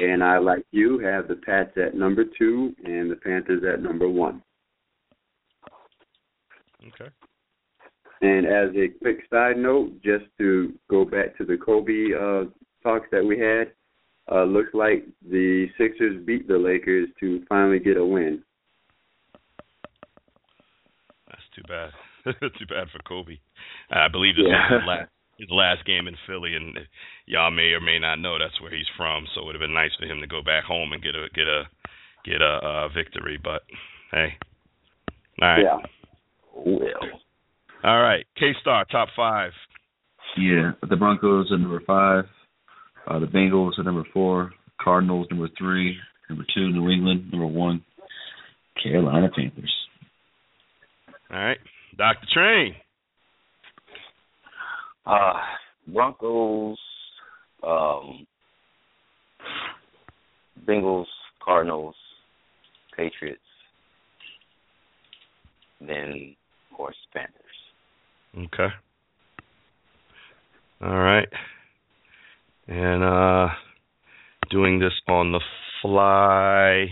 [0.00, 4.08] And I, like you, have the Pats at number two and the Panthers at number
[4.08, 4.42] one.
[6.88, 7.10] Okay.
[8.22, 12.50] And as a quick side note, just to go back to the Kobe uh,
[12.82, 13.72] talks that we had,
[14.30, 18.42] uh, looks like the Sixers beat the Lakers to finally get a win.
[21.28, 21.90] That's too bad.
[22.58, 23.38] too bad for Kobe.
[23.90, 24.72] I believe this Yeah.
[24.72, 26.78] was his last his last game in Philly, and
[27.26, 29.26] y'all may or may not know that's where he's from.
[29.34, 31.28] So it would have been nice for him to go back home and get a
[31.34, 31.64] get a
[32.24, 33.38] get a uh, victory.
[33.42, 33.62] But
[34.12, 34.34] hey,
[35.42, 35.78] all right, Yeah.
[36.54, 37.20] Well,
[37.84, 38.24] all right.
[38.38, 39.52] K Star top five.
[40.38, 42.24] Yeah, the Broncos at number five,
[43.06, 45.96] uh, the Bengals at number four, Cardinals number three,
[46.28, 47.82] number two New England, number one
[48.82, 49.72] Carolina Panthers.
[51.30, 51.58] All right,
[51.96, 52.74] Doctor Train.
[55.06, 55.40] Uh,
[55.86, 56.78] Broncos,
[57.66, 58.26] um,
[60.66, 61.06] Bengals,
[61.44, 61.94] Cardinals,
[62.96, 63.40] Patriots,
[65.80, 66.34] then
[66.70, 67.34] of course Panthers.
[68.36, 68.74] Okay.
[70.82, 71.28] All right.
[72.68, 73.48] And uh
[74.50, 75.40] doing this on the
[75.82, 76.88] fly.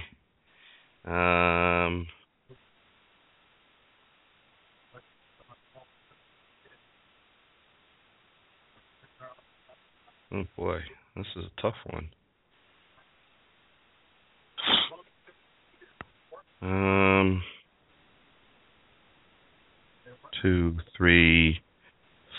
[1.05, 2.07] Um
[10.35, 10.81] Oh boy,
[11.15, 12.09] this is a tough one.
[16.61, 17.43] Um
[20.43, 21.61] two, three,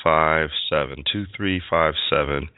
[0.03, 1.05] five, seven.
[1.11, 2.49] Two, three, five, seven.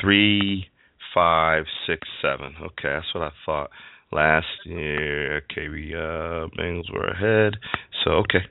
[0.00, 0.66] Three,
[1.14, 2.54] five, six, seven.
[2.62, 3.70] Okay, that's what I thought.
[4.10, 7.58] Last year, okay, we uh Bengals were ahead.
[8.04, 8.46] So okay,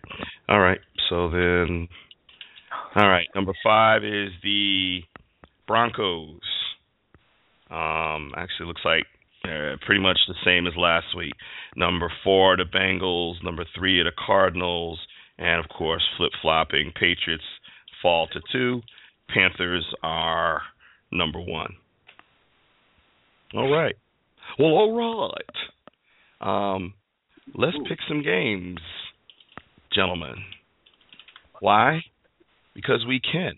[0.47, 0.80] all right.
[1.09, 1.88] So then,
[2.95, 3.27] all right.
[3.34, 5.01] Number five is the
[5.68, 6.39] Broncos.
[7.69, 9.06] Um, actually, looks like
[9.44, 11.34] uh, pretty much the same as last week.
[11.76, 13.44] Number four, the Bengals.
[13.44, 14.99] Number three, the Cardinals
[15.38, 17.44] and of course flip flopping Patriots
[18.02, 18.81] fall to two,
[19.30, 20.61] Panthers are
[21.11, 21.76] number one.
[23.53, 23.95] All right.
[24.60, 25.34] Well, all
[26.41, 26.76] right.
[26.76, 26.94] Um,
[27.56, 28.80] let's pick some games,
[29.94, 30.35] gentlemen.
[31.60, 32.02] Why?
[32.73, 33.56] Because we can.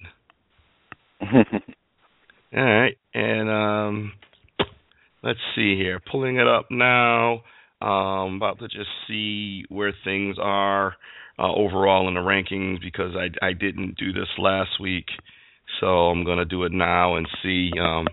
[2.55, 4.11] All right, and um,
[5.23, 5.99] let's see here.
[6.11, 7.41] Pulling it up now.
[7.81, 10.95] Um, about to just see where things are
[11.37, 15.05] uh, overall in the rankings because I I didn't do this last week,
[15.79, 18.07] so I'm gonna do it now and see um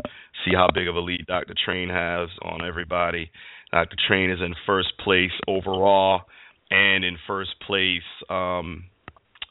[0.45, 1.55] see how big of a lead Dr.
[1.65, 3.31] Train has on everybody.
[3.73, 3.97] Dr.
[4.07, 6.23] Train is in first place overall
[6.71, 8.85] and in first place um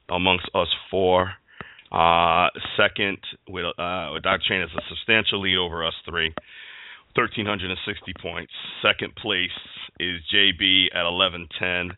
[0.10, 1.32] amongst us four.
[1.92, 3.18] Uh, second
[3.48, 4.44] with uh with Dr.
[4.48, 6.34] Train has a substantial lead over us three.
[7.16, 8.52] 1360 points.
[8.82, 9.56] Second place
[10.00, 11.96] is JB at 1110.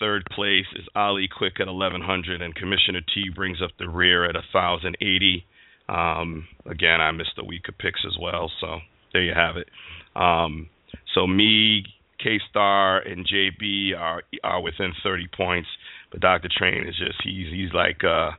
[0.00, 4.34] Third place is Ali Quick at 1100, and Commissioner T brings up the rear at
[4.34, 5.44] 1080.
[5.88, 8.78] Um, again, I missed a week of picks as well, so
[9.12, 9.68] there you have it.
[10.16, 10.68] Um,
[11.14, 11.84] so me,
[12.22, 15.68] K Star, and JB are are within 30 points,
[16.10, 16.48] but Dr.
[16.56, 18.30] Train is just he's he's like uh,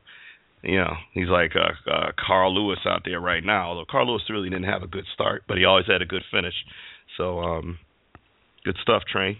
[0.63, 3.69] you know he's like uh, uh, Carl Lewis out there right now.
[3.69, 6.23] Although Carl Lewis really didn't have a good start, but he always had a good
[6.31, 6.53] finish.
[7.17, 7.79] So um,
[8.63, 9.37] good stuff, Train.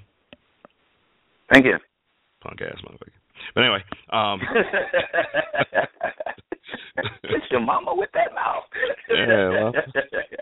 [1.52, 1.78] Thank you.
[2.42, 3.12] Punk ass motherfucker.
[3.56, 4.40] But anyway, um,
[7.24, 8.64] it's your mama with that mouth.
[9.10, 9.74] Yeah, well,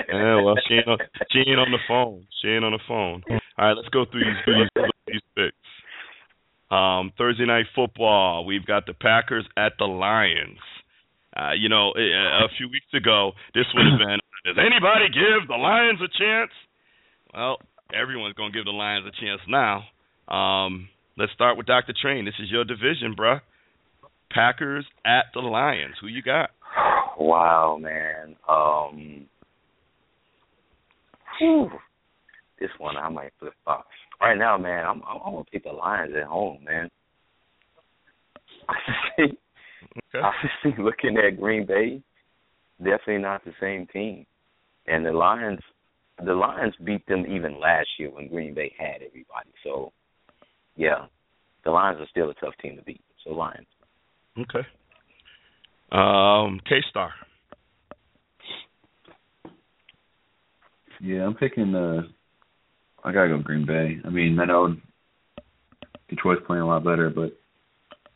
[0.10, 0.98] yeah, well, she ain't on,
[1.32, 2.28] she ain't on the phone.
[2.42, 3.24] She ain't on the phone.
[3.30, 5.56] All right, let's go through these these, these picks.
[6.70, 8.46] Um, Thursday night football.
[8.46, 10.60] We've got the Packers at the Lions.
[11.36, 14.20] Uh, you know, a, a few weeks ago, this would have been.
[14.46, 16.52] Does anybody give the Lions a chance?
[17.34, 17.58] Well,
[17.94, 19.84] everyone's gonna give the Lions a chance now.
[20.34, 21.94] Um, let's start with Dr.
[22.02, 22.26] Train.
[22.26, 23.42] This is your division, bruh.
[24.32, 25.96] Packers at the Lions.
[26.02, 26.50] Who you got?
[27.18, 28.36] Wow, man.
[28.48, 29.26] Um,
[31.40, 31.70] whew.
[32.60, 33.88] this one I might flip flop.
[34.20, 36.90] Right now, man, I'm I'm, I'm gonna pick the Lions at home, man.
[38.70, 38.76] I
[39.16, 39.38] see.
[40.16, 40.26] Okay.
[40.26, 40.32] I
[40.64, 40.82] see.
[40.82, 42.02] Looking at Green Bay,
[42.80, 44.26] definitely not the same team.
[44.88, 45.60] And the Lions,
[46.24, 49.50] the Lions beat them even last year when Green Bay had everybody.
[49.64, 49.92] So,
[50.76, 51.06] yeah,
[51.64, 53.02] the Lions are still a tough team to beat.
[53.24, 53.68] So Lions.
[54.40, 54.66] Okay.
[55.92, 57.12] Um, K Star.
[61.00, 61.76] Yeah, I'm picking.
[61.76, 62.02] uh
[63.08, 64.00] I gotta go Green Bay.
[64.04, 64.76] I mean, I know
[66.10, 67.32] Detroit's playing a lot better, but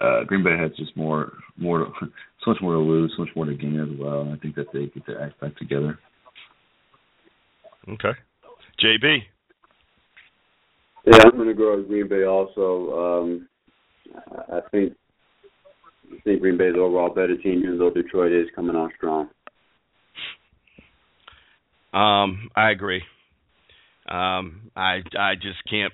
[0.05, 1.91] uh Green Bay has just more, more, to,
[2.43, 4.21] so much more to lose, so much more to gain as well.
[4.21, 5.97] And I think that they get their act back together.
[7.87, 8.11] Okay.
[8.83, 9.19] JB.
[11.05, 13.23] Yeah, I'm going to go with Green Bay also.
[13.23, 13.47] Um,
[14.13, 14.93] I I think
[16.11, 19.29] I think Green Bay's overall better team, even though Detroit is coming on strong.
[21.93, 23.01] Um, I agree.
[24.11, 25.93] Um, I I just can't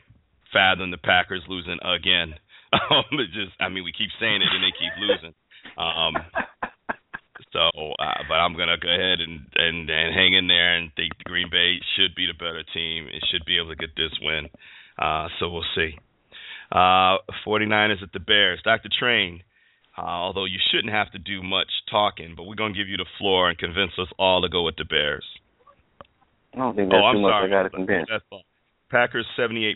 [0.51, 2.35] fathom the Packers losing again.
[2.73, 5.33] Um, just I mean we keep saying it and they keep losing.
[5.77, 6.13] Um,
[7.53, 11.13] so, uh, but I'm gonna go ahead and, and and hang in there and think
[11.23, 14.49] Green Bay should be the better team and should be able to get this win.
[14.99, 15.97] Uh, so we'll see.
[16.69, 18.59] Uh, 49ers at the Bears.
[18.65, 18.89] Dr.
[18.99, 19.43] Train.
[19.97, 23.05] Uh, although you shouldn't have to do much talking, but we're gonna give you the
[23.17, 25.25] floor and convince us all to go with the Bears.
[26.57, 27.47] I don't think that's oh, I'm too much sorry.
[27.47, 28.07] I got to convince.
[28.89, 29.75] Packers 78%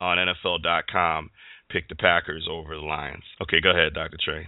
[0.00, 1.30] on NFL.com
[1.70, 3.24] pick the Packers over the Lions.
[3.40, 4.18] Okay, go ahead, Dr.
[4.22, 4.46] Trey.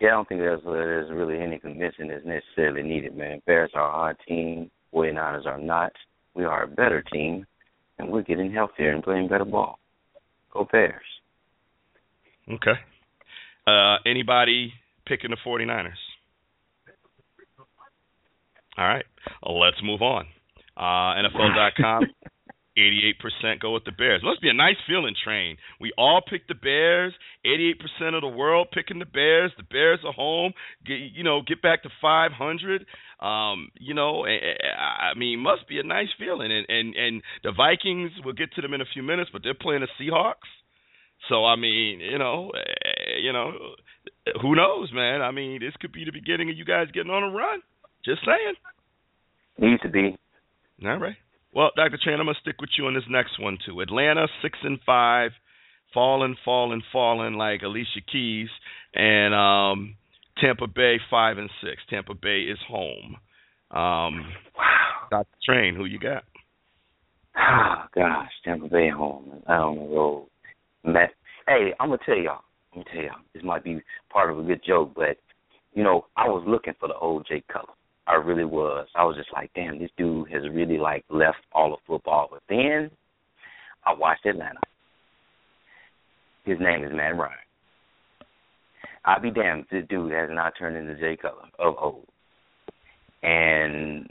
[0.00, 3.40] Yeah, I don't think there's, there's really any convincing that's necessarily needed, man.
[3.46, 4.70] Bears are our team.
[4.92, 5.92] 49ers are not.
[6.34, 7.46] We are a better team,
[7.98, 9.78] and we're getting healthier and playing better ball.
[10.52, 11.02] Go Bears.
[12.52, 12.74] Okay.
[13.66, 14.72] Uh, anybody
[15.06, 15.92] picking the 49ers?
[18.76, 19.04] All right.
[19.42, 20.26] Well, let's move on.
[20.76, 22.06] Uh, NFL.com,
[22.76, 24.22] 88% go with the Bears.
[24.24, 25.56] Must be a nice feeling, train.
[25.80, 27.14] We all pick the Bears.
[27.46, 29.52] 88% of the world picking the Bears.
[29.56, 30.52] The Bears are home.
[30.84, 32.86] Get, you know, get back to 500.
[33.20, 36.50] Um, you know, I mean, must be a nice feeling.
[36.50, 39.54] And and and the Vikings, we'll get to them in a few minutes, but they're
[39.54, 40.50] playing the Seahawks.
[41.28, 42.50] So I mean, you know,
[43.22, 43.52] you know,
[44.42, 45.22] who knows, man?
[45.22, 47.62] I mean, this could be the beginning of you guys getting on a run.
[48.04, 48.54] Just saying.
[49.58, 50.16] Needs to be.
[50.84, 51.16] All right.
[51.54, 51.98] Well, Dr.
[52.02, 53.80] Chan, I'm gonna stick with you on this next one too.
[53.80, 55.30] Atlanta six and five,
[55.92, 58.48] falling, falling, falling like Alicia Keys,
[58.92, 59.96] and um,
[60.40, 61.82] Tampa Bay five and six.
[61.88, 63.16] Tampa Bay is home.
[63.70, 65.06] Um, wow.
[65.10, 65.28] Dr.
[65.44, 66.24] Train, who you got?
[67.36, 69.42] Oh gosh, Tampa Bay home.
[69.46, 70.28] I don't know.
[70.84, 71.10] Matt,
[71.46, 72.42] hey, I'm gonna tell y'all.
[72.74, 73.22] I'm gonna tell y'all.
[73.32, 73.80] This might be
[74.12, 75.18] part of a good joke, but
[75.72, 77.74] you know, I was looking for the old Jay Cutler.
[78.06, 78.86] I really was.
[78.94, 82.28] I was just like, damn, this dude has really like left all of football.
[82.30, 82.90] But then
[83.86, 84.60] I watched Atlanta.
[86.44, 87.38] His name is Matt Ryan.
[89.06, 92.06] I'll be damned if this dude has not turned into Jay Cutler of old.
[93.22, 94.06] And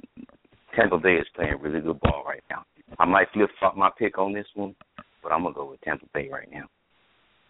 [0.76, 2.64] Tampa Bay is playing really good ball right now.
[3.00, 4.76] I might flip flop my pick on this one,
[5.22, 6.66] but I'm gonna go with Tampa Bay right now.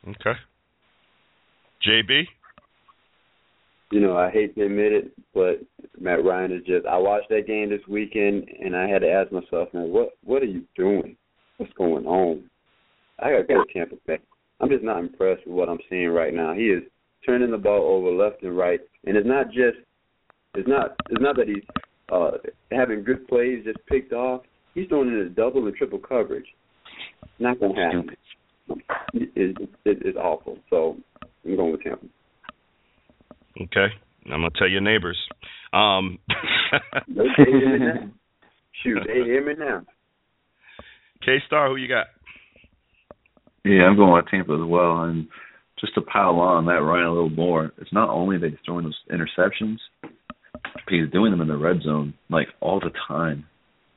[0.07, 0.37] Okay.
[1.87, 2.23] JB.
[3.93, 5.61] You know, I hate to admit it, but
[5.99, 6.87] Matt Ryan is just.
[6.87, 10.41] I watched that game this weekend, and I had to ask myself, man, what what
[10.41, 11.15] are you doing?
[11.57, 12.49] What's going on?
[13.19, 14.17] I got to go Tampa Bay.
[14.59, 16.55] I'm just not impressed with what I'm seeing right now.
[16.55, 16.81] He is
[17.23, 19.77] turning the ball over left and right, and it's not just.
[20.55, 20.95] It's not.
[21.11, 21.63] It's not that he's
[22.11, 22.31] uh
[22.71, 24.41] having good plays just picked off.
[24.73, 26.47] He's throwing into double and triple coverage.
[27.37, 28.09] Not gonna happen.
[29.13, 30.57] It, it, it, it's awful.
[30.71, 30.97] So
[31.45, 32.07] I'm going with Tampa.
[33.61, 33.87] Okay.
[34.25, 35.17] I'm gonna tell your neighbors.
[35.71, 36.19] Um
[37.07, 38.11] They hear me now.
[38.83, 39.83] Shoot, they hear me now.
[41.25, 42.07] K Star, who you got?
[43.63, 45.03] Yeah, I'm going with Tampa as well.
[45.03, 45.27] And
[45.79, 48.85] just to pile on that Ryan a little more, it's not only that he's throwing
[48.85, 49.77] those interceptions,
[50.89, 53.45] he's doing them in the red zone like all the time.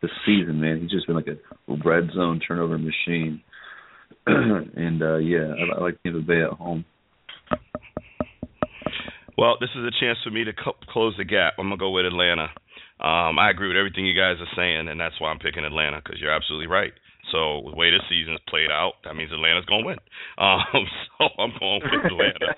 [0.02, 1.38] This season, man, he's just been like a
[1.84, 3.42] red zone turnover machine.
[4.26, 6.84] and uh yeah, I, I like Tampa Bay at home.
[9.36, 11.54] Well, this is a chance for me to co- close the gap.
[11.58, 12.48] I'm gonna go with Atlanta.
[12.98, 16.00] Um, I agree with everything you guys are saying, and that's why I'm picking Atlanta
[16.02, 16.92] because you're absolutely right.
[17.36, 19.98] So the way this season's played out, that means Atlanta's gonna win.
[20.38, 20.84] Um,
[21.18, 22.52] so I'm going with Atlanta.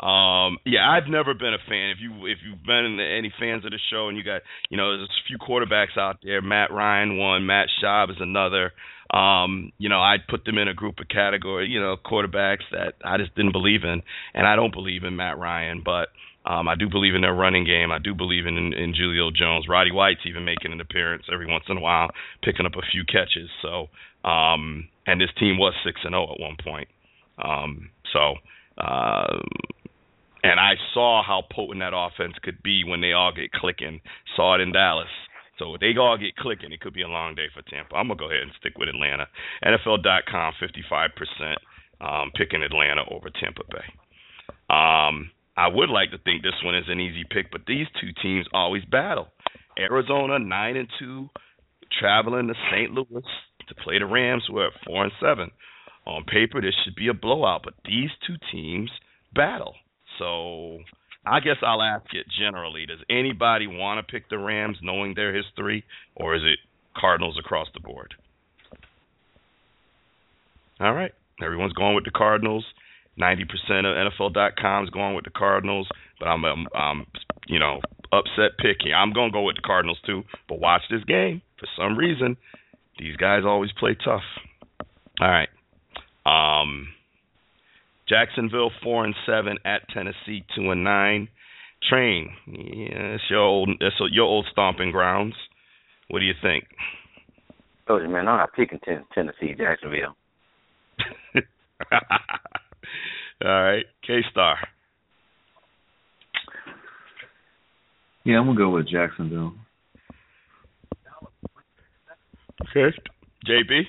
[0.06, 1.90] um, Yeah, I've never been a fan.
[1.90, 4.96] If you if you've been any fans of the show and you got you know
[4.96, 6.42] there's a few quarterbacks out there.
[6.42, 8.72] Matt Ryan one, Matt Schaub is another.
[9.12, 12.94] Um, you know, I'd put them in a group of category, you know, quarterbacks that
[13.04, 14.02] I just didn't believe in,
[14.34, 16.08] and I don't believe in Matt Ryan, but
[16.46, 17.90] um, I do believe in their running game.
[17.90, 19.66] I do believe in, in, in Julio Jones.
[19.68, 22.10] Roddy White's even making an appearance every once in a while,
[22.42, 23.50] picking up a few catches.
[23.62, 23.88] So,
[24.28, 26.88] um, and this team was six and zero oh at one point.
[27.42, 28.34] Um, so,
[28.78, 29.38] uh,
[30.42, 34.00] and I saw how potent that offense could be when they all get clicking.
[34.36, 35.10] Saw it in Dallas.
[35.58, 37.96] So if they all get clicking, it could be a long day for Tampa.
[37.96, 39.26] I'm gonna go ahead and stick with Atlanta.
[39.64, 41.54] NFL.com, 55%
[42.00, 43.88] um, picking Atlanta over Tampa Bay.
[44.70, 48.10] Um, I would like to think this one is an easy pick, but these two
[48.22, 49.28] teams always battle.
[49.78, 51.28] Arizona nine and two,
[51.98, 52.92] traveling to St.
[52.92, 53.24] Louis
[53.68, 55.50] to play the Rams, who are at four and seven.
[56.06, 58.90] On paper, this should be a blowout, but these two teams
[59.34, 59.74] battle.
[60.18, 60.78] So
[61.26, 62.86] I guess I'll ask it generally.
[62.86, 65.84] Does anybody want to pick the Rams knowing their history,
[66.14, 66.58] or is it
[66.96, 68.14] Cardinals across the board?
[70.78, 71.12] All right.
[71.42, 72.64] Everyone's going with the Cardinals.
[73.20, 73.42] 90%
[73.80, 75.88] of NFL.com is going with the Cardinals,
[76.18, 77.06] but I'm, um, um,
[77.46, 77.80] you know,
[78.12, 78.92] upset picking.
[78.94, 81.42] I'm going to go with the Cardinals too, but watch this game.
[81.58, 82.36] For some reason,
[82.98, 84.22] these guys always play tough.
[85.20, 85.48] All right.
[86.26, 86.88] Um,
[88.08, 91.28] Jacksonville four and seven at Tennessee two and nine.
[91.90, 95.34] Train, yeah, it's your old, it's your old stomping grounds.
[96.08, 96.64] What do you think?
[97.86, 98.80] Told you, man, I'm not picking
[99.14, 100.16] Tennessee, Jacksonville.
[103.44, 104.56] All right, K Star.
[108.24, 109.52] Yeah, I'm gonna go with Jacksonville.
[112.62, 112.96] Okay,
[113.46, 113.82] JB.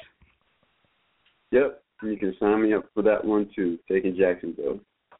[1.52, 3.80] Yep, you can sign me up for that one too.
[3.90, 4.80] Taking Jacksonville.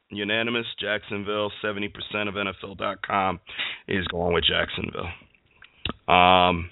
[0.10, 0.66] Unanimous.
[0.80, 1.52] Jacksonville.
[1.62, 3.40] Seventy percent of NFL.com
[3.88, 5.10] is going with Jacksonville.
[6.08, 6.70] Um,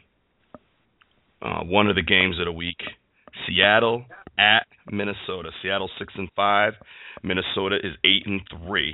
[1.42, 2.78] uh, one of the games of the week:
[3.48, 4.25] Seattle at
[4.92, 5.50] Minnesota.
[5.62, 6.74] Seattle six and five.
[7.24, 8.94] Minnesota is eight and three.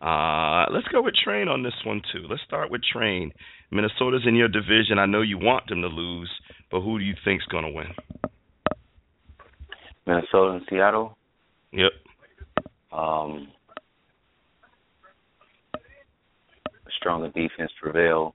[0.00, 2.26] Uh, let's go with Train on this one too.
[2.28, 3.32] Let's start with Train.
[3.70, 4.98] Minnesota's in your division.
[4.98, 6.30] I know you want them to lose,
[6.70, 7.86] but who do you think's going to win?
[10.06, 11.18] Minnesota and Seattle.
[11.72, 11.92] Yep.
[12.92, 13.48] Um,
[16.98, 18.34] stronger defense prevail.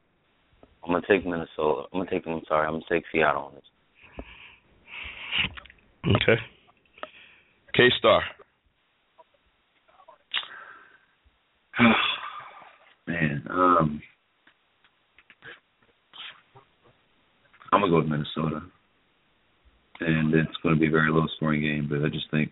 [0.83, 1.83] I'm gonna take Minnesota.
[1.93, 2.27] I'm gonna take.
[2.27, 2.67] I'm sorry.
[2.67, 3.63] I'm gonna take Seattle on this.
[6.15, 6.41] Okay.
[7.75, 8.21] K Star.
[13.07, 14.01] Man, um,
[17.71, 18.61] I'm gonna go with Minnesota
[19.99, 21.87] and it's going to be a very low scoring game.
[21.89, 22.51] But I just think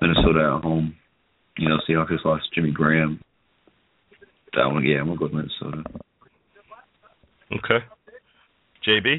[0.00, 0.96] Minnesota at home.
[1.56, 3.20] You know, Seahawks lost Jimmy Graham.
[4.54, 5.84] That one, yeah, I'm gonna go with Minnesota.
[7.52, 7.84] Okay.
[8.86, 9.18] JB.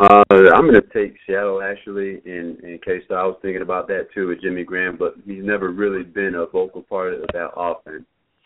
[0.00, 2.20] Uh, I'm going to take Seattle actually.
[2.24, 5.70] In in case I was thinking about that too with Jimmy Graham, but he's never
[5.70, 8.04] really been a vocal part of that offense.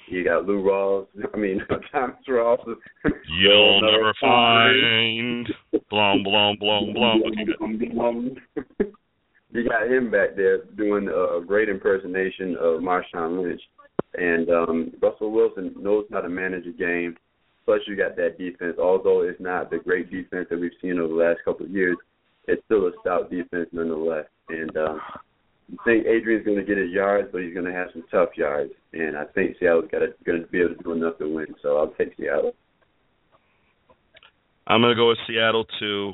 [0.08, 1.06] You got Lou Rawls.
[1.32, 1.60] I mean,
[1.92, 2.64] Thomas Rawls.
[3.40, 5.48] You'll never find.
[5.90, 6.92] Blum, blum, blum,
[7.92, 8.36] blum.
[9.50, 13.60] you got him back there doing a, great impersonation of Marshawn Lynch.
[14.14, 17.16] And um, Russell Wilson knows how to manage a game.
[17.68, 18.76] Plus, you got that defense.
[18.80, 21.98] Although it's not the great defense that we've seen over the last couple of years,
[22.46, 24.24] it's still a stout defense nonetheless.
[24.48, 24.98] And um,
[25.78, 28.30] I think Adrian's going to get his yards, but he's going to have some tough
[28.38, 31.54] yards, and I think Seattle's got going to be able to do enough to win.
[31.60, 32.52] So I'll take Seattle.
[34.66, 36.12] I'm going to go with Seattle too.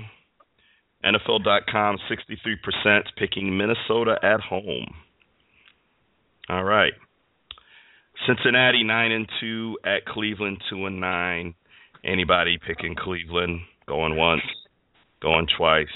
[1.05, 4.93] NFL.com 63% picking Minnesota at home.
[6.48, 6.94] All right.
[8.27, 11.55] Cincinnati 9 and 2 at Cleveland 2 and 9.
[12.05, 13.61] Anybody picking Cleveland?
[13.86, 14.43] Going once,
[15.20, 15.86] going twice.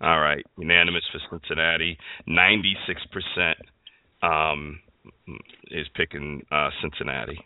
[0.00, 1.96] All right, unanimous for Cincinnati.
[2.26, 3.58] Ninety-six percent
[4.22, 4.80] um,
[5.70, 7.38] is picking uh, Cincinnati.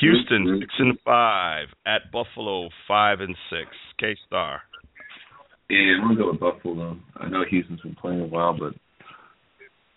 [0.00, 0.60] Houston mm-hmm.
[0.60, 3.70] six and five at Buffalo five and six.
[3.98, 4.62] K Star.
[5.68, 6.96] Yeah, I'm gonna go with Buffalo.
[7.16, 8.74] I know Houston's been playing a while, but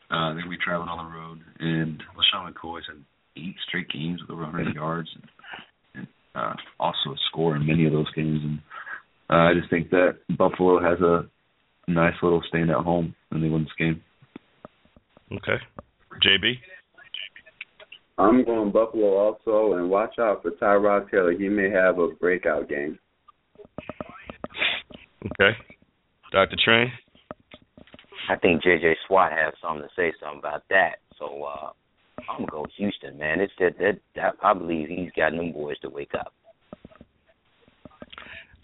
[0.09, 3.03] uh, they're gonna be traveling on the road, and LeSean McCoy's had
[3.35, 5.27] eight straight games with over 100 yards, and,
[5.95, 8.39] and uh, also a score in many of those games.
[8.43, 8.59] And
[9.29, 11.27] uh, I just think that Buffalo has a
[11.87, 14.01] nice little stand at home and they win this game.
[15.31, 15.57] Okay.
[16.25, 16.53] JB?
[18.17, 21.33] I'm going Buffalo also, and watch out for Tyrod Taylor.
[21.33, 22.97] He may have a breakout game.
[25.25, 25.55] Okay.
[26.31, 26.55] Dr.
[26.63, 26.91] Train?
[28.29, 28.95] I think J.J.
[29.09, 30.97] Watt has something to say something about that.
[31.17, 31.69] So uh
[32.29, 33.39] I'm gonna go with Houston, man.
[33.39, 36.33] It's that that, that I believe he's got them boys to wake up.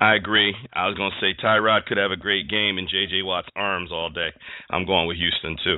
[0.02, 0.54] I agree.
[0.74, 3.22] I was gonna say Tyrod could have a great game in J.J.
[3.22, 4.30] Watt's arms all day.
[4.70, 5.78] I'm going with Houston too.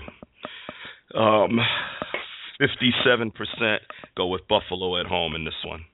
[1.19, 1.59] Um,
[2.59, 3.77] 57%
[4.17, 5.85] go with Buffalo at home in this one.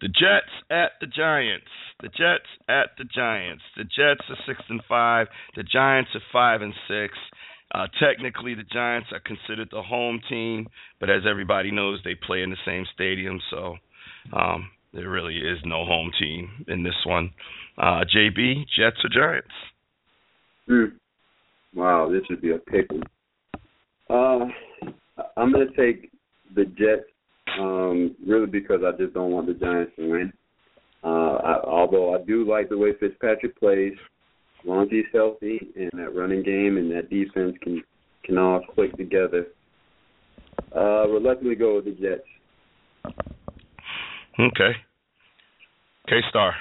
[0.00, 1.66] The Jets at the Giants.
[2.00, 3.62] The Jets at the Giants.
[3.76, 5.26] The Jets are six and five.
[5.56, 7.14] The Giants are five and six.
[7.72, 10.66] Uh, technically, the Giants are considered the home team,
[10.98, 13.76] but as everybody knows, they play in the same stadium, so
[14.32, 17.30] um, there really is no home team in this one.
[17.78, 19.48] Uh, JB, Jets or Giants?
[20.68, 20.92] Mm.
[21.74, 23.00] Wow, this would be a pickle.
[24.08, 24.46] Uh,
[25.36, 26.10] I'm going to take
[26.54, 27.06] the Jets,
[27.58, 30.32] um, really because I just don't want the Giants to win.
[31.02, 31.06] Uh,
[31.36, 33.94] I, although I do like the way Fitzpatrick plays,
[34.60, 37.82] as long as he's healthy and that running game and that defense can
[38.24, 39.46] can all click together.
[40.76, 42.22] Uh, reluctantly go with the Jets.
[44.38, 44.72] Okay.
[46.08, 46.54] K Star.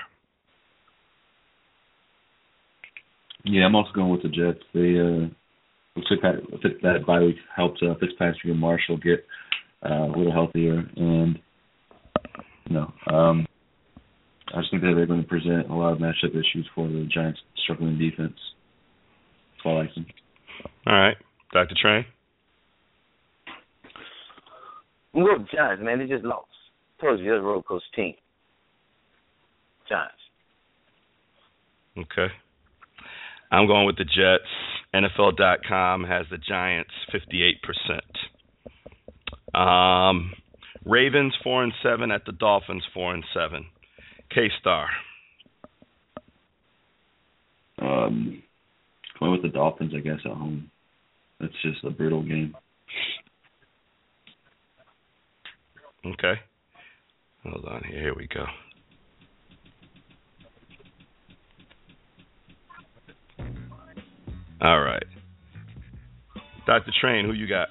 [3.43, 4.63] Yeah, I'm also going with the Jets.
[4.73, 5.27] They uh,
[5.95, 9.25] looks like that that bye week helped uh, Fitzpatrick and Marshall get
[9.85, 11.39] uh, a little healthier, and
[12.67, 13.45] you know, um,
[14.53, 17.07] I just think that they're going to present a lot of matchup issues for the
[17.13, 18.37] Giants' struggling defense.
[19.53, 20.05] That's all I like them.
[20.87, 21.17] All right,
[21.53, 21.75] Dr.
[21.81, 22.05] Train.
[25.13, 26.47] Look, Giants, man, they just lost.
[27.01, 28.13] Told you, they're a roller coaster team.
[29.87, 30.13] Giants.
[31.97, 32.31] Okay.
[33.51, 34.49] I'm going with the Jets.
[34.93, 37.99] NFL.com has the Giants 58%.
[39.53, 40.33] Um,
[40.85, 43.65] Ravens 4 and 7 at the Dolphins 4 and 7.
[44.33, 44.87] K Star.
[47.81, 48.43] Um,
[49.19, 50.69] going with the Dolphins, I guess, at home.
[51.39, 52.55] It's just a brutal game.
[56.05, 56.33] Okay.
[57.43, 58.01] Hold on here.
[58.01, 58.45] Here we go.
[64.61, 65.03] All right.
[66.67, 66.91] Dr.
[66.99, 67.69] Train, who you got?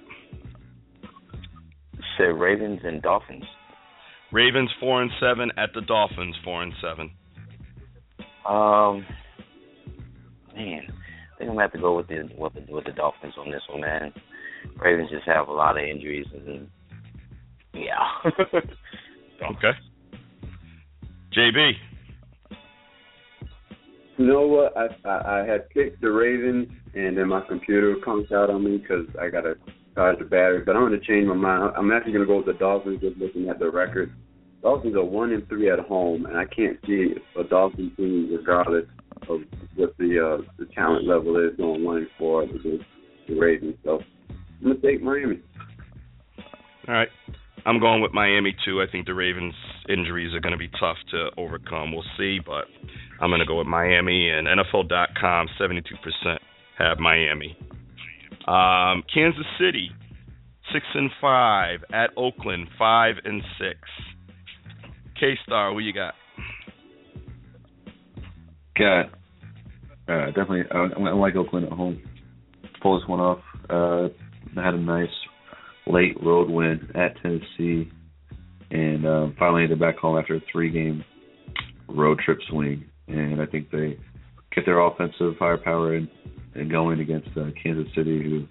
[2.18, 3.44] Said Ravens and Dolphins.
[4.32, 7.10] Ravens four and seven at the Dolphins four and seven.
[8.46, 9.06] Um,
[10.54, 13.34] man, I think I'm gonna have to go with the with the, with the Dolphins
[13.38, 14.12] on this one, man.
[14.76, 16.68] Ravens just have a lot of injuries, and
[17.72, 18.04] yeah.
[19.50, 19.72] okay.
[21.36, 21.72] JB.
[24.16, 24.76] You know what?
[24.76, 28.78] I, I I had picked the Ravens, and then my computer comes out on me
[28.78, 29.54] because I got to
[29.98, 30.62] charge the battery.
[30.64, 31.74] But I'm going to change my mind.
[31.76, 33.00] I'm actually going to go with the Dolphins.
[33.00, 34.12] Just looking at the record,
[34.62, 38.84] Dolphins are one and three at home, and I can't see a Dolphin team, regardless
[39.28, 39.40] of
[39.74, 42.84] what the uh, the talent level is, going one and four against
[43.26, 43.74] the Ravens.
[43.84, 43.98] So
[44.30, 45.40] I'm going to take Miami.
[46.86, 47.08] All right.
[47.66, 48.80] I'm going with Miami too.
[48.80, 49.52] I think the Ravens'
[49.88, 51.92] injuries are going to be tough to overcome.
[51.92, 52.64] We'll see, but
[53.20, 55.48] I'm going to go with Miami and NFL.com.
[55.60, 56.38] 72%
[56.78, 57.58] have Miami.
[58.48, 59.90] Um, Kansas City,
[60.72, 63.78] six and five at Oakland, five and six.
[65.20, 66.14] K Star, what you got?
[68.78, 69.10] Got
[70.08, 70.62] uh, definitely.
[70.70, 72.00] I, I like Oakland at home.
[72.80, 73.40] Pull this one off.
[73.68, 74.08] Uh,
[74.54, 75.08] had a nice
[75.86, 77.90] late road win at Tennessee,
[78.70, 81.04] and um, finally they're back home after a three-game
[81.88, 82.84] road trip swing.
[83.08, 83.98] And I think they
[84.54, 86.08] get their offensive firepower and,
[86.54, 88.46] and going against uh, Kansas City, who,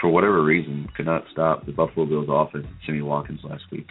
[0.00, 2.66] for whatever reason, could not stop the Buffalo Bills offense.
[2.86, 3.86] Sammy Watkins last week.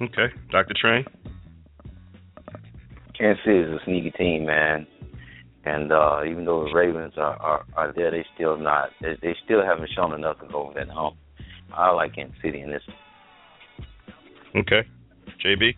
[0.00, 0.74] Okay, Dr.
[0.80, 1.04] Train.
[3.18, 4.86] Kansas City is a sneaky team, man.
[5.64, 8.90] And uh even though the Ravens are, are, are there, they still not.
[9.00, 11.16] They, they still haven't shown enough to go over that hump.
[11.72, 12.82] I like Kansas City in this.
[14.56, 14.82] Okay,
[15.44, 15.74] JB.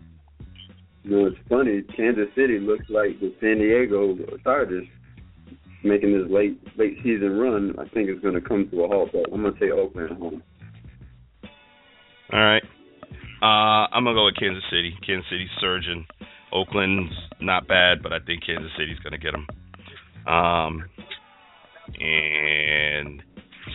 [1.03, 1.83] You know, it's funny.
[1.95, 4.87] Kansas City looks like the San Diego Chargers
[5.85, 7.75] making this late late season run.
[7.79, 9.09] I think it's going to come to a halt.
[9.13, 10.43] But I'm going to take Oakland at home.
[12.33, 12.63] All right.
[13.41, 14.95] Uh, I'm gonna go with Kansas City.
[15.05, 16.07] Kansas City surging.
[16.51, 19.45] Oakland's not bad, but I think Kansas City's gonna get them.
[20.25, 20.85] Um,
[21.99, 23.21] and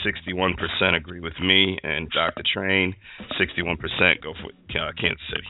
[0.05, 2.43] 61% agree with me and Dr.
[2.53, 2.95] Train.
[3.41, 5.47] 61% go for uh, Kansas City.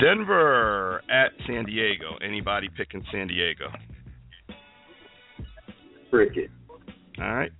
[0.00, 2.16] Denver at San Diego.
[2.24, 3.66] Anybody picking San Diego?
[6.14, 6.48] Cricket.
[7.20, 7.50] All right,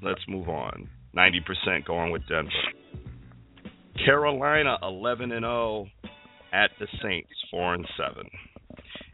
[0.00, 0.88] let's move on.
[1.16, 2.48] 90% going with Denver.
[4.04, 5.88] Carolina 11 and 0
[6.52, 8.24] at the Saints 4 and 7.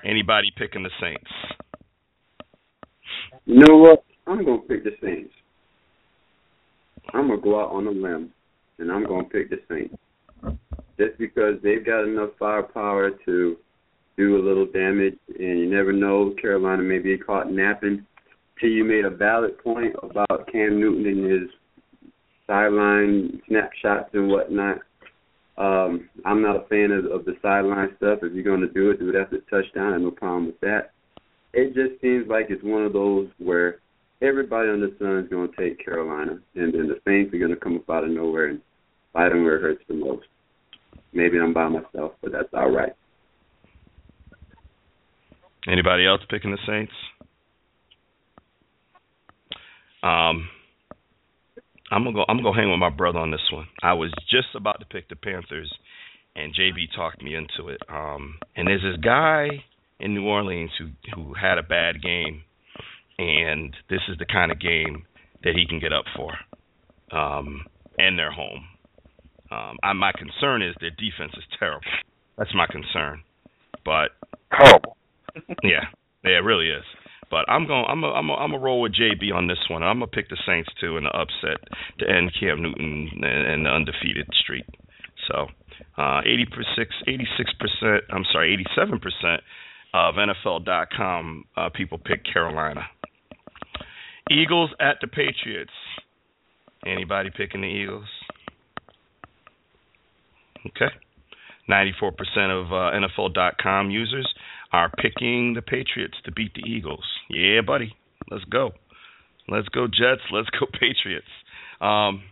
[0.04, 1.30] Anybody picking the Saints?
[3.46, 4.04] You know what?
[4.26, 5.32] I'm going to pick the Saints.
[7.14, 8.30] I'm gonna go out on a limb,
[8.78, 9.96] and I'm gonna pick the Saints,
[10.98, 13.56] just because they've got enough firepower to
[14.18, 16.34] do a little damage, and you never know.
[16.40, 18.06] Carolina may be caught napping.
[18.62, 21.50] You made a valid point about Cam Newton and his
[22.46, 24.78] sideline snapshots and whatnot.
[25.56, 28.20] Um, I'm not a fan of, of the sideline stuff.
[28.22, 29.90] If you're going to do it, do it after the touchdown.
[29.90, 30.92] I have no problem with that.
[31.52, 33.80] It just seems like it's one of those where
[34.22, 37.50] everybody on the sun is going to take Carolina, and then the Saints are going
[37.50, 38.60] to come up out of nowhere and
[39.12, 40.26] fight them where it hurts the most.
[41.12, 42.92] Maybe I'm by myself, but that's all right.
[45.68, 46.92] Anybody else picking the Saints?
[50.02, 50.48] Um,
[51.90, 52.24] I'm gonna go.
[52.28, 53.66] I'm gonna go hang with my brother on this one.
[53.82, 55.72] I was just about to pick the Panthers,
[56.36, 57.80] and JB talked me into it.
[57.88, 59.48] Um, and there's this guy
[59.98, 62.42] in New Orleans who who had a bad game,
[63.18, 65.04] and this is the kind of game
[65.42, 66.32] that he can get up for,
[67.16, 67.66] um,
[67.98, 68.66] and they're home.
[69.50, 71.80] Um, I, my concern is their defense is terrible.
[72.38, 73.22] That's my concern.
[73.84, 74.10] But
[74.52, 74.96] Horrible.
[75.64, 75.86] yeah,
[76.24, 76.84] yeah, it really is.
[77.30, 77.84] But I'm going.
[77.88, 79.82] I'm a, I'm a, I'm a roll with JB on this one.
[79.82, 81.62] I'm gonna pick the Saints too in the upset
[82.00, 84.64] to end Cam Newton and, and the undefeated streak.
[85.28, 85.46] So,
[85.96, 86.90] uh, 86
[87.60, 88.04] percent.
[88.10, 89.42] I'm sorry, 87 percent
[89.94, 92.82] of NFL.com uh, people pick Carolina.
[94.30, 95.72] Eagles at the Patriots.
[96.86, 98.06] Anybody picking the Eagles?
[100.66, 100.94] Okay.
[101.68, 102.10] 94%
[102.50, 104.32] of uh, NFL.com users
[104.72, 107.04] are picking the Patriots to beat the Eagles.
[107.28, 107.94] Yeah, buddy.
[108.30, 108.72] Let's go.
[109.48, 110.22] Let's go Jets.
[110.32, 111.26] Let's go Patriots.
[111.80, 112.22] Um,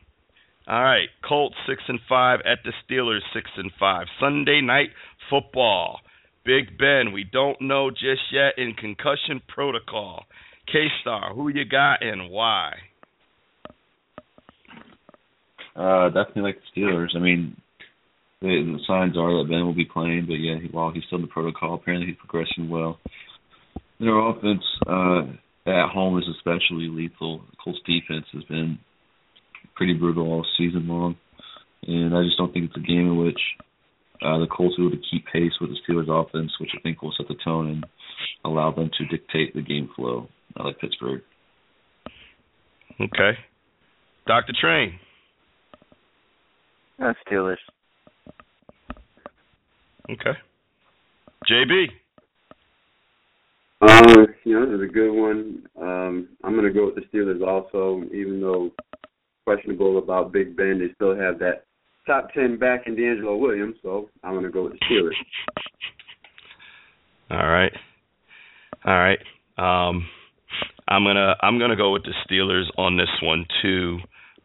[0.66, 4.06] all right, Colts six and five at the Steelers six and five.
[4.20, 4.90] Sunday night
[5.30, 6.00] football.
[6.44, 10.24] Big Ben, we don't know just yet in concussion protocol.
[10.70, 12.74] K Star, who you got and why?
[15.74, 17.16] Uh, definitely like the Steelers.
[17.16, 17.56] I mean,
[18.40, 21.18] the, the signs are that Ben will be playing, but yeah, he, while he's still
[21.18, 22.98] in the protocol, apparently he's progressing well.
[23.98, 25.22] Their offense uh,
[25.66, 27.42] at home is especially lethal.
[27.62, 28.78] Colts defense has been
[29.74, 31.16] pretty brutal all season long,
[31.86, 33.40] and I just don't think it's a game in which
[34.22, 36.80] uh, the Colts will be able to keep pace with the Steelers' offense, which I
[36.82, 37.86] think will set the tone and
[38.44, 40.28] allow them to dictate the game flow.
[40.56, 41.22] I like Pittsburgh.
[43.00, 43.38] Okay,
[44.26, 44.98] Doctor Train.
[47.00, 47.56] Uh, Steelers.
[50.10, 50.38] Okay.
[51.50, 51.86] JB.
[54.44, 55.66] You know, this is a good one.
[55.80, 58.70] Um, I'm going to go with the Steelers also, even though
[59.44, 61.64] questionable about Big Ben, they still have that
[62.06, 65.12] top ten back in DeAngelo Williams, so I'm going to go with the Steelers.
[67.30, 67.72] All right.
[68.84, 69.18] All right.
[69.58, 70.06] Um,
[70.88, 73.98] I'm gonna I'm gonna go with the Steelers on this one too.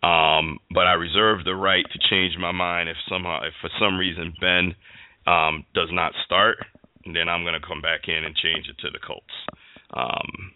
[0.06, 3.98] Um, but I reserve the right to change my mind if somehow if for some
[3.98, 4.76] reason Ben
[5.25, 6.57] um, does not start,
[7.05, 9.25] then I'm going to come back in and change it to the Colts.
[9.93, 10.51] Um,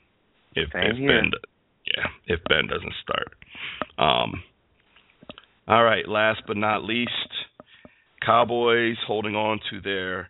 [0.55, 0.95] if if.
[0.95, 1.31] Ben,
[1.85, 3.33] yeah, if Ben doesn't start.
[3.97, 4.43] Um,
[5.67, 6.07] all right.
[6.07, 7.11] Last but not least,
[8.25, 10.29] Cowboys holding on to their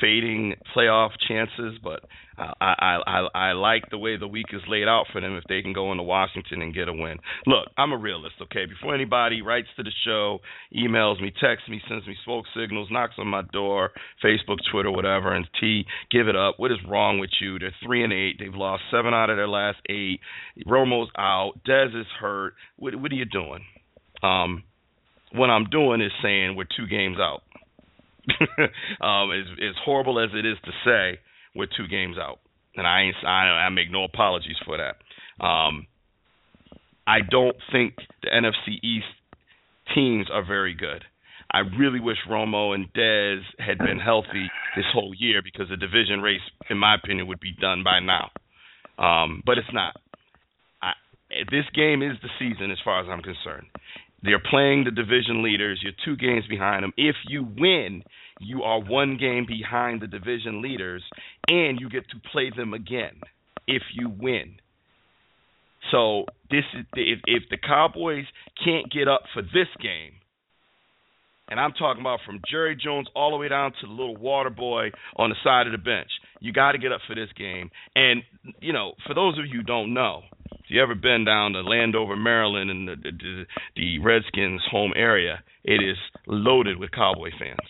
[0.00, 2.00] fading playoff chances, but
[2.36, 5.44] I, I I I like the way the week is laid out for them if
[5.48, 7.18] they can go into Washington and get a win.
[7.46, 8.66] Look, I'm a realist, okay?
[8.66, 10.40] Before anybody writes to the show,
[10.74, 13.92] emails me, texts me, sends me smoke signals, knocks on my door,
[14.22, 16.54] Facebook, Twitter, whatever, and T, give it up.
[16.58, 17.58] What is wrong with you?
[17.58, 18.36] They're three and eight.
[18.38, 20.20] They've lost seven out of their last eight.
[20.66, 21.52] Romo's out.
[21.68, 22.54] Dez is hurt.
[22.76, 23.64] What what are you doing?
[24.22, 24.64] Um,
[25.32, 27.42] what I'm doing is saying we're two games out.
[29.00, 31.20] um, as as horrible as it is to say,
[31.54, 32.40] we're two games out,
[32.76, 35.44] and I ain't, I, I make no apologies for that.
[35.44, 35.86] Um,
[37.06, 39.06] I don't think the NFC East
[39.94, 41.04] teams are very good.
[41.52, 46.20] I really wish Romo and Dez had been healthy this whole year because the division
[46.20, 46.40] race,
[46.70, 48.30] in my opinion, would be done by now.
[48.98, 49.94] Um, but it's not.
[50.82, 50.92] I,
[51.50, 53.66] this game is the season, as far as I'm concerned.
[54.24, 55.80] They're playing the division leaders.
[55.82, 56.92] You're two games behind them.
[56.96, 58.02] If you win,
[58.40, 61.02] you are one game behind the division leaders,
[61.46, 63.20] and you get to play them again
[63.66, 64.56] if you win.
[65.90, 68.24] So this is if if the Cowboys
[68.64, 70.12] can't get up for this game,
[71.48, 74.50] and I'm talking about from Jerry Jones all the way down to the little water
[74.50, 76.08] boy on the side of the bench.
[76.40, 77.70] You got to get up for this game.
[77.94, 78.22] And
[78.60, 80.22] you know, for those of you who don't know,
[80.64, 83.44] if you ever been down to Landover, Maryland, and the the,
[83.76, 85.96] the Redskins' home area, it is
[86.26, 87.68] loaded with Cowboy fans.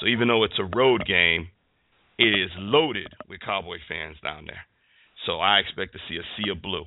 [0.00, 1.48] So even though it's a road game,
[2.18, 4.62] it is loaded with Cowboy fans down there.
[5.26, 6.84] So I expect to see a sea of blue.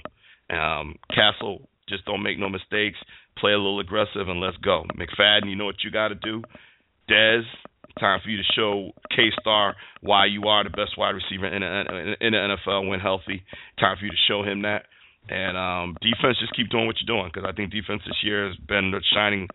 [0.50, 2.98] Um, Cassel Just don't make no mistakes.
[3.38, 4.84] Play a little aggressive and let's go.
[4.98, 6.42] McFadden, you know what you got to do.
[7.10, 7.44] Dez,
[8.00, 11.62] time for you to show K Star why you are the best wide receiver in
[11.62, 13.44] the, in the NFL when healthy.
[13.80, 14.84] Time for you to show him that.
[15.30, 18.48] And um, defense, just keep doing what you're doing because I think defense this year
[18.48, 19.48] has been the shining,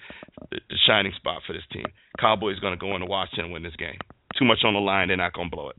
[0.51, 1.85] the shining spot for this team.
[2.21, 3.99] Cowboys going to go into Washington and win this game.
[4.39, 5.77] Too much on the line, they're not going to blow it.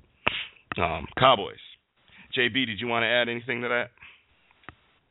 [0.78, 1.62] Um, Cowboys.
[2.38, 3.90] JB, did you want to add anything to that?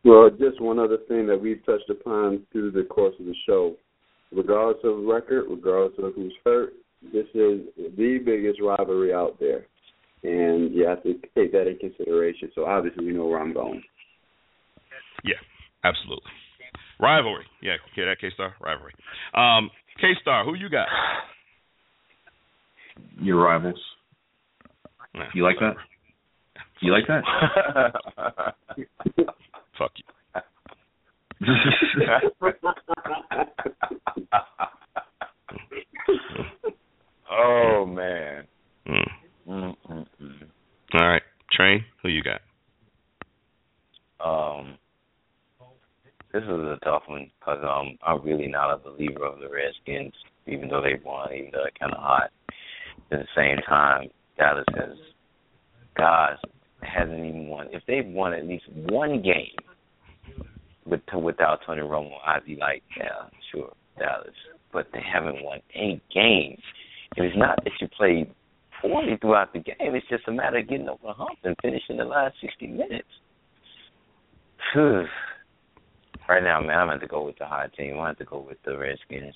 [0.04, 3.74] Well, just one other thing that we've touched upon through the course of the show.
[4.30, 6.74] Regardless of record, regardless of who's hurt,
[7.12, 9.66] this is the biggest rivalry out there.
[10.22, 12.50] And you have to take that in consideration.
[12.54, 13.82] So obviously, we know where I'm going.
[15.24, 15.36] Yeah,
[15.84, 16.30] absolutely.
[17.00, 17.44] Rivalry.
[17.62, 18.54] Yeah, hear that, K Star?
[18.60, 18.92] Rivalry.
[19.34, 19.70] Um,
[20.00, 20.88] K Star, who you got?
[23.20, 23.80] Your rivals.
[25.14, 25.76] Nah, You like that?
[26.80, 27.22] You like that?
[29.78, 30.04] Fuck you.
[37.30, 38.46] oh man.
[38.88, 39.04] Mm.
[39.48, 40.06] Mm-mm-mm.
[40.94, 41.22] All right,
[41.52, 42.40] Train, who you got?
[44.24, 44.78] Um,
[46.36, 50.12] this is a tough one because um, I'm really not a believer of the Redskins,
[50.46, 52.30] even though they've won, even though they're kind of hot.
[53.10, 54.98] At the same time, Dallas has,
[55.96, 56.36] guys,
[56.82, 57.68] hasn't even won.
[57.72, 59.56] If they've won at least one game
[60.84, 64.34] with without Tony Romo, I'd be like, yeah, sure, Dallas.
[64.72, 66.58] But they haven't won a game.
[67.16, 68.30] And it's not that you played
[68.82, 69.94] poorly throughout the game.
[69.94, 73.08] It's just a matter of getting over the hump and finishing the last 60 minutes.
[76.28, 77.98] right now, man, I'm going to go with the hot team.
[78.00, 79.34] I have to go with the Redskins.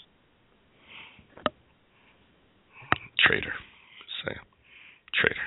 [3.26, 3.52] Traitor.
[4.24, 4.34] Sam.
[5.20, 5.46] Traitor.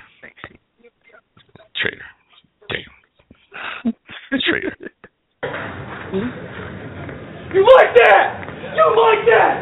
[1.82, 2.06] Traitor.
[2.70, 3.94] Damn.
[4.50, 4.76] Traitor.
[7.54, 8.26] You like that?
[8.76, 9.54] You like that?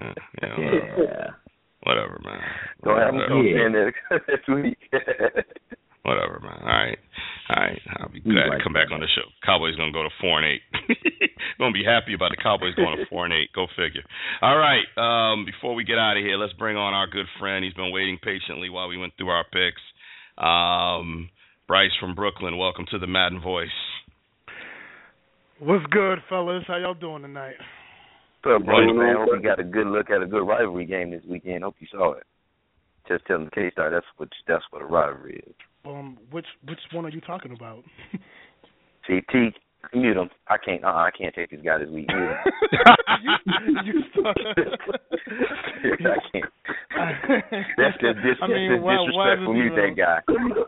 [0.00, 0.94] Uh, yeah, whatever.
[0.98, 1.30] Yeah.
[1.84, 2.40] Whatever, man.
[2.84, 3.08] Go ahead.
[3.08, 3.66] I'm Whatever.
[3.66, 3.92] in there
[4.26, 4.78] this week.
[6.02, 6.58] Whatever, man.
[6.62, 6.98] All right,
[7.52, 7.80] all right.
[8.00, 9.28] I'll be We glad like to come back on the show.
[9.44, 10.62] Cowboys gonna go to four and eight.
[11.58, 13.52] gonna be happy about the Cowboys going to four and eight.
[13.54, 14.02] Go figure.
[14.40, 14.84] All right.
[14.96, 17.64] Um, before we get out of here, let's bring on our good friend.
[17.64, 19.82] He's been waiting patiently while we went through our picks.
[20.38, 21.28] Um,
[21.68, 22.56] Bryce from Brooklyn.
[22.56, 23.68] Welcome to the Madden Voice.
[25.58, 26.64] What's good, fellas?
[26.66, 27.54] How y'all doing tonight?
[28.42, 29.14] What's up, brother, man?
[29.16, 31.62] Hope you got a good look at a good rivalry game this weekend.
[31.62, 32.24] Hope you saw it.
[33.06, 35.54] Just tell them K Star that's what that's what a rivalry is.
[35.84, 37.82] Um, which which one are you talking about?
[39.06, 39.48] See, T,
[39.94, 40.30] mute him.
[40.48, 40.84] I can't.
[40.84, 42.06] Uh, I can't take this guy this week.
[42.08, 42.36] Mute him.
[43.22, 43.32] you,
[43.84, 44.36] you start-
[45.98, 46.44] I can't.
[47.76, 49.54] That's just dis- I mean, that's why, why disrespectful.
[49.54, 50.18] this Mute even, that guy.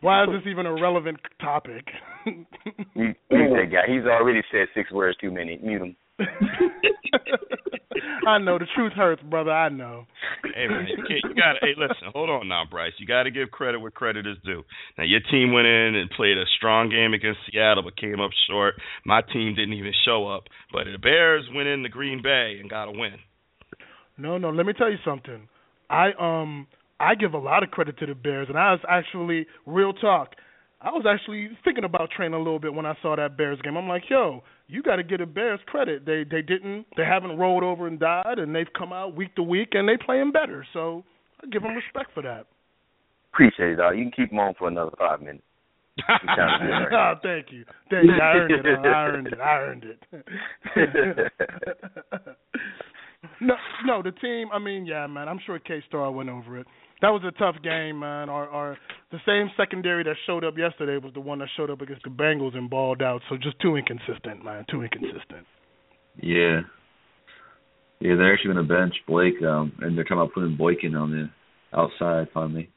[0.00, 1.84] Why is this even a relevant topic?
[2.26, 2.46] Mute,
[2.94, 3.86] mute that guy.
[3.86, 5.58] He's already said six words too many.
[5.62, 5.96] Mute him.
[8.26, 9.50] I know the truth hurts, brother.
[9.50, 10.06] I know.
[10.42, 11.20] Hey man, you can't.
[11.24, 11.54] You got.
[11.54, 12.08] to Hey, listen.
[12.12, 12.92] Hold on now, Bryce.
[12.98, 14.62] You got to give credit where credit is due.
[14.98, 18.30] Now your team went in and played a strong game against Seattle, but came up
[18.48, 18.74] short.
[19.04, 22.70] My team didn't even show up, but the Bears went in to Green Bay and
[22.70, 23.16] got a win.
[24.16, 24.50] No, no.
[24.50, 25.48] Let me tell you something.
[25.90, 26.66] I um
[27.00, 30.34] I give a lot of credit to the Bears, and I was actually real talk.
[30.84, 33.76] I was actually thinking about training a little bit when I saw that Bears game.
[33.76, 36.04] I'm like, yo, you got to give the Bears credit.
[36.04, 39.42] They they didn't they haven't rolled over and died, and they've come out week to
[39.42, 40.66] week and they playing better.
[40.74, 41.02] So
[41.42, 42.46] I give them respect for that.
[43.32, 43.96] Appreciate it, dog.
[43.96, 45.42] You can keep them on for another five minutes.
[46.08, 48.12] right oh, thank you, thank you.
[48.20, 48.66] I earned it.
[48.84, 49.40] I earned it.
[49.40, 51.32] I earned it.
[53.40, 53.54] no,
[53.86, 54.48] no, the team.
[54.52, 55.28] I mean, yeah, man.
[55.28, 56.66] I'm sure K Star went over it.
[57.04, 58.30] That was a tough game, man.
[58.30, 58.78] Our, our
[59.12, 62.08] the same secondary that showed up yesterday was the one that showed up against the
[62.08, 63.20] Bengals and balled out.
[63.28, 64.64] So just too inconsistent, man.
[64.70, 65.44] Too inconsistent.
[66.16, 66.60] Yeah.
[68.00, 71.10] Yeah, they're actually going to bench Blake, um, and they're talking about putting Boykin on
[71.10, 72.70] the outside finally.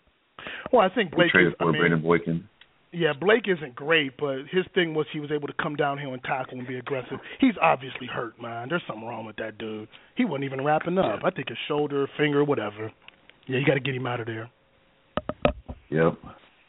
[0.73, 1.57] Well, I think We Blake traded is.
[1.61, 2.49] I for mean, Brandon Boykin.
[2.91, 6.11] Yeah, Blake isn't great, but his thing was he was able to come down here
[6.11, 7.19] and tackle and be aggressive.
[7.39, 8.67] He's obviously hurt, man.
[8.67, 9.87] There's something wrong with that dude.
[10.17, 11.21] He wasn't even wrapping up.
[11.23, 12.91] I think his shoulder, finger, whatever.
[13.47, 14.49] Yeah, you got to get him out of there.
[15.89, 16.17] Yep.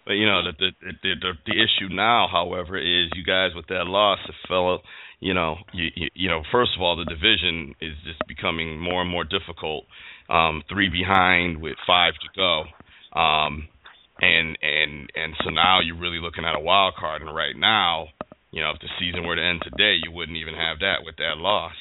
[0.07, 3.67] But you know the the, the the the issue now, however, is you guys with
[3.69, 4.81] that loss, it fell.
[5.21, 9.03] You know, you, you you know, first of all, the division is just becoming more
[9.03, 9.85] and more difficult.
[10.31, 12.65] Um, three behind with five to go.
[13.19, 13.69] Um,
[14.21, 17.23] and and and so now you're really looking at a wild card.
[17.23, 18.09] And right now,
[18.51, 21.17] you know, if the season were to end today, you wouldn't even have that with
[21.17, 21.75] that loss.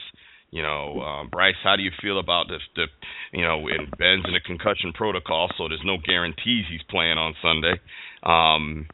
[0.50, 2.86] You know, um, Bryce, how do you feel about the the
[3.34, 7.36] you know, and Ben's in a concussion protocol, so there's no guarantees he's playing on
[7.42, 7.82] Sunday.
[8.24, 8.88] Um,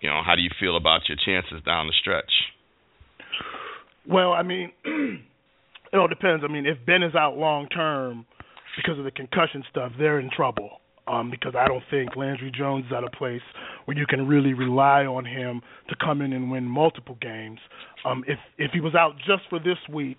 [0.00, 2.32] you know, how do you feel about your chances down the stretch?
[4.08, 6.42] Well, I mean, it all depends.
[6.42, 8.24] I mean, if Ben is out long term
[8.76, 10.78] because of the concussion stuff, they're in trouble.
[11.04, 13.42] Um, because I don't think Landry Jones is at a place
[13.86, 17.58] where you can really rely on him to come in and win multiple games.
[18.04, 20.18] Um, if if he was out just for this week,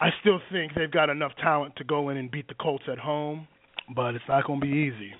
[0.00, 2.98] I still think they've got enough talent to go in and beat the Colts at
[2.98, 3.48] home,
[3.94, 5.12] but it's not going to be easy.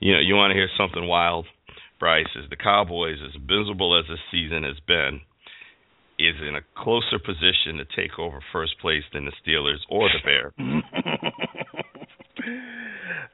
[0.00, 1.46] You know, you want to hear something wild,
[1.98, 2.26] Bryce?
[2.36, 5.20] Is the Cowboys, as miserable as this season has been,
[6.18, 10.18] is in a closer position to take over first place than the Steelers or the
[10.24, 10.52] Bears.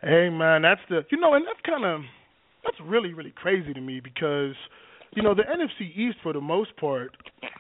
[0.03, 2.01] hey man, that's the you know, and that's kind of
[2.65, 4.55] that's really really crazy to me because
[5.17, 7.11] you know the NFC East for the most part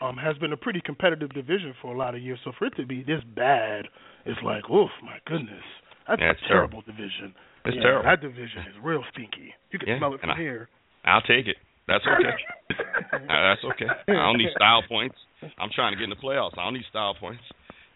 [0.01, 2.39] um has been a pretty competitive division for a lot of years.
[2.45, 3.87] So for it to be this bad,
[4.27, 5.63] it's like, oof, my goodness,
[6.09, 6.83] that's yeah, a terrible, terrible.
[6.83, 7.35] division.
[7.65, 8.05] It's yeah, terrible.
[8.11, 9.55] That division is real stinky.
[9.71, 10.69] You can Yeah, smell it from I- here.
[11.05, 11.57] I'll take it.
[11.87, 12.33] That's okay.
[13.29, 13.87] That's okay.
[14.09, 15.17] I don't need style points.
[15.59, 16.57] I'm trying to get in the playoffs.
[16.57, 17.43] I don't need style points.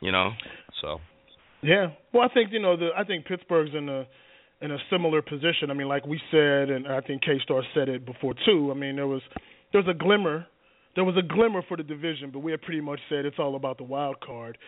[0.01, 0.30] You know,
[0.82, 1.01] so
[1.62, 1.89] Yeah.
[2.12, 4.06] Well, I think you know the I think Pittsburgh's in a
[4.60, 5.70] in a similar position.
[5.70, 8.70] I mean, like we said, and I think K Star said it before too.
[8.70, 9.22] I mean, there was
[9.72, 10.47] there was a glimmer,
[10.94, 13.56] there was a glimmer for the division, but we had pretty much said it's all
[13.56, 14.59] about the wild card.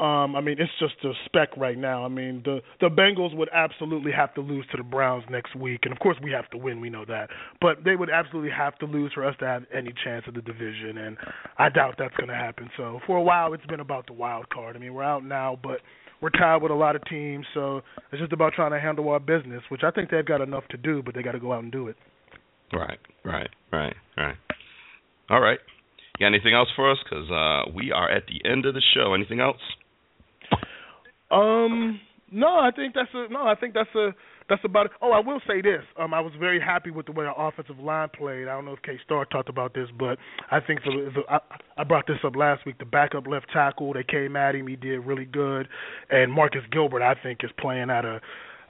[0.00, 2.04] Um, I mean, it's just a speck right now.
[2.04, 5.80] I mean, the the Bengals would absolutely have to lose to the Browns next week,
[5.82, 6.80] and of course we have to win.
[6.80, 7.30] We know that,
[7.60, 10.42] but they would absolutely have to lose for us to have any chance of the
[10.42, 11.16] division, and
[11.58, 12.70] I doubt that's going to happen.
[12.76, 14.76] So for a while, it's been about the wild card.
[14.76, 15.80] I mean, we're out now, but
[16.20, 19.20] we're tied with a lot of teams, so it's just about trying to handle our
[19.20, 21.62] business, which I think they've got enough to do, but they got to go out
[21.62, 21.96] and do it.
[22.72, 24.36] right, right, right, right.
[25.30, 25.58] All right.
[26.18, 26.98] You got anything else for us?
[27.04, 29.14] Because uh, we are at the end of the show.
[29.14, 29.60] Anything else?
[31.30, 32.00] Um,
[32.32, 33.46] no, I think that's a no.
[33.46, 34.10] I think that's a
[34.48, 34.92] that's about it.
[35.02, 35.82] Oh, I will say this.
[35.98, 38.48] Um, I was very happy with the way our offensive line played.
[38.48, 40.18] I don't know if K Star talked about this, but
[40.50, 41.38] I think the, the I,
[41.76, 42.78] I brought this up last week.
[42.78, 44.66] The backup left tackle, they came at him.
[44.66, 45.68] He did really good,
[46.10, 48.20] and Marcus Gilbert, I think, is playing at a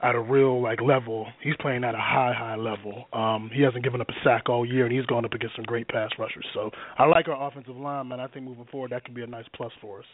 [0.03, 1.27] at a real like level.
[1.43, 3.07] He's playing at a high high level.
[3.13, 5.65] Um, he hasn't given up a sack all year, and he's going up against some
[5.65, 6.47] great pass rushers.
[6.55, 8.21] So I like our offensive line, man.
[8.21, 10.07] I think moving forward, that could be a nice plus for us.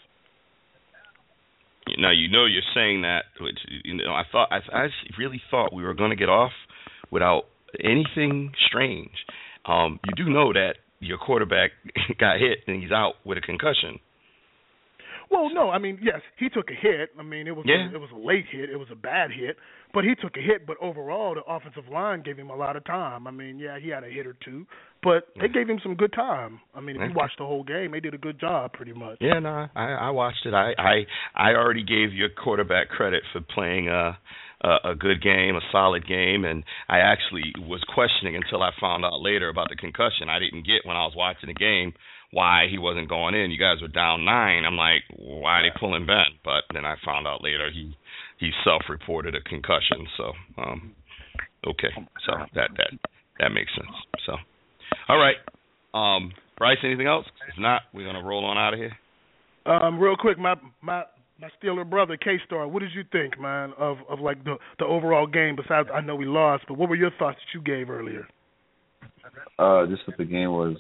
[1.99, 4.89] Now you know you're saying that, which you know I thought I, I
[5.19, 6.53] really thought we were going to get off
[7.11, 7.45] without
[7.83, 9.13] anything strange.
[9.67, 11.73] Um, you do know that your quarterback
[12.19, 13.99] got hit and he's out with a concussion.
[15.35, 17.11] Well, no, I mean, yes, he took a hit.
[17.19, 17.91] I mean, it was Yeah.
[17.93, 18.71] it was a late hit.
[18.71, 19.57] It was a bad hit,
[19.93, 20.65] but he took a hit.
[20.65, 23.27] But overall, the offensive line gave him a lot of time.
[23.27, 24.65] I mean, yeah, he had a hit or two,
[25.03, 26.61] but they gave him some good time.
[26.73, 29.19] I mean, if you watched the whole game, they did a good job, pretty much.
[29.21, 30.55] Yeah, no, I I watched it.
[30.55, 34.17] I I I already gave your quarterback credit for playing a
[34.61, 39.05] a, a good game, a solid game, and I actually was questioning until I found
[39.05, 40.29] out later about the concussion.
[40.31, 41.93] I didn't get when I was watching the game
[42.35, 43.51] why he wasn't going in.
[43.51, 44.65] You guys were down nine.
[44.67, 46.35] I'm like, why are they pulling Ben?
[46.45, 47.97] But then I found out later he
[48.39, 50.07] he self-reported a concussion.
[50.17, 50.93] So um,
[51.67, 51.95] okay,
[52.27, 52.91] so that that
[53.39, 53.97] that makes sense.
[54.27, 54.35] So
[55.09, 55.37] all right,
[55.95, 57.25] um, Bryce, anything else?
[57.49, 58.93] If not, we're gonna roll on out of here.
[59.67, 61.05] Um, real quick, my my
[61.41, 64.85] my Steeler brother K Star, what did you think, man, of of like the the
[64.85, 65.57] overall game?
[65.57, 68.27] Besides, I know we lost, but what were your thoughts that you gave earlier?
[69.59, 70.77] Uh, just that the game was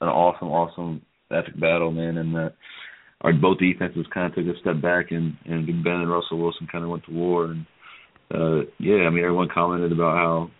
[0.00, 2.52] an awesome, awesome epic battle, man, and that
[3.22, 6.68] our both defenses kind of took a step back, and and Ben and Russell Wilson
[6.70, 7.66] kind of went to war, and
[8.34, 10.50] uh, yeah, I mean everyone commented about how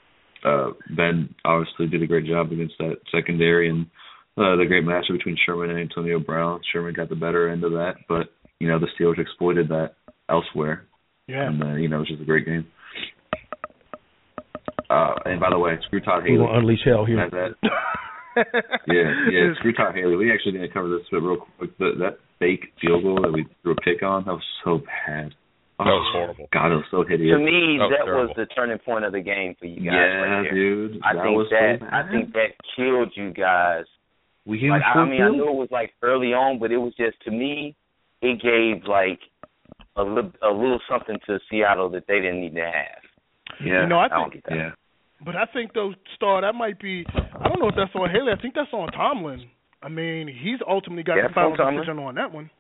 [0.49, 3.87] uh, Ben obviously did a great job against that secondary, and
[4.39, 6.61] uh, the great matchup between Sherman and Antonio Brown.
[6.73, 8.29] Sherman got the better end of that, but
[8.61, 9.93] you know the Steelers exploited that
[10.31, 10.85] elsewhere,
[11.29, 11.47] Yeah.
[11.49, 12.67] and uh, you know it was just a great game.
[14.89, 16.33] Uh, and by the way, screw Todd Haley.
[16.33, 16.49] We Haley.
[16.49, 17.19] will unleash hell here.
[17.19, 17.55] Had that
[18.37, 19.55] yeah, yeah.
[19.59, 20.17] Screw Todd Haley.
[20.17, 23.47] We actually didn't cover this, but real quick, the, that fake field goal that we
[23.63, 25.35] threw a pick on, that was so bad.
[25.79, 26.49] Oh, That was oh, horrible.
[26.53, 27.37] God, it was so hideous.
[27.37, 28.35] To me, That was that was terrible.
[28.37, 29.93] the turning point of the game for you guys.
[29.93, 31.01] yeah, right dude.
[31.05, 31.95] I that think was that so bad.
[31.95, 33.85] I think that killed you guys.
[34.47, 36.59] we gave Like him I four mean, I field know it was like early on,
[36.59, 37.77] but it was just to me,
[38.23, 39.21] it gave like
[39.97, 43.03] a little a little something to Seattle that they didn't need to have.
[43.65, 44.57] Yeah, You know, I I don't think get that.
[44.57, 44.71] yeah.
[45.25, 47.05] But I think though, Star, that might be.
[47.15, 48.33] I don't know if that's on Haley.
[48.37, 49.49] I think that's on Tomlin.
[49.83, 52.51] I mean, he's ultimately got Yeah, the final on decision on that one.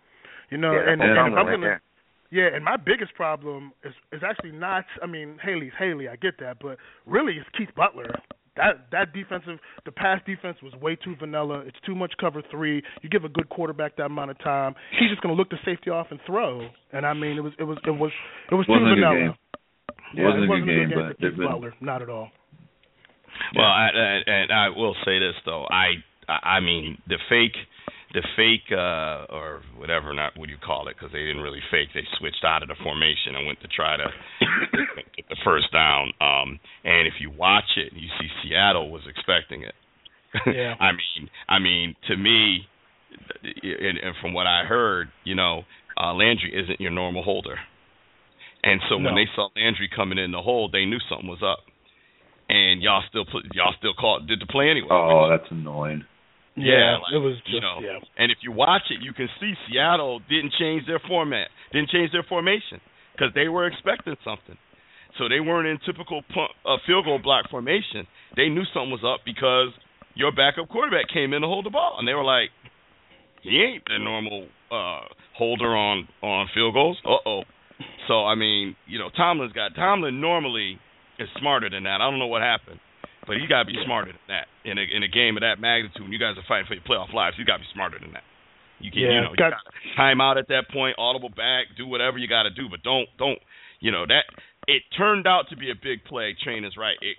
[0.51, 1.83] You know, yeah, and, that's and on if I'm right gonna, there.
[2.31, 4.85] yeah, and my biggest problem is is actually not.
[5.03, 6.09] I mean, Haley's Haley.
[6.09, 8.15] I get that, but really, it's Keith Butler.
[8.57, 11.61] That that defensive, the pass defense was way too vanilla.
[11.67, 12.83] It's too much cover three.
[13.03, 15.91] You give a good quarterback that amount of time, he's just gonna look the safety
[15.91, 16.69] off and throw.
[16.93, 18.13] And I mean, it was it was it was
[18.51, 19.15] it was too Wasn't a vanilla.
[19.15, 19.35] game.
[20.15, 21.75] Yeah, Wasn't it a good game, a good but for there's Keith been- Butler.
[21.81, 22.31] Not at all.
[23.55, 27.57] Well, I, and, and I will say this though, I I mean, the fake,
[28.13, 30.97] the fake, uh, or whatever, not what do you call it?
[30.97, 31.89] Because they didn't really fake.
[31.95, 34.05] They switched out of the formation and went to try to
[35.17, 36.13] get the first down.
[36.21, 39.75] Um, and if you watch it, you see Seattle was expecting it.
[40.47, 40.75] Yeah.
[40.81, 42.67] I mean, I mean, to me,
[43.63, 45.63] and, and from what I heard, you know,
[46.01, 47.57] uh, Landry isn't your normal holder.
[48.63, 51.61] And so when they saw Landry coming in the hold, they knew something was up.
[52.49, 54.89] And y'all still put, y'all still called did the play anyway.
[54.91, 56.05] Oh, that's annoying.
[56.57, 58.01] Yeah, it was just you know, yeah.
[58.17, 62.13] and if you watch it, you can see Seattle didn't change their format, didn't change
[62.13, 62.81] their formation
[63.13, 64.57] because they were expecting something.
[65.19, 68.07] So they weren't in typical punt, uh, field goal block formation.
[68.37, 69.69] They knew something was up because
[70.15, 72.49] your backup quarterback came in to hold the ball, and they were like,
[73.43, 77.43] "He ain't the normal uh, holder on on field goals." Uh oh.
[78.09, 80.79] So I mean, you know, Tomlin's got Tomlin normally
[81.19, 82.01] is smarter than that.
[82.01, 82.81] I don't know what happened,
[83.27, 85.59] but he got to be smarter than that in a in a game of that
[85.61, 86.03] magnitude.
[86.05, 87.37] And you guys are fighting for your playoff lives.
[87.39, 88.25] You got to be smarter than that.
[88.79, 91.67] You can, you Yeah, know, you got- got time out at that point, audible back,
[91.79, 93.39] do whatever you got to do, but don't don't
[93.81, 94.25] you know that
[94.69, 96.35] it turned out to be a big play.
[96.43, 96.97] Train is right.
[97.01, 97.17] It,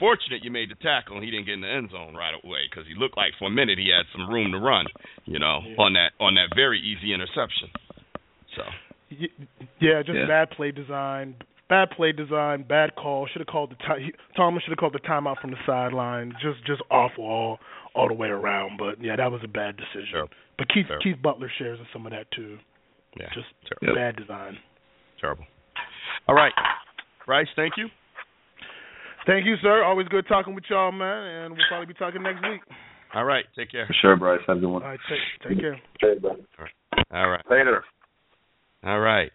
[0.00, 2.66] fortunate you made the tackle and he didn't get in the end zone right away
[2.68, 4.86] because he looked like for a minute he had some room to run.
[5.24, 7.70] You know, on that on that very easy interception.
[8.56, 8.62] So
[9.10, 9.28] Y-
[9.80, 10.26] Yeah, just Yeah.
[10.26, 11.36] bad play design.
[11.68, 13.26] Bad play design, bad call.
[13.26, 14.10] Should have called the time.
[14.36, 16.32] Thomas should have called the timeout from the sideline.
[16.42, 17.58] Just, just awful all,
[17.94, 18.78] all the way around.
[18.78, 20.08] But yeah, that was a bad decision.
[20.10, 20.28] Sure.
[20.56, 20.98] But Keith, Sure.
[21.00, 22.56] Keith Butler shares in some of that too.
[23.20, 23.48] yeah, Just
[23.82, 23.94] terrible.
[24.00, 24.56] bad design.
[25.20, 25.44] terrible.
[26.26, 26.52] All right,
[27.26, 27.86] Bryce, thank you.
[29.26, 29.84] Thank you, sir.
[29.84, 31.44] Always good talking with y'all, man.
[31.44, 32.60] And we'll probably be talking next week.
[33.14, 33.86] All right, take care.
[33.86, 34.40] For sure, Bryce.
[34.46, 34.82] Have a good one.
[34.82, 35.78] All right, take, take care.
[36.00, 36.40] Hey, brother.
[37.12, 37.84] All right, Later.
[38.84, 39.30] all right.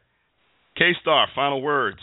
[0.77, 1.99] K Star, final words.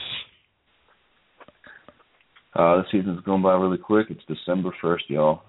[2.55, 4.09] Uh, the season's going by really quick.
[4.11, 5.43] It's December first, y'all.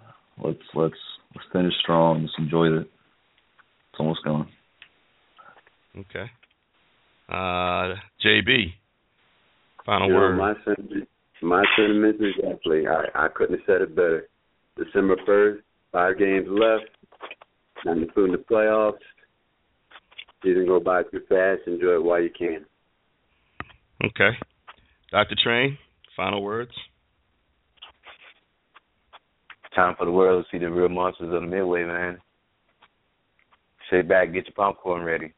[0.43, 0.93] Let's let's
[1.35, 2.21] let's finish strong.
[2.21, 2.81] Let's enjoy it.
[2.81, 4.47] It's almost gone.
[5.97, 6.25] Okay.
[7.29, 7.95] Uh,
[8.25, 8.73] JB,
[9.85, 10.37] final You know, word.
[10.37, 11.07] my sentiment,
[11.41, 12.83] my sentiments exactly.
[12.87, 14.27] I I couldn't have said it better.
[14.77, 16.89] December first, five games left,
[17.85, 18.97] not including the playoffs.
[20.43, 21.61] Season go by too fast.
[21.67, 22.65] Enjoy it while you can.
[24.03, 24.31] Okay.
[25.11, 25.35] Dr.
[25.43, 25.77] Train,
[26.15, 26.71] final words.
[29.75, 32.17] Time for the world to see the real monsters of the Midway, man.
[33.89, 35.33] Sit back, get your popcorn ready.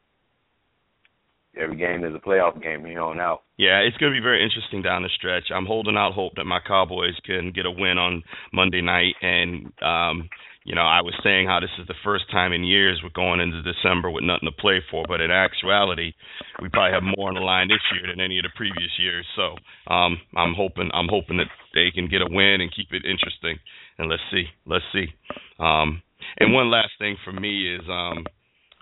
[1.56, 3.42] Every game is a playoff game from here on out.
[3.58, 5.44] Yeah, it's going to be very interesting down the stretch.
[5.54, 9.14] I'm holding out hope that my Cowboys can get a win on Monday night.
[9.22, 10.28] And, um,
[10.64, 13.40] you know, I was saying how this is the first time in years we're going
[13.40, 15.04] into December with nothing to play for.
[15.06, 16.12] But in actuality,
[16.60, 19.26] we probably have more on the line this year than any of the previous years.
[19.36, 19.60] So
[19.92, 23.60] um, I'm hoping I'm hoping that they can get a win and keep it interesting.
[23.98, 25.12] And let's see, let's see.
[25.60, 26.00] Um,
[26.40, 28.24] and one last thing for me is um,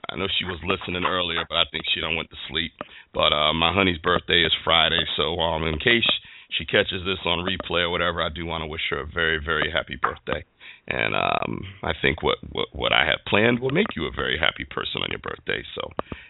[0.07, 2.73] I know she was listening earlier, but I think she don't went to sleep.
[3.13, 6.07] But uh, my honey's birthday is Friday, so um, in case
[6.59, 9.43] she catches this on replay or whatever, I do want to wish her a very,
[9.43, 10.45] very happy birthday.
[10.89, 14.37] And um, I think what, what what I have planned will make you a very
[14.39, 15.63] happy person on your birthday.
[15.75, 15.89] So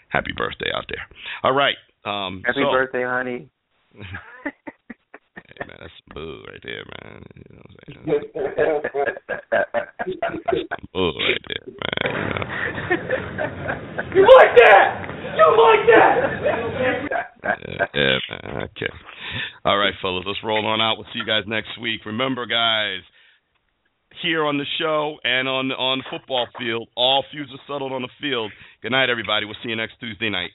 [0.08, 1.06] happy birthday out there.
[1.42, 1.76] All right.
[2.04, 3.48] Um, Happy so- birthday, honey.
[5.34, 7.22] Hey, man, that's some bull right there, man.
[7.34, 8.22] You know what I'm saying?
[10.70, 12.02] Some bull right there, man.
[14.14, 14.84] You like that?
[15.36, 16.12] You like that?
[17.42, 18.62] yeah, yeah, man.
[18.64, 18.92] Okay.
[19.64, 20.96] All right, fellas, let's roll on out.
[20.96, 22.04] We'll see you guys next week.
[22.06, 23.00] Remember, guys,
[24.22, 26.88] here on the show and on on the football field.
[26.96, 28.52] All feuds are settled on the field.
[28.82, 29.46] Good night, everybody.
[29.46, 30.50] We'll see you next Tuesday night.